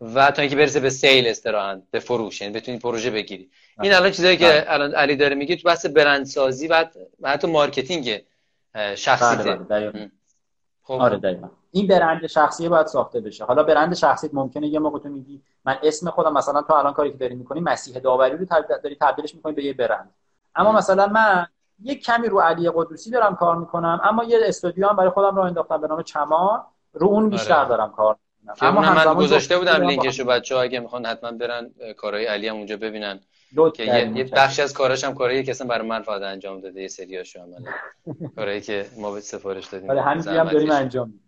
[0.00, 2.40] و تا اینکه برسه به sales ت راحت به فروش.
[2.40, 3.50] یعنی بتونی پروژه بگیری.
[3.82, 4.64] این الان چیزایی که بله.
[4.66, 6.84] الان علی داره میگه تو بحث برندسازی و
[7.24, 8.22] حتی marketing
[8.94, 10.10] شخصی بله بله
[10.82, 11.48] خب آره دقیقا.
[11.74, 13.44] این برند شخصی باید ساخته بشه.
[13.44, 17.12] حالا برند شخصی ممکنه یه موقع تو میگی من اسم خودم مثلا تو الان کاری
[17.12, 18.46] که داری می‌کنی مسیح داوری رو
[18.82, 20.14] داری تبدیلش می‌کنی به یه برند.
[20.56, 21.46] اما مثلا من
[21.82, 25.42] یک کمی رو علی قدوسی دارم کار می‌کنم اما یه استودیو هم برای خودم رو
[25.42, 27.68] انداختم به نام چمان رو اون بیشتر آره.
[27.68, 28.16] دارم کار
[28.60, 33.20] اما من گذاشته بودم لینکشو بچه‌ها اگه می‌خوان حتما برن کارهای علی هم اونجا ببینن.
[33.74, 36.88] که یه بخشی از کاراش هم کارهایی که اصلا برای من فقط انجام داده یه
[36.88, 37.70] سریاشو عملا.
[38.36, 39.90] کارهایی که ما به سفارش دادیم.
[39.90, 41.23] آره همین هم داریم انجام میدیم.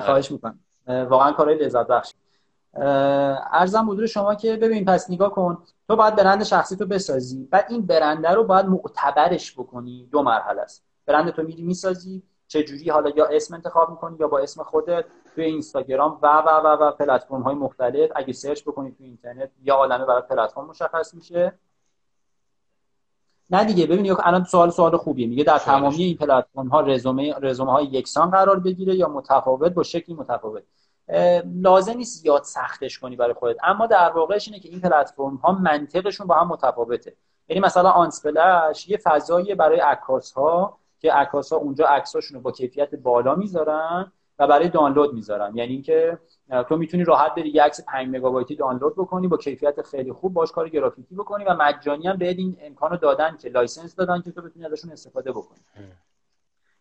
[0.00, 0.58] خواهش می‌کنم.
[0.86, 2.12] واقعا کارهای لذت بخش
[3.52, 5.62] ارزم حضور شما که ببین پس نگاه کن.
[5.88, 10.08] تو باید برند شخصی تو بسازی بعد این برنده رو باید معتبرش بکنی.
[10.12, 10.84] دو مرحله است.
[11.06, 12.22] برند تو میری می‌سازی.
[12.48, 15.04] چه جوری حالا یا اسم انتخاب می‌کنی یا با اسم خودت
[15.34, 18.10] توی اینستاگرام و و و و پلتفرم های مختلف.
[18.16, 21.58] اگه سرچ بکنید توی اینترنت یا عالمه برای پلتفرم مشخص میشه.
[23.50, 25.26] نه دیگه ببینید الان سوال سوال خوبیه.
[25.26, 29.82] میگه در تمامی این پلتفرم ها رزومه رزومه های یکسان قرار بگیره یا متفاوت با
[29.82, 30.62] شکلی متفاوت.
[31.62, 33.56] لازم نیست زیاد سختش کنی برای خودت.
[33.62, 37.16] اما در واقعش اینه که این پلتفرم ها منطقشون با هم متفاوته.
[37.48, 42.52] یعنی مثلا Unsplash یه فضایی برای عکاس ها که عکاس ها اونجا عکساشون رو با
[42.52, 46.18] کیفیت بالا می‌ذارن و برای دانلود می‌ذارن یعنی اینکه
[46.68, 50.52] تو می‌تونی راحت بری یک عکس 5 مگابایتی دانلود بکنی با کیفیت خیلی خوب باش
[50.52, 54.42] کار گرافیکی بکنی و مجانی هم بهت این امکانو دادن که license دادن که تو
[54.42, 55.60] بتونی ازشون استفاده بکنی.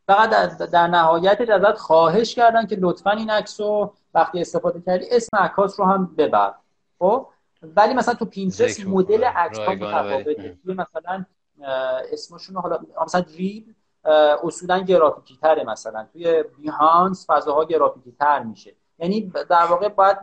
[0.08, 5.06] فقط در, در نهایت ازت خواهش کردن که لطفا این عکس رو وقتی استفاده کردی
[5.12, 6.54] اسم عکاس رو هم ببر.
[7.00, 7.28] خب؟
[7.64, 10.58] ولی مثلا تو پینترست مدل عکس ها متفاوته.
[10.66, 11.26] مثلا
[12.14, 13.76] اسمشون حالا مثلا ریب
[14.44, 16.08] اصولا گرافیکی تره مثلا.
[16.14, 18.76] توی بیهانس فضاها گرافیکی تر میشه.
[19.00, 20.18] یعنی در واقع باید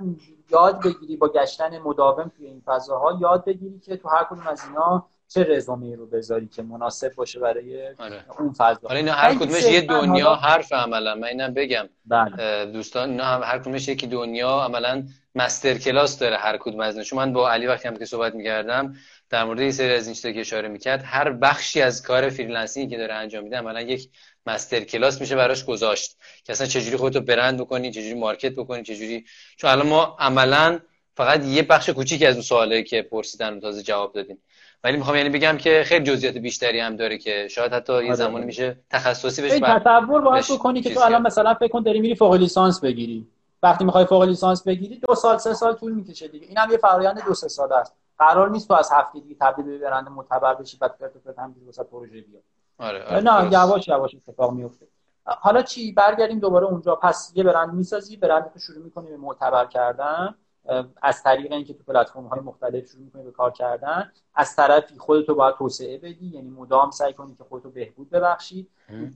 [0.51, 4.65] یاد بگیری با گشتن مداوم توی این فضاها یاد بگیری که تو هر کدوم از
[4.69, 8.25] اینا چه رزومه رو بذاری که مناسب باشه برای آره.
[8.39, 8.89] اون فضا.
[8.89, 11.15] حالا اینا هر کدومش یه دنیا حرف عملا.
[11.15, 11.89] من اینم بگم.
[12.07, 12.67] بله.
[12.67, 17.19] دوستان اینا هم هر کدومش یکی دنیا عملا master class داره هر کدوم از چون
[17.19, 18.95] من با علی وقتی هم که صحبت می‌کردم
[19.31, 22.91] در مورد این سری از این چیزا که اشاره می‌کرد هر بخشی از کار freelancing
[22.91, 24.11] که داره انجام میده عملا یک
[24.47, 29.25] master class میشه براش گذاشت که اصلا چجوری خودتو برند بکنی چجوری market بکنی چجوری
[29.57, 30.79] چون الان ما عملا
[31.17, 34.39] فقط یه بخش کوچیکی از اون سوالی که پرسیدن تازه جواب دادیم.
[34.85, 38.15] ولی می‌خوام یعنی بگم که خیلی جزئیات بیشتری هم داره که شاید حتی یه آره،
[38.15, 38.45] زمانی.
[38.45, 42.35] میشه تخصصی بشه تصور باید بکنی که تو الان مثلا فکر کن داری میری فوق
[42.35, 43.27] لیسانس بگیری.
[43.63, 46.47] وقتی می‌خوای فوق لیسانس بگیری دو سال سه سال طول می‌کشه دیگه.
[46.47, 47.93] اینم یه فرآیند دو سه ساله است.
[48.19, 51.67] قرار نیست تو از هفته دیگه تبدیل به برنده معتبر بشی بعد پرت پرت همینجوری
[51.67, 52.43] واسه پروژه بیاد.
[52.79, 54.87] آره, آره نه یواش یواش اتفاق میفته.
[55.25, 56.97] حالا چی؟ برگردیم دوباره اونجا.
[56.97, 60.35] پس یه برند می‌سازی برند تو شروع می‌کنی به معتبر کردن.
[61.03, 64.13] از طریق اینکه تو پلتفرم های مختلف شروع می‌کنی به کار کردن.
[64.35, 68.69] از طرفی خودتو باید توسعه بدی یعنی مدام سعی کنی که خودتو بهبود ببخشی.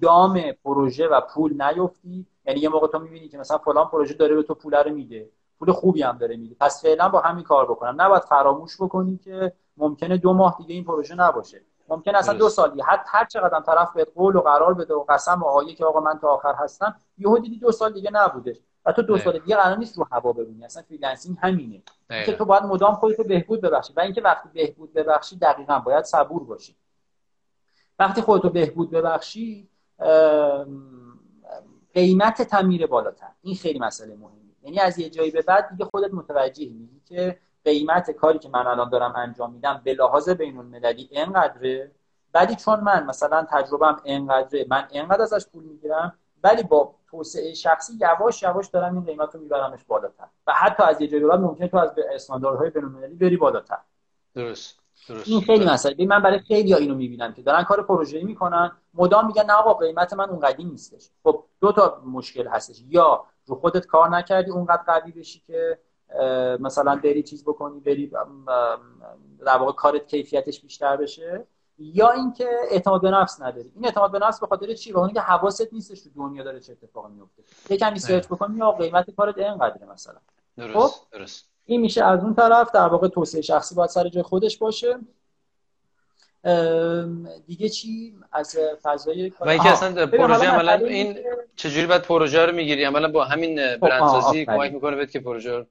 [0.03, 2.27] دام پروژه و پول نیفتی.
[2.45, 5.29] یعنی یه موقع تو می‌بینی که مثلا فلان پروژه داره به تو پول رو میده.
[5.61, 6.57] پول خوبی هم داره میده.
[6.61, 8.03] پس فعلا با همین کار بکنم.
[8.03, 11.61] نباید فراموش بکنی که ممکنه دو ماه دیگه این پروژه نباشه.
[11.89, 15.43] ممکن اصلا دو سالی حتی هر چقدر طرف به قول و قرار بده و قسم
[15.43, 18.59] و آیه که آقا من تا آخر هستم یهو دیدی دو سال دیگه نبوده.
[18.87, 20.65] و تو دو سال دیگه قرار نیست رو هوا ببینی.
[20.65, 21.83] اصلا freelancing همینه.
[22.27, 23.93] که تو باید مدام خودت رو بهبود ببخشی.
[23.97, 26.77] و اینکه وقتی بهبود ببخشی دقیقا باید صبور باشی.
[27.99, 29.69] وقتی خودت رو بهبود ببخشی
[31.95, 33.31] قیمتتم میره بالاتر.
[33.43, 34.40] این خیلی مسئله مهمه.
[34.63, 38.67] یعنی از یه جایی به بعد دیگه خودت متوجه میگی که قیمت کاری که من
[38.67, 41.91] الان دارم انجام میدم به لحاظ بین المللی اینقدره.
[42.35, 47.93] ولی چون من مثلا تجربم اینقدره من اینقدر ازش پول می‌گیرم ولی با توسعه شخصی
[48.01, 50.27] یواش یواش دارم این قیمت رو میبرمش بالاتر.
[50.47, 53.79] و حتی از یه جایی بعد ممکنه تو از استانداردهای بین‌المللی بری بالاتر.
[54.35, 54.80] درست.
[55.09, 55.29] درست.
[55.29, 58.73] این خیلی مسئله من برای خیلی ها اینو می‌بینم که دارن کار پروژه‌ای می‌کنن.
[58.95, 61.09] مدام میگن نه آقا قیمت من اونقدی نیستش.
[61.25, 62.83] خب دو تا مشکل هستش.
[62.89, 65.79] یا رو خودت کار نکردی اونقدر قوی بشی که
[66.61, 68.13] مثلا بری چیز بکنی بری
[69.47, 71.47] در واقع کارت کیفیتش بیشتر بشه.
[71.79, 73.73] یا اینکه اعتماد به نفس نداری.
[73.75, 76.73] این اعتماد به نفس به خاطر چی؟ به که حواست نیستش تو دنیا داره چه
[76.73, 80.19] اتفاقی میفته یه کمی سرچ بکنی یا قیمت کارت اینقدره مثلا.
[80.57, 81.51] درست خب؟ درست.
[81.65, 84.99] این میشه از اون طرف در واقع توسعه شخصی باید سر جای خودش باشه.
[87.47, 91.19] دیگه چی؟ از فضای و اینکه اصلا پروژه عملا این
[91.57, 95.57] چجوری باید پروژه رو می‌گیری؟ عملا با همین خب، برندسازی کمک می‌کنه بهت که پروژه
[95.59, 95.65] رو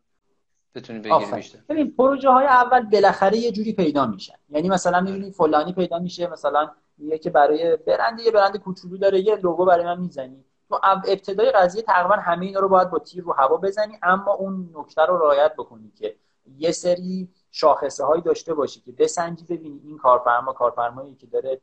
[0.75, 1.59] بتونی بگیری بیشتر.
[1.69, 6.27] ببین پروژه های اول بالاخره یه جوری پیدا میشن یعنی مثلا می‌بینی فلانی پیدا میشه
[6.27, 10.43] مثلا میگه که برای برند یه برند کوچولو داره یه لوگو برای من می‌زنی.
[10.83, 15.01] ابتدای قضیه تقریبا همه اینا رو باید با تیر رو هوا بزنی اما اون نکته
[15.01, 16.15] رو رعایت بکنی که
[16.57, 21.61] یه سری شاخصه هایی داشته باشی که بسنجی ببینی این کارفرما کارفرمایی که داره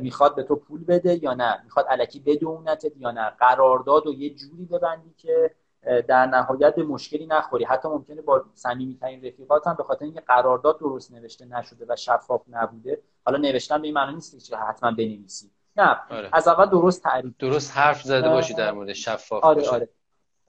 [0.00, 3.30] می‌خواد به تو پول بده یا نه می‌خواد علکی بدونتت یا نه.
[3.30, 5.54] قرارداد و یه جوری ببندی که
[6.08, 7.64] در نهایت مشکلی نخوری.
[7.64, 12.42] حتی ممکنه با صمیمیترین رفیقات هم به خاطر اینکه قرارداد درست نوشته نشده و شفاف
[12.48, 15.50] نبوده حالا نوشتن به این معنی نیست که حتما بنویسی.
[15.76, 16.28] نه آره.
[16.32, 19.88] از اول درست تعریف درست حرف زده باشی در مورد شفاف آره آره.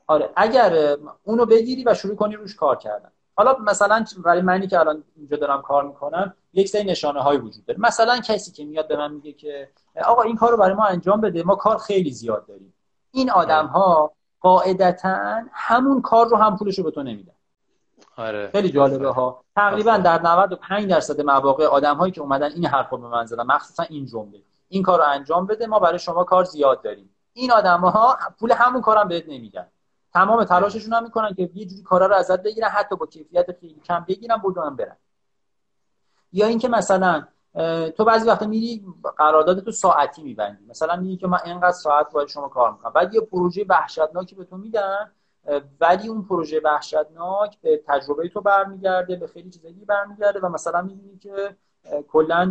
[0.07, 3.11] آره اگر اونو بگیری و شروع کنی روش کار کردن.
[3.37, 7.65] حالا مثلا برای منی که الان اینجا دارم کار می‌کنم یک سری نشانه های وجود
[7.65, 7.79] داره.
[7.79, 9.69] مثلا کسی که میاد به من میگه که
[10.05, 12.73] آقا این کار رو برای ما انجام بده ما کار خیلی زیاد داریم.
[13.11, 14.11] این آدم ها
[14.41, 17.31] قاعدتا همون کار رو هم پولش رو به تو نمیدن.
[18.17, 18.49] آره.
[18.51, 19.43] خیلی جالبه ها.
[19.55, 23.43] تقریبا در 95 درصد مواقع آدم هایی که اومدن این حرف رو به من زدن
[23.43, 24.41] مخصوصا این جمله.
[24.75, 27.15] این کار رو انجام بده ما برای شما کار زیاد داریم.
[27.33, 29.67] این آدم ها پول همون کارم بهت نمیدن.
[30.13, 33.81] تمام تلاششون هم می‌کنن که یه جوری کارا رو ازت بگیرن حتی با کیفیت خیلی
[33.85, 34.97] کم بگیرن بدون برن.
[36.33, 37.27] یا اینکه مثلا
[37.97, 38.85] تو بعضی وقتا میری
[39.17, 40.65] قرارداد تو ساعتی میبندی.
[40.65, 42.91] مثلا میگی که من اینقدر ساعت باید شما کار می‌کنم.
[42.93, 45.11] بعد یه پروژه وحشتناکی به تو میدن
[45.79, 51.17] ولی اون پروژه وحشتناک به تجربه تو برمیگرده به خیلی چیزایی برمیگرده و مثلا می‌بینی
[51.17, 51.55] که
[52.07, 52.45] کلا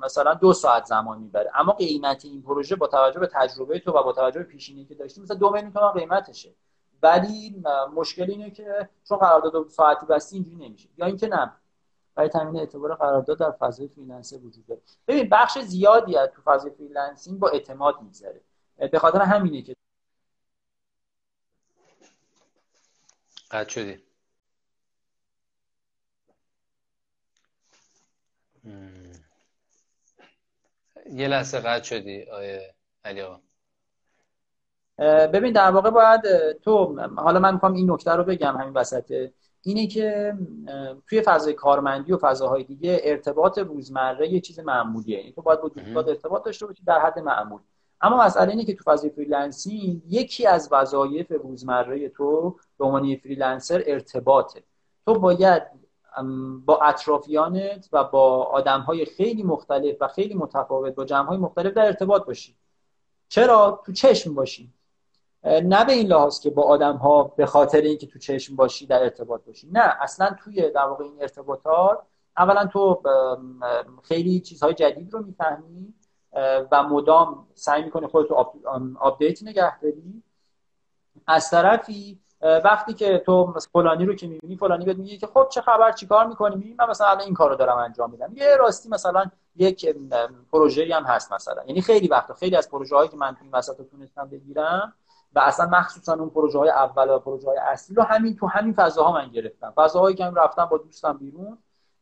[0.00, 1.50] مثلا دو ساعت زمان می‌بره.
[1.54, 4.94] اما قیمت این پروژه با توجه به تجربه تو و با توجه به پیشینه که
[4.94, 6.54] داشتی مثلا دو میلیون تومان قیمتشه.
[7.02, 7.62] ولی
[7.94, 10.88] مشکل اینه که چون قرارداد ساعتی بستی اینجوری نمیشه.
[10.96, 11.52] یا اینکه نه.
[12.14, 14.80] برای تامین اعتبار قرارداد در فضای freelance وجود داره.
[15.08, 18.40] ببین بخش زیادی از تو فضای freelancing با اعتماد میگذره.
[18.92, 19.76] به خاطر همینه که
[23.50, 24.09] قطع شدی.
[31.12, 32.74] یه لحظه قطع شدی آیه
[33.04, 33.40] علی آقا.
[35.26, 36.22] ببین در واقع باید
[36.52, 39.30] تو حالا من می‌خوام این نکته رو بگم همین وسط
[39.62, 40.34] اینه که
[41.08, 45.18] توی فضای کارمندی و فضاهای دیگه ارتباط روزمره یه چیز معمولیه.
[45.18, 47.60] این تو باید با دوستات ارتباط داشته باشی در حد معمول.
[48.00, 53.82] اما مسئله اینه که تو فضای freelancing یکی از وظایف روزمره تو به عنوان freelancer
[53.86, 54.62] ارتباطه.
[55.06, 55.62] تو باید
[56.64, 61.72] با اطرافیانت و با آدم های خیلی مختلف و خیلی متفاوت با جمع های مختلف
[61.74, 62.56] در ارتباط باشی.
[63.28, 64.72] چرا؟ تو چشم باشی.
[65.44, 69.02] نه به این لحاظ که با آدم ها به خاطر اینکه تو چشم باشی در
[69.02, 69.68] ارتباط باشی.
[69.72, 71.98] نه اصلا توی در واقع این ارتباطات
[72.36, 73.02] اولا تو
[74.02, 75.94] خیلی چیزهای جدید رو می‌فهمی
[76.72, 78.34] و مدام سعی می‌کنی خودتو
[79.00, 80.22] update نگه داری.
[81.26, 85.60] از طرفی وقتی که تو فلانی رو که می‌بینی فلانی بهت میگه که خب چه
[85.60, 88.32] خبر چیکار می‌کنی؟ من مثلا الان این کارو دارم انجام میدم.
[88.34, 89.24] یه راستی مثلا
[89.56, 89.96] یک
[90.52, 91.64] پروژه هم هست مثلا.
[91.66, 94.92] یعنی خیلی وقتا خیلی از پروژه هایی که من تو این وسط تونستم بگیرم
[95.34, 98.74] و اصلا مخصوصا اون پروژه های اول و پروژه های اصلی رو همین تو همین
[98.74, 99.72] فضاها من گرفتم.
[99.76, 101.58] فضاهایی که هم رفتم با دوستم بیرون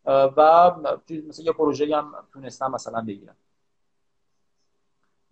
[0.07, 0.73] و
[1.29, 3.37] مثلا یه پروژه هم تونستم مثلا بگیرم.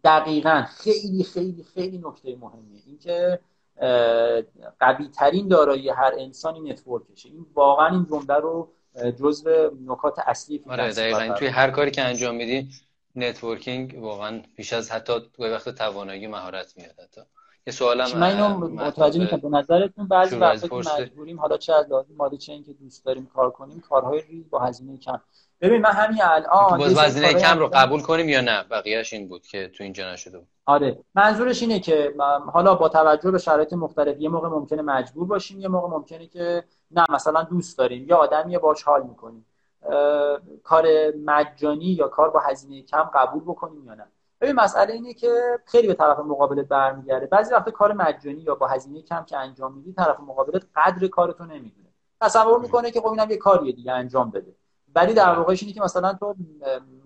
[0.05, 0.65] دقیقا.
[0.69, 2.83] خیلی خیلی خیلی نکته مهمیه.
[2.87, 3.41] اینکه
[4.81, 7.29] قوی ترین دارایی هر انسانی نتورکشه.
[7.29, 8.73] این واقعا این جمله رو
[9.21, 11.35] جزو نکات اصلی آره دقیقا.
[11.39, 12.69] توی هر کاری که انجام میدی
[13.17, 17.21] networking واقعا بیش از حتی توی وقت توانایی مهارت میاد حتی.
[17.67, 19.37] یه سوالم من اینو متوجه میشم.
[19.37, 23.27] به نظرتون بعضی وقتا که مجبوریم حالا چه از لحاظ مادی چه اینکه دوست داریم
[23.27, 25.21] کار کنیم کارهای ریز با هزینه کم.
[25.61, 29.47] ببین من همین الان باز وزنه کم رو قبول کنیم یا نه؟ بقیهش این بود
[29.47, 30.49] که تو اینجا نشده بود.
[30.67, 30.99] آره.
[31.15, 32.15] منظورش اینه که
[32.53, 36.65] حالا با توجه به شرایط مختلف یه موقع ممکنه مجبور باشیم یه موقع ممکنه که
[36.91, 38.07] نه مثلا دوست داریم.
[38.09, 39.47] یا آدمی باش حال می‌کنیم.
[40.65, 40.87] کار
[41.25, 44.07] مجانی یا کار با هزینه کم قبول بکنیم یا نه.
[44.41, 47.27] ببین مسئله اینه که خیلی به طرف مقابلت برمیگرده.
[47.27, 51.45] بعضی وقت کار مجانی یا با هزینه کم که انجام میدی طرف مقابلت قدر کارتو
[51.45, 51.89] نمی‌دونه.
[52.21, 54.57] تصور می‌کنه که خب اینم یه کاریه دیگه انجام بده.
[54.97, 56.35] ولی در واقعش اینه که مثلا تو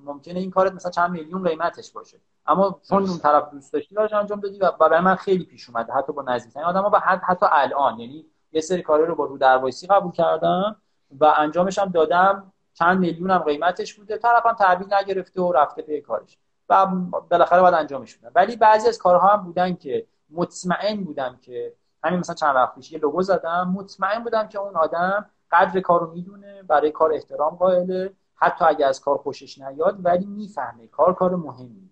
[0.05, 2.21] ممکنه این کارت مثلا چند میلیون قیمتش باشه.
[2.47, 5.93] اما چون اون طرف دوست داشتی براش انجام دادی و برای من خیلی پیش اومده
[5.93, 8.01] حتی با نزدیکترین آدما با حد حتی الان.
[8.01, 10.77] یعنی یه سری کارا رو با رو دروایسی قبول کردم
[11.21, 12.53] و انجامش هم دادم.
[12.75, 14.19] چند میلیون هم قیمتش بوده.
[14.19, 16.39] طرفم تحویل نگرفته و رفته پی کارش.
[16.69, 16.87] و
[17.31, 18.33] بالاخره باید انجامش بدم.
[18.35, 22.93] ولی بعضی از کارها هم بودن که مطمئن بودم که همین مثلا چند وقت پیش
[22.93, 23.75] یه لوگو زدم.
[23.77, 28.13] مطمئن بودم که اون آدم قدر کارو می‌دونه برای کار احترام قائله.
[28.35, 31.91] حتی اگه از کار خوشش نیاد ولی می‌فهمه کار کار مهمی.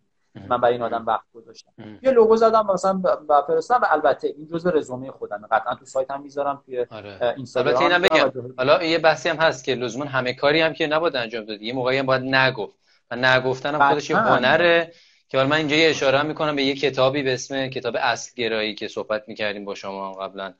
[0.48, 1.72] من برای این آدم وقت گذاشتم.
[2.02, 6.10] یه لوگو زدم مثلا و فرستادم و البته این جزء رزومه خودم قطعا تو سایت
[6.10, 7.34] هم می‌ذارم توی آره.
[7.36, 7.76] اینستاگرام.
[7.76, 11.16] البته اینم بگم حالا یه بحثی هم هست که لزوما همه کاری هم که نباید
[11.16, 11.66] انجام دادی.
[11.66, 12.78] یه موقعی هم باید نگفت.
[13.10, 14.92] و نگفتن هم خودش یه هنره
[15.28, 18.74] که حالا من اینجا یه اشاره می‌کنم به یه کتابی به اسم کتاب اصل گرایی
[18.74, 20.54] که صحبت می‌کردیم با شما قبلا.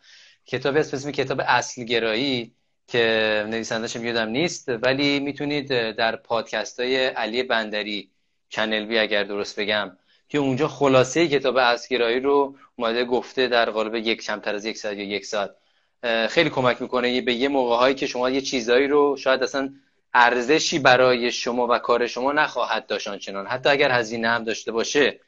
[0.46, 2.54] کتابی اسم کتاب اصل گرایی.
[2.88, 8.10] که نویسندش یادم نیست ولی می‌تونید در پادکست های علی بندری
[8.48, 9.96] چنل بی اگر درست بگم
[10.28, 14.96] که اونجا خلاصه کتاب اسگرایی رو اومده گفته در قالب یک کمتر از یک ساعت
[14.96, 15.50] یا یک ساعت.
[16.28, 19.70] خیلی کمک می‌کنه به یه موقع هایی که شما یه چیزایی رو شاید اصلا
[20.14, 23.46] ارزشی برای شما و کار شما نخواهد داشت آنچنان.
[23.46, 25.20] حتی اگر هزینه هم داشته باشه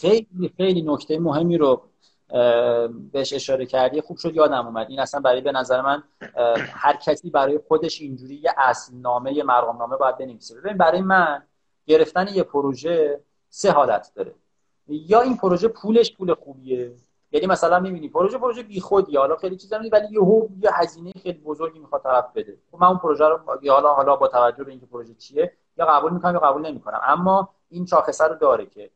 [0.00, 1.82] خیلی خیلی نکته مهمی رو
[3.12, 4.86] بهش اشاره کردی خوب شد یادم اومد.
[4.90, 6.02] این اصلا برای به نظر من
[6.72, 10.60] هر کسی برای خودش اینجوری یه اصل نامه یه مرقم نامه باید بنویسه.
[10.60, 11.42] ببین برای من
[11.86, 14.34] گرفتن یه پروژه سه حالت داره.
[14.88, 16.92] یا این پروژه پولش پول خوبیه
[17.32, 21.78] یعنی مثلا می‌بینی پروژه پروژه بیخودی حالا خیلی چیزا ولی یهو یه هزینه خیلی بزرگی
[21.78, 22.58] می‌خواد طرف بده.
[22.70, 26.12] خب من اون پروژه رو حالا حالا با توجه به اینکه پروژه چیه یا قبول
[26.12, 27.00] می‌کنم یا قبول نمی‌کنم.
[27.04, 28.90] اما این شاخصه رو داره که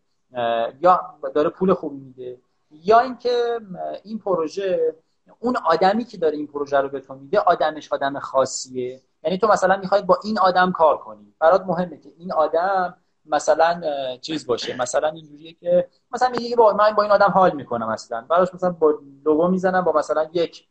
[0.80, 1.00] یا
[1.34, 2.38] داره پول خوبی میده
[2.70, 3.60] یا اینکه
[4.04, 4.94] این پروژه
[5.40, 9.00] اون آدمی که داره این پروژه رو به تو میده آدمش آدم خاصیه.
[9.22, 11.34] یعنی تو مثلا می‌خوای با این آدم کار کنی.
[11.38, 13.80] برات مهمه که این آدم مثلا
[14.20, 14.76] چیز باشه.
[14.76, 18.70] مثلا اینجوریه که مثلا میگه با من با این آدم حال می‌کنم مثلا براش مثلا
[18.70, 18.94] با
[19.24, 20.66] لوگو می‌زنم با مثلا یک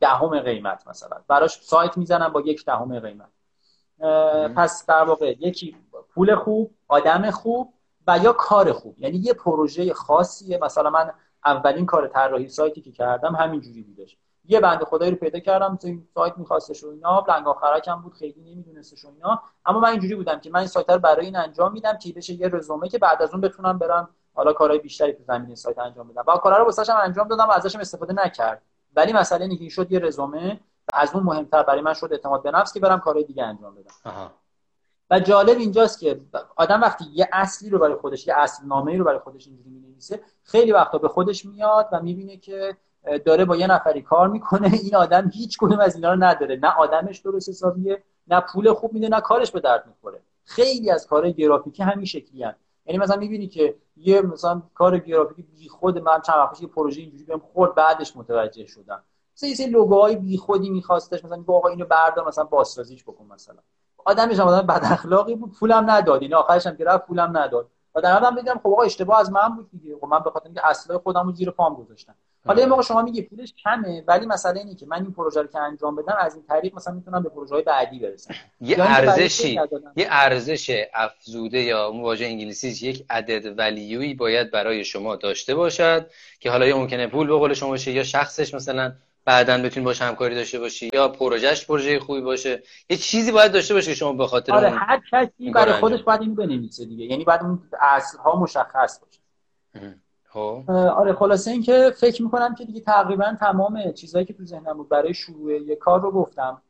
[0.00, 1.16] دهم قیمت مثلا.
[1.28, 3.28] براش سایت می‌زنم با یک دهم قیمت.
[4.56, 5.76] پس در واقع یکی
[6.14, 7.72] پول خوب آدم خوب
[8.06, 8.98] و یا کار خوب.
[8.98, 10.58] یعنی یه پروژه خاصیه.
[10.62, 11.12] مثلا من
[11.44, 14.16] اولین کار طراحی سایتی که کردم همینجوری بودش.
[14.44, 17.24] یه بنده خدایی رو پیدا کردم تو این سایت میخواستش و اینا.
[17.28, 19.42] لنگ آخرکم بود خیلی نمیدونستش و اینا.
[19.66, 22.32] اما من اینجوری بودم که من این سایت رو برای این انجام میدم که بشه
[22.32, 26.08] یه رزومه که بعد از اون بتونم برم حالا کارهای بیشتری تو زمینه سایت انجام
[26.08, 26.24] بدم.
[26.26, 28.62] و کارا رو واسه انجام دادم و ازشم استفاده نکرد.
[28.96, 30.60] ولی مسئله اینه که این شد یه رزومه
[30.94, 34.30] از اون مهمتر برای من شد اعتماد به نفس که برم کارهای دیگه انجام بدم.
[35.10, 36.20] و جالب اینجاست که
[36.56, 40.20] آدم وقتی یه اصلی رو برای خودش یه اصل نامه رو برای خودش اینجوری می‌نویسه
[40.42, 42.76] خیلی وقتا به خودش میاد و می‌بینه که
[43.24, 44.70] داره با یه نفری کار می‌کنه.
[44.84, 46.56] این آدم هیچ کدوم از اینا رو نداره.
[46.56, 50.20] نه آدمش درست حسابیه نه پول خوب میده نه کارش به درد می‌خوره.
[50.44, 52.54] خیلی از کارهای گرافیکی همین شکلی هم.
[52.86, 57.00] یعنی مثلا می‌بینی که یه مثلا کار گرافیکی بی خود من چند وقت یه پروژه
[57.00, 59.04] اینجوری بهم خورد بعدش متوجه شدم.
[59.36, 63.58] مثلا یه سری لوگوهای بی خودی میخواستش مثلا آقا اینو بردار مثلا بازسازیش بکن مثلا.
[64.04, 66.22] آدمش هم آدم بد اخلاقی بود پولم نداد.
[66.22, 67.68] این آخرش هم که رفت پولم نداد.
[67.94, 69.96] و در هم دیدم خب آقا اشتباه از من بود دیگه.
[70.00, 72.14] خب من به خاطر اینکه اصلای خودم رو زیر پام گذاشتم.
[72.46, 75.46] حالا یه موقع شما میگی پولش کمه ولی مسئله اینه که من این پروژه رو
[75.46, 78.34] که انجام بدم از این طریق مثلا می‌تونم به پروژه های بعدی برسم.
[78.60, 79.60] یه ارزشی
[79.96, 86.10] یه ارزش افزوده یا مواجه انگلیسی یک عدد ولیوی باید برای شما داشته باشد
[86.40, 88.92] که حالا یا ممکنه پول به قول شما باشه یا شخصش مثلا
[89.30, 92.62] بعدا بتونی باش همکاری داشته باشی یا پروژهش پروژه خوبی باشه.
[92.90, 96.20] یه چیزی باید داشته باشه که شما به خاطر آره هر کسی برای خودش باید
[96.20, 97.04] اینو بنویسه دیگه.
[97.04, 99.20] یعنی بعد اون اصلها مشخص باشه.
[100.28, 100.70] خب.
[100.70, 105.14] آره خلاصه اینکه فکر می‌کنم که دیگه تقریبا تمام چیزهایی که تو ذهنم بود برای
[105.14, 106.62] شروع یه کار رو گفتم.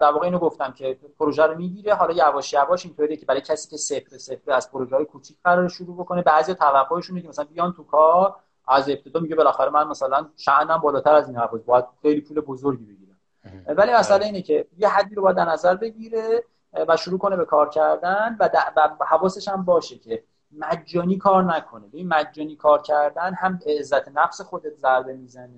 [0.00, 3.70] در واقع اینو گفتم که پروژه رو می‌گیره حالا یواش یواش اینطوریه که برای کسی
[3.70, 7.72] که صفر صفر از پروژه های کوچیک قرار شروع بکنه بعضی توقعشون که مثلا بیان
[7.72, 8.36] تو کار
[8.68, 12.84] از ابتدا میگه بالاخره من مثلا شأنم بالاتر از این حرف باید خیلی پول بزرگی
[12.84, 13.16] بگیرم.
[13.66, 16.44] ولی مسئله اینه که یه حدی رو باید در نظر بگیره
[16.88, 18.48] و شروع کنه به کار کردن و,
[19.00, 20.22] و حواسش هم باشه که
[20.58, 21.84] مجانی کار نکنه.
[21.92, 25.48] این مجانی کار کردن هم عزت نفس خودت ضربه می‌زنه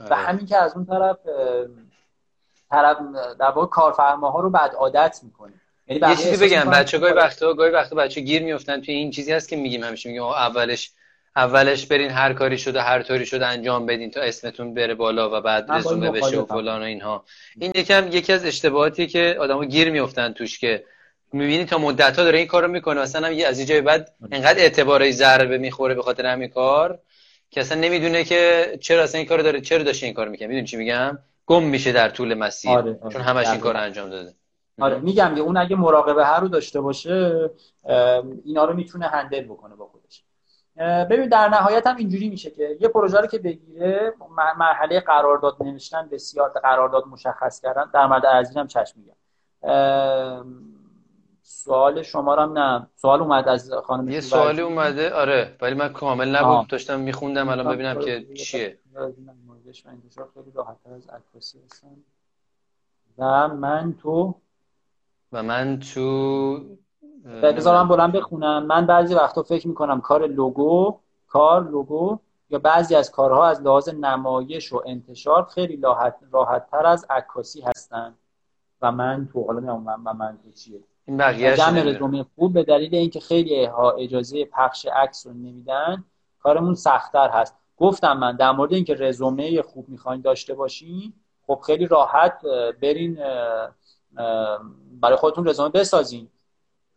[0.00, 0.14] و آره.
[0.14, 1.18] همین که از اون طرف
[2.70, 2.96] طرف
[3.38, 5.52] در واقع کارفرماها رو بعد عادت می‌کنه.
[5.86, 9.32] یعنی یه چیزی بگم بچه گاهی وقتا گاهی وقتا بچه گیر میفتن توی این چیزی
[9.32, 10.92] هست که میگیم همیشه میگیم اولش
[11.36, 15.40] اولش برین هر کاری شده هر طوری شده انجام بدین تا اسمتون بره بالا و
[15.40, 17.24] بعد رزومه بشه و فلان و اینها.
[17.58, 20.84] این یکم یکی از اشتباهاتی که آدمو گیر میفتن توش که
[21.32, 23.00] می‌بینی تا مدت ها داره این کارو می‌کنه.
[23.00, 26.98] مثلا هم از اینجای بعد انقدر اعتبارای ضربه می‌خوره به خاطر همین کار
[27.50, 30.48] که اصلا نمی‌دونه که چرا اصلا این کارو داره چرا داشته این کار می‌کنه.
[30.48, 32.70] می‌دونی چی میگم؟ گم میشه در طول مسیر.
[32.70, 33.12] آره، آره.
[33.12, 34.34] چون همش این کار انجام داده.
[34.80, 37.50] آره میگم که اون اگه مراقبه هر رو داشته باشه
[38.44, 40.01] اینا رو می‌تونه هندل بکنه با خودش.
[40.76, 44.14] ببین در نهایت هم اینجوری میشه که یه پروژه رو که بگیره
[44.58, 47.90] مرحله قرارداد نوشتن بسیار قرارداد مشخص کردن.
[47.94, 49.14] در مورد ارزی هم چشم میگم
[51.42, 52.86] سوال شما هم نه.
[52.96, 55.14] سوال اومد از خانم یه سوالی اومده.
[55.14, 56.66] آره ولی من کامل نبود.
[56.66, 57.48] داشتم میخوندم.
[57.48, 58.78] الان ببینم که چیه.
[63.18, 64.34] و من تو؟
[65.32, 66.60] و من تو
[67.24, 68.66] بذارم بلند بخونم.
[68.66, 72.18] من بعضی وقتا فکر می‌کنم کار لوگو کار لوگو
[72.50, 77.60] یا بعضی از کارها از لحاظ نمایش و انتشار خیلی راحت, راحت تر از عکاسی
[77.60, 78.14] هستن.
[78.82, 80.80] و من تو حالا من, من تو چیه.
[81.04, 86.04] این بقیه جمع رزومه خوب به دلیل اینکه خیلی ها اجازه پخش عکس رو نمیدن
[86.42, 87.56] کارمون سختتر هست.
[87.76, 91.12] گفتم من در مورد اینکه رزومه خوب می‌خواین داشته باشین
[91.46, 92.42] خب خیلی راحت
[92.82, 93.18] برین
[95.00, 96.28] برای خودتون رزومه بسازین.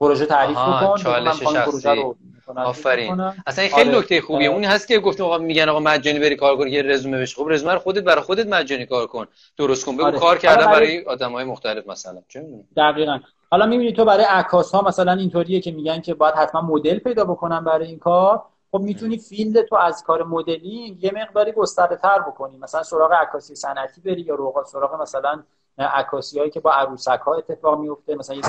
[0.06, 2.16] پروژه تعریف بکن چالش پروژه رو
[2.56, 3.22] آفرین.
[3.48, 4.00] اصلا این خیلی آره.
[4.00, 4.48] نکته خوبیه.
[4.48, 7.36] اونی هست که گفتم آقا میگن آقا مجانی بری کار کن یه رزومه بشه.
[7.36, 9.28] خب رزومه رو خودت برای خودت مجانی کار کن.
[9.58, 9.98] درست کن.
[9.98, 10.20] بگو آره.
[10.20, 12.22] کار کردن برای آدمای مختلف مثلا.
[12.28, 12.46] چه
[12.78, 13.20] دقیقاً.
[13.52, 17.26] حالا می‌بینی تو برای عکاس ها مثلا اینطوریه که میگن که باید حتما مدل پیدا
[17.26, 18.42] بکنن برای این کار.
[18.72, 22.58] خب می‌تونی فیلد تو از کار مدلینگ یه مقداری گسترده تر بکنی.
[22.58, 25.44] مثلا سراغ عکاسی صنعتی بری یا سراغ مثلا
[25.78, 28.44] عکاسی هایی که با عروسک ها اتفاق میفته مثلا یه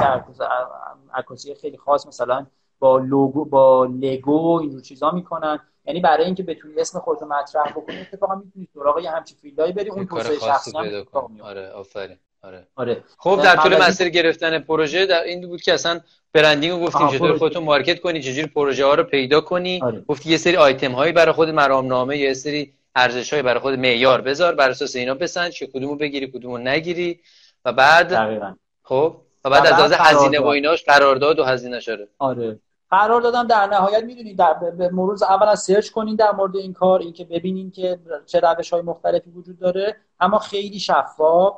[1.15, 2.47] عکاسی خیلی خاص مثلا
[2.79, 5.61] با لوگو با لگو اینجور چیزا می‌کنن.
[5.85, 9.73] یعنی برای اینکه بتونی اسم خودت مطرح بکنی اتفاقا می‌تونی سراغ یه همچین field ایی
[9.73, 11.07] بری اون توسعه شخصی هم
[11.43, 12.17] آره آفرین.
[12.43, 12.67] آره.
[12.77, 13.05] آره.
[13.19, 16.01] خب در طول مسیر گرفتن پروژه در این بود که اصلا
[16.33, 19.81] branding رو گفتیم چطور خودتون market کنی چجوری پروژه ها رو پیدا کنی.
[19.83, 20.05] آره.
[20.09, 24.21] گفتی یه سری آیتم هایی برای خود مرامنامه یه سری ارزش های برای خود معیار
[24.21, 27.21] بذار بر اساس اینا بسنج که کدومو بگیری کدومو نگیری
[27.65, 28.55] و بعد دقیقا.
[28.83, 32.09] خب و بعد از از هزینه و ایناش قرارداد و هزینه شده.
[32.19, 32.61] آره.
[32.91, 37.01] قرار دادم در نهایت می‌دونید در به مرور اولا search کنین در مورد این کار
[37.01, 39.97] اینکه ببینین که چه روش های مختلفی وجود داره.
[40.21, 41.57] اما خیلی شفاف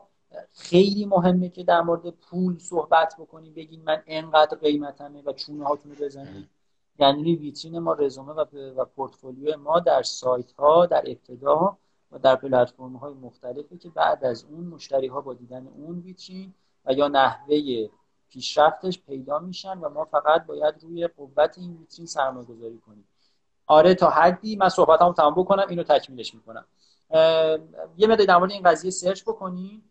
[0.54, 5.92] خیلی مهمه که در مورد پول صحبت بکنیم بگین من انقدر قیمتمه و چونه هاتون
[5.92, 6.48] رو بزنید
[6.98, 8.44] یعنی ویترین ما رزومه و,
[8.76, 11.78] و پورتفولیو ما در سایت ها در ابتدا
[12.12, 16.54] و در پلتفرم های مختلفی که بعد از اون مشتری ها با دیدن اون ویترین
[16.84, 17.88] و یا نحوه
[18.28, 23.08] پیشرفتش پیدا میشن و ما فقط باید روی قوت این ویترین سرمایه گذاری کنیم.
[23.66, 26.64] آره تا حدی من صحبتمو تمام بکنم اینو تکمیلش می‌کنم.
[27.96, 29.82] یه مقدار در مورد این قضیه سرچ بکنین.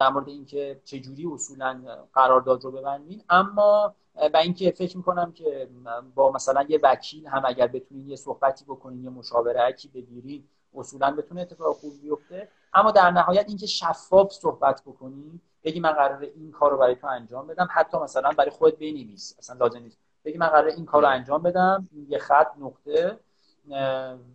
[0.00, 1.82] در مورد اینکه چجوری اصولا
[2.14, 3.22] قرارداد رو ببندین.
[3.30, 3.94] اما
[4.34, 5.68] و اینکه فکر می‌کنم که
[6.14, 11.10] با مثلا یه وکیل هم اگر بتونین یه صحبتی بکنین یه مشاوره کی بگیرین اصولا
[11.10, 12.48] بتونه اتفاق خوب بیفته.
[12.74, 17.06] اما در نهایت اینکه شفاف صحبت بکنین بگی من قرار این کار رو برای تو
[17.06, 19.36] انجام بدم حتی مثلا برای خود بنویس.
[19.38, 19.98] اصلا لازم نیست.
[20.24, 23.18] بگی من قرار این کار رو انجام بدم یه خط نقطه.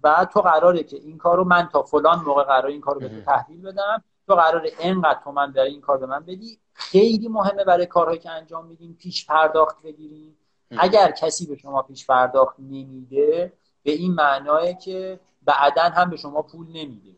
[0.03, 3.01] و تو قراره که این کار رو من تا فلان موقع قرار این کار رو
[3.01, 4.03] به تو تحویل بدم.
[4.31, 6.59] تو قرار اینقدر تومن برای این کار به من بدی.
[6.73, 10.37] خیلی مهمه برای کارهایی که انجام میدیم پیش پرداخت بگیریم.
[10.77, 13.53] اگر کسی به شما پیش پرداخت نمیده
[13.83, 17.09] به این معناه که بعدا هم به شما پول نمیده.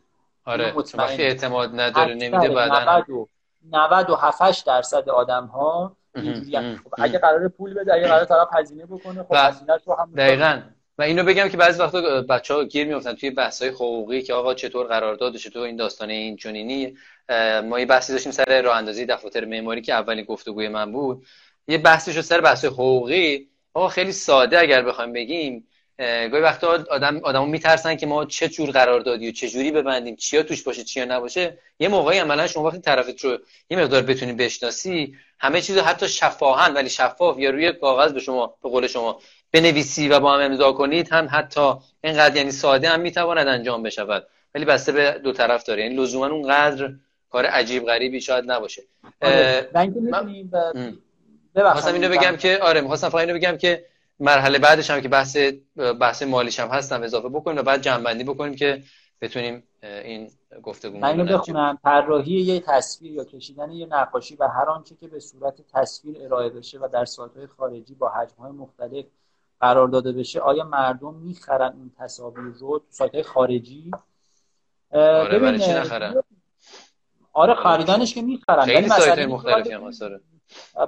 [0.44, 0.74] آره.
[0.94, 3.04] وقتی اعتماد نداره نمیده بعدا
[3.72, 9.22] 97 درصد آدم ها اینجوری خب اگه قرار پول بده اگه قرار طرف هزینه بکنه
[9.22, 10.62] خب هزینه رو هم دقیقاً.
[10.98, 14.34] و اینو بگم که بعضی وقتا بچه ها گیر میفتن توی بحث های حقوقی که
[14.34, 16.96] آقا چطور قرارداد چطور این داستانه این چنینی
[17.64, 21.26] ما یه بحثی داشتیم سر راه اندازی دفاتر معماری که اولین گفتگوی من بود.
[21.68, 23.48] یه بحثی شد سر بحث حقوقی.
[23.74, 25.68] آقا خیلی ساده اگر بخوایم بگیم
[25.98, 30.42] گاهی وقتا آدم آدمو میترسن که ما چه جور قراردادی و چه جوری ببندیم چیا
[30.42, 31.58] توش باشه چیا نباشه.
[31.78, 33.38] یه موقعی عملا شما وقتی طرفت رو
[33.70, 38.54] یه مقدار بتونی بشناسی همه چیزو حتی شفاهن ولی شفاف یا روی کاغذ به شما
[38.62, 39.20] به قول شما
[39.52, 41.72] بنویسی و با هم امضا کنید هم حتی
[42.04, 44.26] اینقدر یعنی ساده هم می‌تواند انجام بشود.
[44.54, 45.82] ولی بسته به دو طرف داره.
[45.82, 46.92] یعنی لزوما اونقدر
[47.30, 48.82] کار عجیب غریبی شاید نباشه.
[49.22, 49.68] آره.
[51.56, 53.84] خواستم اینو بگم که آره می‌خواستم فقط اینو بگم که
[54.20, 55.36] مرحله بعدش هم که بحث
[56.00, 58.82] بحث مالیش هم هستم اضافه بکنیم و بعد جنبندی بکنیم که
[59.20, 60.30] بتونیم این
[60.62, 61.78] گفتگو من اینو بخونم.
[61.84, 66.48] طراحی یه تصویر یا کشیدن یه نقاشی و هر آنچه که به صورت تصویر ارائه
[66.48, 69.04] بشه و در سایت‌های خارجی با حجم‌های مختلف
[69.60, 73.90] قرار داده بشه آیا مردم می‌خرن این تصاویر رو تو سایت های خارجی
[74.92, 76.22] آره ببین چی نخرن؟
[77.32, 80.20] آره خریدنش که می‌خرن خیلی سایت مختلفی هم آره.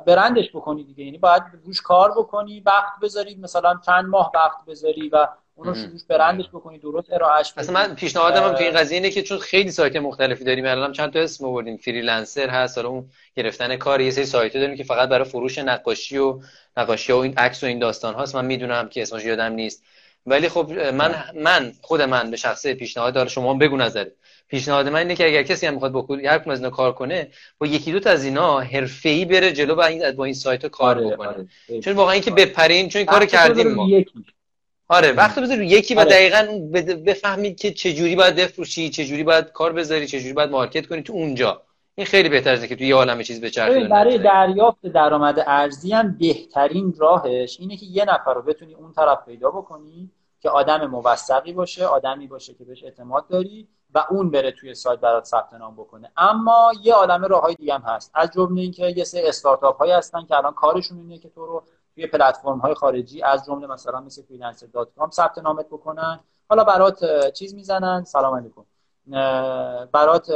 [0.06, 5.09] برندش بکنی دیگه یعنی باید روش کار بکنی وقت بذاری مثلا چند ماه وقت بذاری
[5.09, 9.10] و اونو روش برندش بکنی درست ارائهش اصلا من پیشنهادم هم تو این قضیه اینه
[9.10, 13.08] که چون خیلی سایت مختلفی داریم الان چند تا اسم آوردیم freelancer هست حالا اون
[13.36, 16.40] گرفتن کار یه سری سایت داریم که فقط برای فروش نقاشی و
[16.76, 19.82] نقاشی و این عکس و این داستان هاست من می‌دونم که اسمش یادم نیست.
[20.26, 24.06] ولی خب من من خود من به شخصه پیشنهاد داره شما بگو نظر
[24.48, 27.28] پیشنهاد من اینه که اگر کسی هم می‌خواد با هر کدوم از اینا کار کنه
[27.58, 30.68] با یکی دو تا از اینا حرفه‌ای بره جلو و این با این سایت ها
[30.68, 31.28] کار آره، بکنه.
[31.28, 31.80] آره.
[31.84, 33.88] چون واقعا اینکه بپرین چون این کار کردیم ما.
[34.88, 36.10] آره وقت بذار یکی و آره.
[36.10, 36.58] دقیقا
[37.06, 40.86] بفهمید که چه جوری باید بفروشی چه جوری باید کار بذاری چه جوری باید مارکت
[40.86, 41.62] کنی تو اونجا.
[41.94, 46.94] این خیلی بهتره که تو یه عالمه چیز بچرخه برای دریافت درآمد ارزی هم بهترین
[46.98, 50.10] راهش اینه که یه نفر رو بتونی اون طرف پیدا بکنی
[50.40, 55.00] که آدم موثقی باشه آدمی باشه که بهش اعتماد داری و اون بره توی سایت
[55.00, 56.12] برات ثبت نام بکنه.
[56.16, 58.10] اما یه عالم راههای دیگه هم هست.
[58.14, 61.62] از جمله اینکه یه سری استارتاپ هایی هستن که الان کارشون اینه که تو رو
[61.97, 66.20] توی پلتفرم های خارجی از جمله مثلا مثل freelancer.com ثبت نامت بکنن.
[66.48, 68.05] حالا برات چیز می‌زنن.
[68.05, 68.64] سلام علیکم.
[69.93, 70.31] برات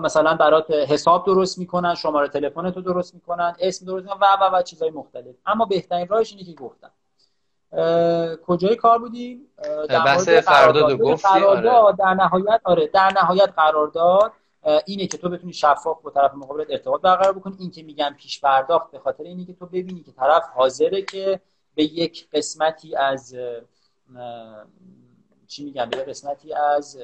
[0.00, 4.56] مثلا برات حساب درست می‌کنن شماره تلفن تو درست می‌کنن اسم درست می‌کنن و و
[4.56, 5.34] و چیزهای مختلف.
[5.46, 6.90] اما بهترین راهش اینه که گفتم
[8.46, 9.40] کجای کار بودیم
[9.88, 10.98] در بحث قرارداد.
[10.98, 11.96] گفتی؟ آره.
[11.98, 14.32] در نهایت آره در نهایت قرارداد.
[14.86, 17.56] اینه که تو بتونی شفاف با طرف مقابلت ارتباط برقرار بکنی.
[17.58, 21.40] این که میگم پیش پرداخت به خاطر اینه که تو ببینی که طرف حاضره که
[21.74, 23.36] به یک قسمتی از
[25.46, 26.98] چی میگم به قسمتی از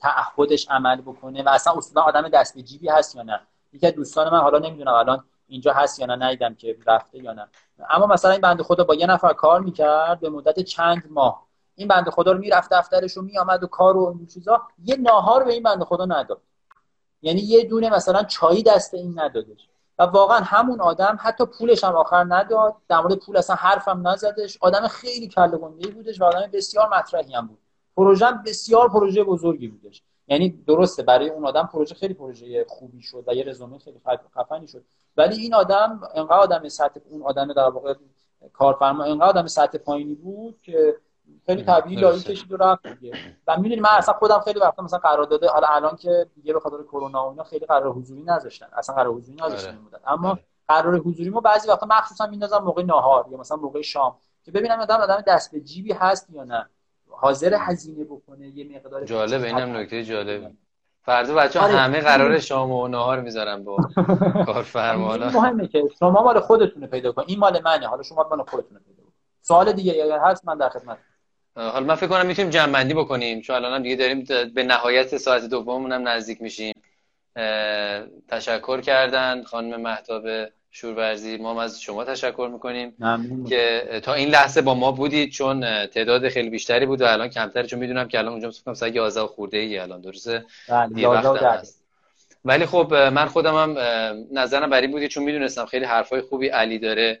[0.00, 3.40] تعهدش عمل بکنه و اصلا اصولا آدم دست جیبی هست یا نه.
[3.72, 7.32] یکی از دوستان من حالا نمی‌دونم الان اینجا هست یا نه ندیدم که رفته یا
[7.32, 7.48] نه.
[7.90, 11.46] اما مثلا این بنده خدا با یه نفر کار می‌کرد به مدت چند ماه.
[11.74, 14.62] این بنده خدا رو می‌رفت دفترش و میآمد و کار و این چیزا.
[14.84, 16.40] یه ناهار به این بنده خدا نداد.
[17.22, 19.68] یعنی یه دونه مثلا چایی دست این ندادش
[19.98, 22.74] و واقعا همون آدم حتی پولش هم آخر نداد.
[22.88, 24.58] در مورد پول اصلا حرفم نزدش.
[24.60, 27.58] آدم خیلی کله بودش و آدم بسیار مطرحی هم بود.
[27.96, 30.02] پروژه بسیار پروژه بزرگی بودش.
[30.28, 34.00] یعنی درسته برای اون آدم پروژه خیلی پروژه خوبی شد و یه رزومه خیلی
[34.34, 34.84] خفنی شد.
[35.16, 37.94] ولی این آدم انقدر آدم سطح اون آدم در واقع
[38.52, 40.96] کارفرما انقدر آدم سطح پایینی بود که
[41.46, 43.16] خیلی طبیعی لایی کشید و رفت دیگه.
[43.46, 46.60] و می‌دونی من اصلا خودم خیلی وقتا مثلا قرار داده حالا الان که دیگه به
[46.60, 48.66] خاطر کرونا و اینا خیلی قرار حضوری نذاشتن.
[48.72, 50.12] اصلا قرار حضوری نذاشتن آره.
[50.12, 50.44] اما آره.
[50.68, 54.80] قرار حضوری ما بعضی وقتا مخصوصا میندازم موقع ناهار یا مثلا موقع شام که ببینم
[54.80, 56.68] آدم آدم دست به جیبی هست یا نه.
[57.10, 60.50] حاضر هزینه بکنه یه مقدار جالب اینم نکته جالبه
[61.02, 61.72] فردا بچه آره.
[61.72, 63.76] همه قرار شام و نهار می‌ذارن با
[64.46, 65.16] کارفرما.
[65.16, 67.86] مهمه که شما مال خودتونه پیدا کن این مال منه.
[67.86, 70.98] حالا شما مال خودتونه پیدا کن سوال دیگه اگر هست من در خدمت
[71.54, 74.24] حالا من فکر کنم می‌تونیم جمع بکنیم چون الان دیگه داریم
[74.54, 76.74] به نهایت ساعت دوممون هم نزدیک میشیم.
[78.28, 80.22] تشکر کردن خانم محتاب
[80.70, 81.36] شورورزی.
[81.36, 82.94] ما از شما تشکر می‌کنیم
[83.48, 87.62] که تا این لحظه با ما بودید چون تعداد خیلی بیشتری بود و الان کمتر
[87.62, 91.82] چون می‌دونم که الان اونجا فکر ساعت 11 خورده ای الان درسته؟ بله وقت هست.
[92.44, 93.78] ولی خب من خودم هم
[94.32, 97.20] نظرم بر این بود چون می‌دونستم خیلی حرفای خوبی علی داره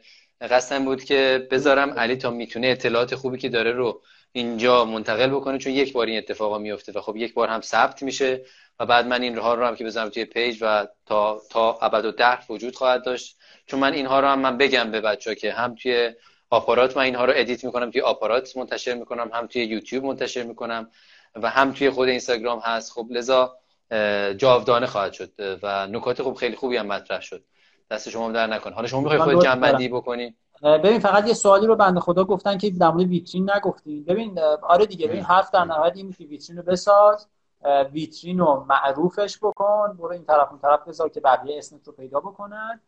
[0.50, 4.02] قصدم بود که بذارم علی تا می‌تونه اطلاعات خوبی که داره رو
[4.32, 8.02] اینجا منتقل بکنه چون یک بار این اتفاقا میفته و خب یک بار هم ثبت
[8.02, 8.44] میشه
[8.80, 12.10] و بعد من این رو هم که بذارم توی page و تا تا ابد و
[12.10, 13.38] دهر وجود خواهد داشت.
[13.66, 16.12] چون من اینها رو هم من بگم به بچه که هم توی
[16.50, 20.90] آپارات من اینها رو ادیت می‌کنم توی آپارات منتشر می‌کنم هم توی یوتیوب منتشر می‌کنم
[21.34, 22.92] و هم توی خود اینستاگرام هست.
[22.92, 23.56] خب لذا
[24.36, 25.32] جاودانه خواهد شد
[25.62, 27.44] و نکات خوب خیلی خوبی هم مطرح شد.
[27.90, 28.72] دست شما در نکن.
[28.72, 32.70] حالا شما می‌خوای خود جنبندی بکنی؟ ببین فقط یه سوالی رو بنده خدا گفتن که
[32.70, 34.04] در مورد ویترین نگفتین.
[34.04, 37.28] ببین آره دیگه ببین حرف در نهایت این که ویترین رو بساز
[37.92, 42.20] ویترین رو معروفش بکن برو این طرف اون طرف بذار که بقیه اسمت رو پیدا
[42.20, 42.80] بکنن.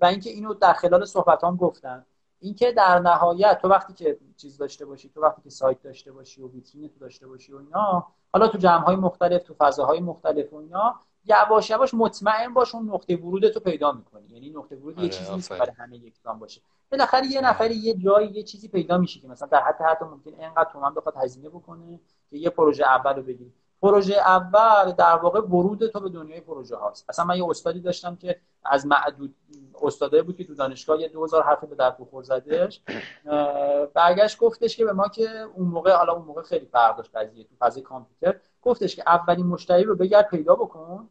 [0.00, 2.06] و اینکه اینو در خلال صحبت هم گفتن.
[2.40, 6.42] اینکه در نهایت تو وقتی که چیز داشته باشی تو وقتی که سایت داشته باشی
[6.42, 10.52] و ویترین تو داشته باشی و اینا حالا تو جمع های مختلف تو فضاهای مختلف
[10.52, 14.28] و اینا یواش یواش مطمئن باش اون نقطه ورود تو پیدا می‌کنی.
[14.28, 16.60] یعنی نقطه ورود یه آره، چیزی نیست برای همه یکسان باشه.
[16.92, 20.40] بالاخره یه نفری یه جایی یه چیزی پیدا میشه که مثلا در حد حتی ممکن
[20.40, 23.52] اینقدر تومن بخواد هزینه بکنه که یه پروژه اول رو بگیری.
[23.82, 27.04] پروژه اول در واقع ورود تو به دنیای پروژه هاست.
[27.08, 29.34] اصلا من یه استادی داشتم که از معدود
[29.82, 32.80] استادایی بود که تو دانشگاه یه 2000 حرف به در بخور زدش.
[33.94, 37.44] برگشت گفتش که به ما که اون موقع حالا اون موقع خیلی فرق داشت قضیه
[37.44, 38.40] تو فضای کامپیوتر.
[38.62, 41.08] گفتش که اولین مشتری رو بگرد پیدا بکن.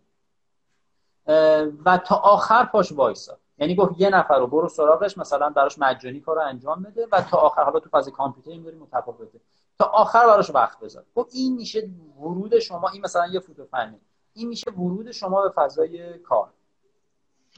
[1.86, 3.38] و تا آخر پاش وایسا.
[3.58, 7.38] یعنی گفت یه نفر رو برو سراغش مثلا براش مجانی کار انجام بده و تا
[7.38, 9.40] آخر حالا تو فاز کامپیوتر این متفاوته.
[9.80, 11.04] تا آخر براش وقت بذار.
[11.16, 11.90] گفت این میشه
[12.20, 14.00] ورود شما این مثلا یه فوتو فنی.
[14.34, 16.50] این میشه ورود شما به فضای کار.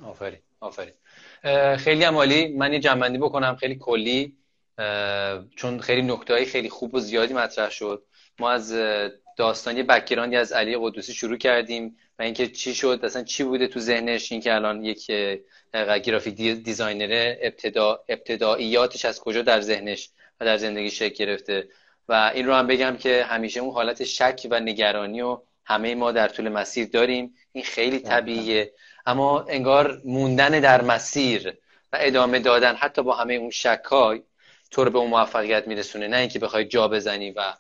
[0.06, 0.94] آفرین آفرین.
[1.78, 2.58] خیلی هم عالی.
[2.58, 4.38] من یه جمع‌بندی بکنم خیلی کلی.
[5.56, 8.04] چون خیلی نکته خیلی خوب و زیادی مطرح شد.
[8.40, 8.74] ما از
[9.38, 11.98] داستانی background ی از علی قدوسی شروع کردیم.
[12.20, 15.12] و اینکه چی شد اصلا چی بوده تو ذهنش؟ اینکه الان یک
[16.04, 20.10] graphic designer ابتدا ابتداییاتش از کجا در ذهنش
[20.40, 21.68] و در زندگی شکل گرفته؟
[22.10, 26.12] و این رو هم بگم که همیشه اون حالت شک و نگرانی و همه ما
[26.12, 27.36] در طول مسیر داریم.
[27.52, 28.74] این خیلی طبیعیه.
[29.06, 31.58] اما انگار موندن در مسیر
[31.94, 34.22] و ادامه دادن حتی با همه اون شکای
[34.72, 36.08] تو رو به اون موفقیت میرسونه.
[36.08, 37.54] نه اینکه بخوای جا بزنی و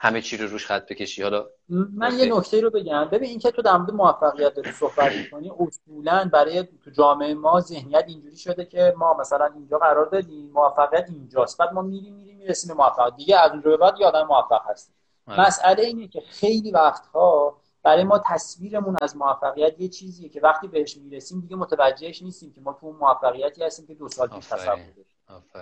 [0.00, 1.22] همه چی رو روش خط بکشی.
[1.22, 3.04] حالا من یه نکته رو بگم.
[3.04, 8.04] ببین اینکه تو در مورد موفقیت داری صحبت می‌کنی اصولا برای تو جامعه ما ذهنیت
[8.08, 11.58] اینجوری شده که ما مثلا اینجا قرار دادیم موفقیت اینجاست.
[11.58, 13.16] بعد ما میریم میریم می‌رسیم به موفقیت.
[13.16, 14.94] دیگه از اونجا به بعد یادم موفق هستیم.
[15.26, 15.40] آره.
[15.40, 20.96] مسئله اینه که خیلی وقتها برای ما تصویرمون از موفقیت یه چیزیه که وقتی بهش
[20.96, 24.78] می‌رسیم دیگه متوجهش نیستیم که ما تو اون موفقیتی هستیم که دو سال پیش تصور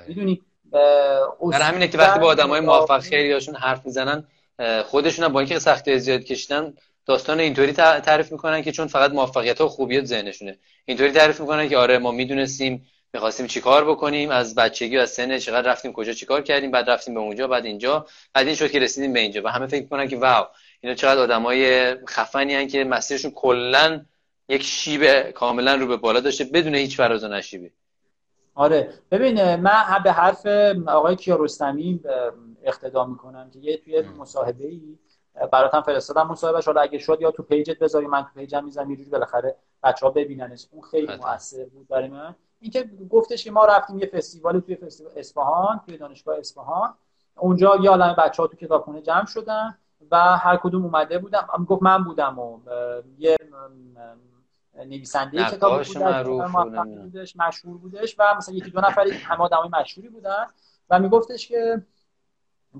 [0.09, 0.43] می‌دونی؟
[1.53, 4.25] در همینه که وقتی با آدم های موفق خیلی حرف می‌زنن
[4.85, 6.75] خودشون هم با اینکه سختی زیاد کشیدن
[7.07, 10.59] داستان اینطوری تعریف می‌کنن که چون فقط موفقیت ها و خوبیت ذهنشونه.
[10.85, 15.39] اینطوری تعریف می‌کنن که آره ما می‌دونستیم می‌خواستیم چیکار بکنیم از بچگی و از سن
[15.39, 18.79] چقدر رفتیم کجا چیکار کردیم بعد رفتیم به اونجا بعد اینجا بعد این شد که
[18.79, 19.43] رسیدیم به اینجا.
[19.45, 20.47] و همه فکر می‌کنن که واو
[20.81, 24.05] اینا چقدر آدمای خفنی هن که مسیرشون کلا
[24.49, 27.71] یک شیب کاملا رو به بالا داشته بدون هیچ فراز و نشیبی.
[28.57, 28.93] آره.
[29.11, 30.47] ببین من به حرف
[30.87, 32.01] آقای کیارستمی
[32.63, 34.99] اقتدا می‌کنم که یه توی مصاحبه ای
[35.53, 36.27] براتم فرستادم.
[36.27, 39.57] مصاحبهش حالا اگه شد یا تو پیجت بذاری من تو پیجم می‌ذارم یه جوری بالاخره
[39.83, 40.67] بچه‌ها ببیننش.
[40.73, 42.35] اون خیلی موثر بود برای من.
[42.61, 46.95] اینکه گفتش که ما رفتیم یه فستیوالی توی فستیوال اصفهان توی دانشگاه اصفهان.
[47.39, 49.79] اونجا یه عالمه بچه‌ها تو کتابخونه جمع شدن
[50.11, 52.61] و هر کدوم اومده بودم گفت من بودم و
[53.19, 53.37] یه
[54.79, 55.83] نویسنده کتاب
[57.03, 60.47] بودش مشهور بودش و مثلا یکی دو نفری همه آدمای مشهوری بودن
[60.91, 61.83] و میگفتش که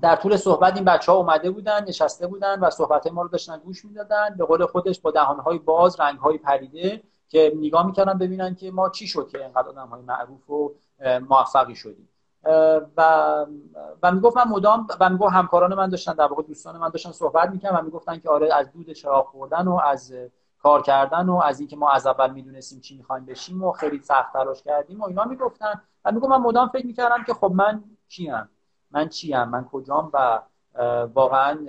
[0.01, 3.57] در طول صحبت این بچه ها اومده بودن نشسته بودن و صحبت ما رو داشتن
[3.57, 4.35] گوش می‌دادن.
[4.37, 9.07] به قول خودش با دهانهای باز رنگهای پریده که نگاه می‌کردن ببینن که ما چی
[9.07, 10.73] شد که اینقدر آدم های معروف و
[11.29, 12.09] موفقی شدیم.
[12.97, 13.01] و
[14.03, 17.49] و می‌گفت من مدام و می‌گفت همکاران من داشتن در واقع دوستان من داشتن صحبت
[17.49, 20.13] می‌کردن و می‌گفتن که آره از دود چراغ خوردن و از
[20.63, 24.33] کار کردن و از اینکه ما از اول می‌دونستیم چی می‌خوایم بشیم و خیلی سخت
[24.33, 25.81] تلاش کردیم و اینا می‌گفتن.
[26.05, 28.49] و میگم من مدام فکر می‌کردم که خب من چیم
[28.91, 30.41] من چیم؟ من کجام و
[31.13, 31.59] واقعا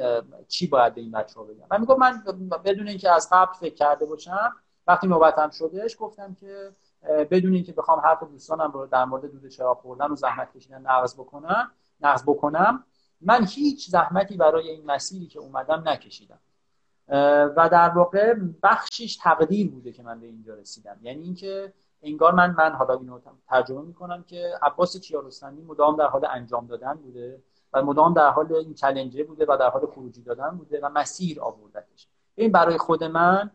[0.49, 2.23] چی باید به این بچه بگم؟ و میگم من
[2.65, 4.57] بدون اینکه از قبل فکر کرده باشم
[4.87, 6.73] وقتی نوبتم شدهش گفتم که
[7.31, 11.15] بدون اینکه بخوام حرف دوستانم رو در مورد دود چراغ خوردن و زحمت کشیدن نقض
[11.15, 11.71] بکنم
[12.01, 12.85] نقض بکنم
[13.21, 16.39] من هیچ زحمتی برای این مسیری که اومدم نکشیدم.
[17.57, 20.97] و در واقع بخشیش تقدیر بوده که من به اینجا رسیدم.
[21.03, 21.73] یعنی اینکه
[22.03, 26.95] انگار من من حالا اینو ترجمه می‌کنم که عباس کیارستمی مدام در حال انجام دادن
[26.95, 30.89] بوده و مدام در حال این چلنجه بوده و در حال خروجی دادن بوده و
[30.89, 32.09] مسیر آوردتش.
[32.35, 33.51] این برای خود من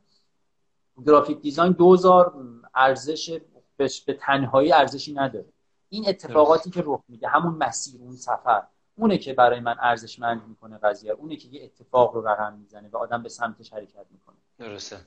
[1.06, 2.34] گرافیک دیزاین دوزار
[2.76, 3.40] ارزش
[3.78, 5.46] به تنهایی ارزشی نداره.
[5.90, 8.64] این اتفاقاتی که رخ میده همون مسیر اون سفر.
[8.96, 12.98] اونه که برای من ارزشمند می‌کنه قضیه اونه که یه اتفاق رو رقم می‌زنه و
[12.98, 14.36] آدم به سمتش حرکت می‌کنه.
[14.58, 14.98] درسته.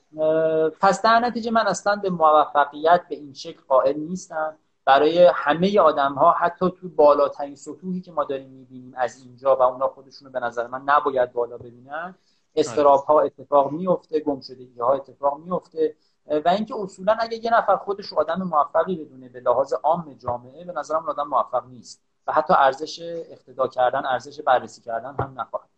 [0.80, 4.58] پس در نتیجه من اصلا به موفقیت به این شکل قائل نیستم.
[4.84, 9.62] برای همه آدم ها حتی تو بالاترین سطوحی که ما داریم می‌بینیم از اینجا و
[9.62, 12.14] اونا خودشونو به نظر من نباید بالا ببینن
[12.54, 15.96] استراب ها اتفاق میفته گم شدگی ها اتفاق میفته
[16.44, 20.72] و اینکه اصولا اگه یه نفر خودش آدم موفقی بدونه به لحاظ عام جامعه به
[20.72, 22.02] نظرم آدم موفق نیست.
[22.26, 23.00] و حتی ارزش
[23.32, 25.68] اقتدا کردن ارزش بررسی کردن هم نخواهد.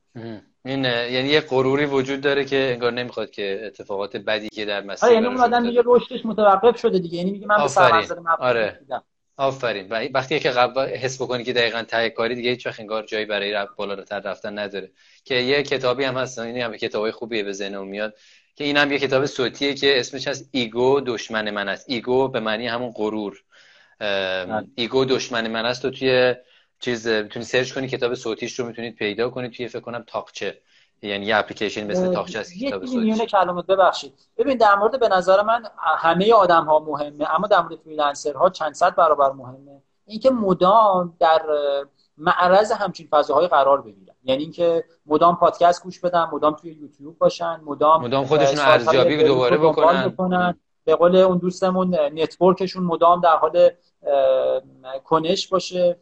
[0.64, 5.04] این یعنی یه غروری وجود داره که انگار نمی‌خواد که اتفاقات بدی که در مسیر
[5.04, 7.18] آره یعنی اون آدم میگه رشدش متوقف شده دیگه.
[7.18, 8.80] یعنی میگه من به سرمنزل آره.
[9.36, 9.92] آفرین.
[10.14, 13.66] وقتی که قبل حس بکنی که دقیقا ته کاری دیگه هیچ وقت انگار جایی برای
[13.76, 14.90] بالاتر رفتن نداره.
[15.24, 18.14] که یه کتابی هم هست این هم کتابای خوبیه به ذهنم میاد
[18.56, 21.84] که این هم یه کتاب صوتیه که اسمش هست ego دشمن من است.
[21.88, 23.44] ego به معنی همون غرور.
[24.74, 26.34] ego دشمن من است تو توی
[26.80, 30.60] چیز می‌تونی search کنی کتاب صوتیش رو می‌تونید پیدا کنید توی فکر کنم تاقچه.
[31.02, 34.14] یعنی یه اپلیکیشن مثل تاقچه است کتاب صوتی میونه کلمات ببخشید.
[34.36, 35.62] ببین در مورد به نظر من
[35.98, 39.82] همه آدم ها مهمه اما در مورد freelancer ها چند صد برابر مهمه.
[40.06, 41.42] اینکه مدام در
[42.18, 44.14] معرض همچین فضاهای قرار بگیرن.
[44.24, 49.56] یعنی اینکه مدام پادکست گوش بدن مدام توی یوتیوب باشن مدام مدام خودشون ارزیابی دوباره
[49.58, 50.08] بکنن.
[50.08, 50.54] بکنن.
[50.88, 53.70] به قول اون دوستمون نتورکشون مدام در حال
[55.04, 55.96] کنش باشه.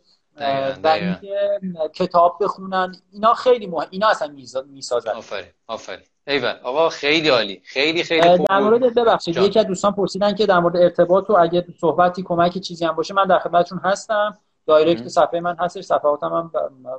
[0.82, 1.60] و اینکه
[1.94, 4.34] کتاب بخونن اینا خیلی مهم اینا اصلا
[4.68, 5.10] می‌سازن.
[5.10, 6.04] آفرین آفرین.
[6.26, 8.46] ایول آقا خیلی عالی خیلی خیلی خوب.
[8.46, 12.60] در مورد ببخشید یکی از دوستان پرسیدن که در مورد ارتباط و اگه صحبتی کمکی
[12.60, 14.38] چیزی هم باشه من در خدمتتون هستم.
[14.66, 16.50] دایرکت صفحه من هستش صفحاتم هم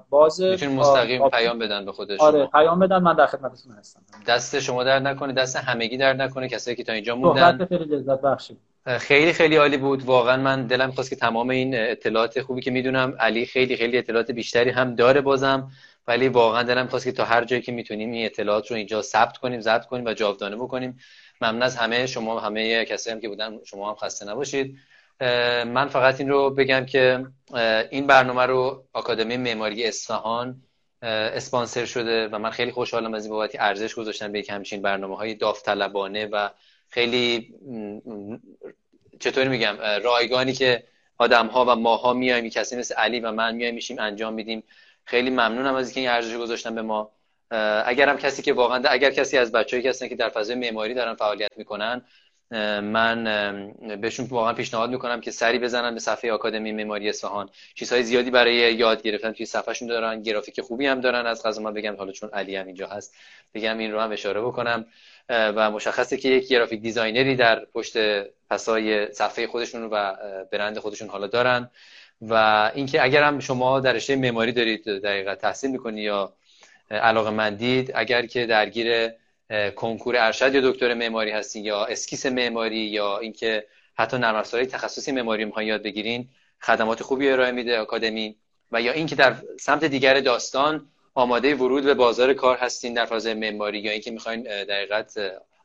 [0.10, 0.50] بازه.
[0.50, 2.28] می‌تونید مستقیم پیام بدن به خودشون.
[2.28, 4.02] آره پیام بدن من در خدمتشون هستم.
[4.28, 7.66] دست شما در نکنه دست همگی در نکنه کسایی که تا اینجا موندن.
[7.66, 8.58] خیلی لذت بخشید.
[8.86, 10.04] خیلی خیلی عالی بود.
[10.04, 14.32] واقعا من دلم خواست که تمام این اطلاعات خوبی که می‌دونم علی خیلی خیلی اطلاعات
[14.32, 15.72] بیشتری هم داره بازم.
[16.08, 19.38] ولی واقعا دلم خواست که تا هر جایی که می‌تونیم این اطلاعات رو اینجا ثبت
[19.38, 21.00] کنیم ضبط کنیم و جاودانه بکنیم.
[21.42, 24.78] ممنون از همه شما همه کسایی هم که بودن شما هم خسته نباشید.
[25.66, 27.26] من فقط این رو بگم که
[27.92, 30.62] این برنامه رو آکادمی معماری اصفهان
[31.02, 35.18] اسپانسر شده و من خیلی خوشحالم از این بابتی ارزش گذاشتن به یک همچین برنامه
[35.18, 36.50] های داوطلبانه و
[36.90, 37.54] خیلی
[39.20, 40.84] چطوری میگم رایگانی که
[41.18, 44.64] آدم ها و ماها میایم کسی مثل علی و من میایم میشیم انجام میدیم.
[45.06, 47.12] خیلی ممنونم از اینکه این ارزش گذاشتن به ما.
[47.86, 51.16] اگر هم کسی که واقعا اگر کسی از بچه‌ای هستن که در فضای معماری دارن
[51.16, 52.02] فعالیت می‌کنن
[52.52, 53.24] من
[54.02, 57.50] بهشون واقعا پیشنهاد می‌کنم که سری بزنن به صفحه آکادمی معماری اصفهان.
[57.76, 61.26] چیزهای زیادی برای یاد گرفتن توی صفحهشون دارن گرافیک خوبی هم دارن.
[61.26, 63.16] از قضا من بگم حالا چون علی هم اینجا هست
[63.54, 64.86] بگم این رو هم اشاره بکنم.
[65.30, 67.98] و مشخصه که یک graphic designer ی در پشت
[68.50, 70.14] پس ِ صفحه خودشون و
[70.52, 71.70] برند خودشون حالا دارن.
[72.22, 76.34] و اینکه اگر هم شما در رشته معماری دارید دقیقا تحصیل می‌کنید یا
[76.92, 79.10] علاقه مندید اگر که درگیر
[79.76, 83.68] کنکور ارشد یا دکتر معماری هستین یا اسکیس معماری یا اینکه
[83.98, 86.30] حتی نرم افزارهای تخصصی معماری می‌خوان یاد بگیرین
[86.62, 88.36] خدمات خوبی ارائه میده آکادمی.
[88.72, 93.28] و یا اینکه در سمت دیگر داستان آماده ورود به بازار کار هستین در فاز
[93.28, 95.06] معماری یا اینکه می‌خواین در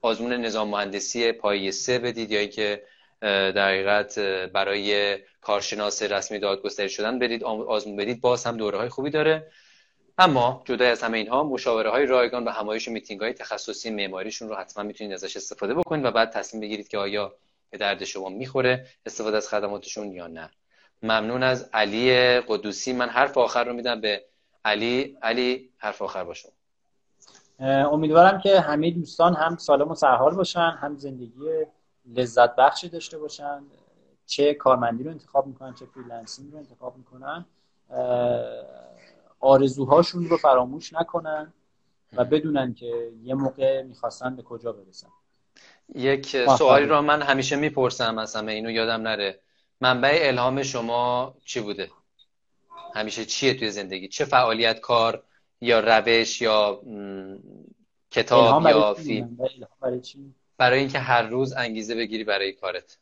[0.02, 2.82] آزمون نظام مهندسی پایه سه بدید یا اینکه
[3.20, 4.18] در حقیقت
[4.52, 9.46] برای کارشناس رسمی دادگستری شدن بدید آزمون بدید باز هم دوره های خوبی داره.
[10.18, 14.54] اما جدا از همه اینها مشاوره های رایگان و همایش میتینگ های تخصصی معماریشون رو
[14.54, 17.34] حتما می‌تونید ازش استفاده بکنید و بعد تصمیم بگیرید که آیا
[17.70, 20.50] به درد شما می‌خوره استفاده از خدماتشون یا نه.
[21.02, 22.92] ممنون از علی قدوسی.
[22.92, 24.24] من حرف آخر رو میدم به
[24.64, 25.18] علی.
[25.22, 26.48] علی حرف آخر باشه
[27.60, 31.32] امیدوارم که همه دوستان هم سالم و سرحال باشن هم زندگی
[32.06, 33.62] لذت بخشی داشته باشن.
[34.26, 37.44] چه کارمندی رو انتخاب می‌کنن چه freelancing رو انتخاب می‌کنن.
[39.42, 41.52] آرزوهاشون رو فراموش نکنن
[42.12, 45.08] و بدونن که یه موقع می‌خواستن به کجا برسن.
[45.94, 49.40] یک سوالی رو من همیشه می‌پرسم از همه اینو یادم نره.
[49.80, 51.90] منبع الهام شما چی بوده؟
[52.94, 55.22] همیشه چیه توی زندگی؟ چه فعالیت کار
[55.60, 56.80] یا روش یا
[58.10, 59.38] کتاب یا فیلم؟
[59.80, 60.02] برای,
[60.58, 62.98] برای اینکه هر روز انگیزه بگیری برای کارت.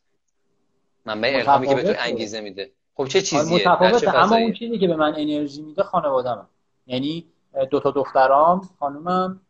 [1.05, 2.71] منبع الهامی که به تو انگیزه میده.
[2.95, 4.15] خب چه چیزیه؟ متفاوته.
[4.15, 6.47] اما اون چیزی که به من انرژی میده خانواده‌ام
[6.87, 7.25] یعنی
[7.71, 9.41] دو تا دخترام خانومم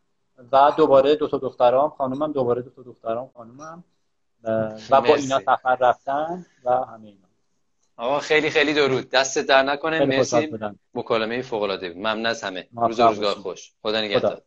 [0.52, 3.84] و دوباره دو تا دخترام خانومم دوباره دو تا دخترام خانومم
[4.90, 7.18] و با اینا سفر رفتن و همه اینا.
[7.96, 9.10] آقا خیلی خیلی درود.
[9.10, 10.58] دست در نکنه مرسی.
[10.94, 12.68] مکالمه فوق العاده ممنون از همه.
[12.76, 13.72] روز روزگار خوش.
[13.82, 14.00] خدا.
[14.00, 14.42] نگهدار.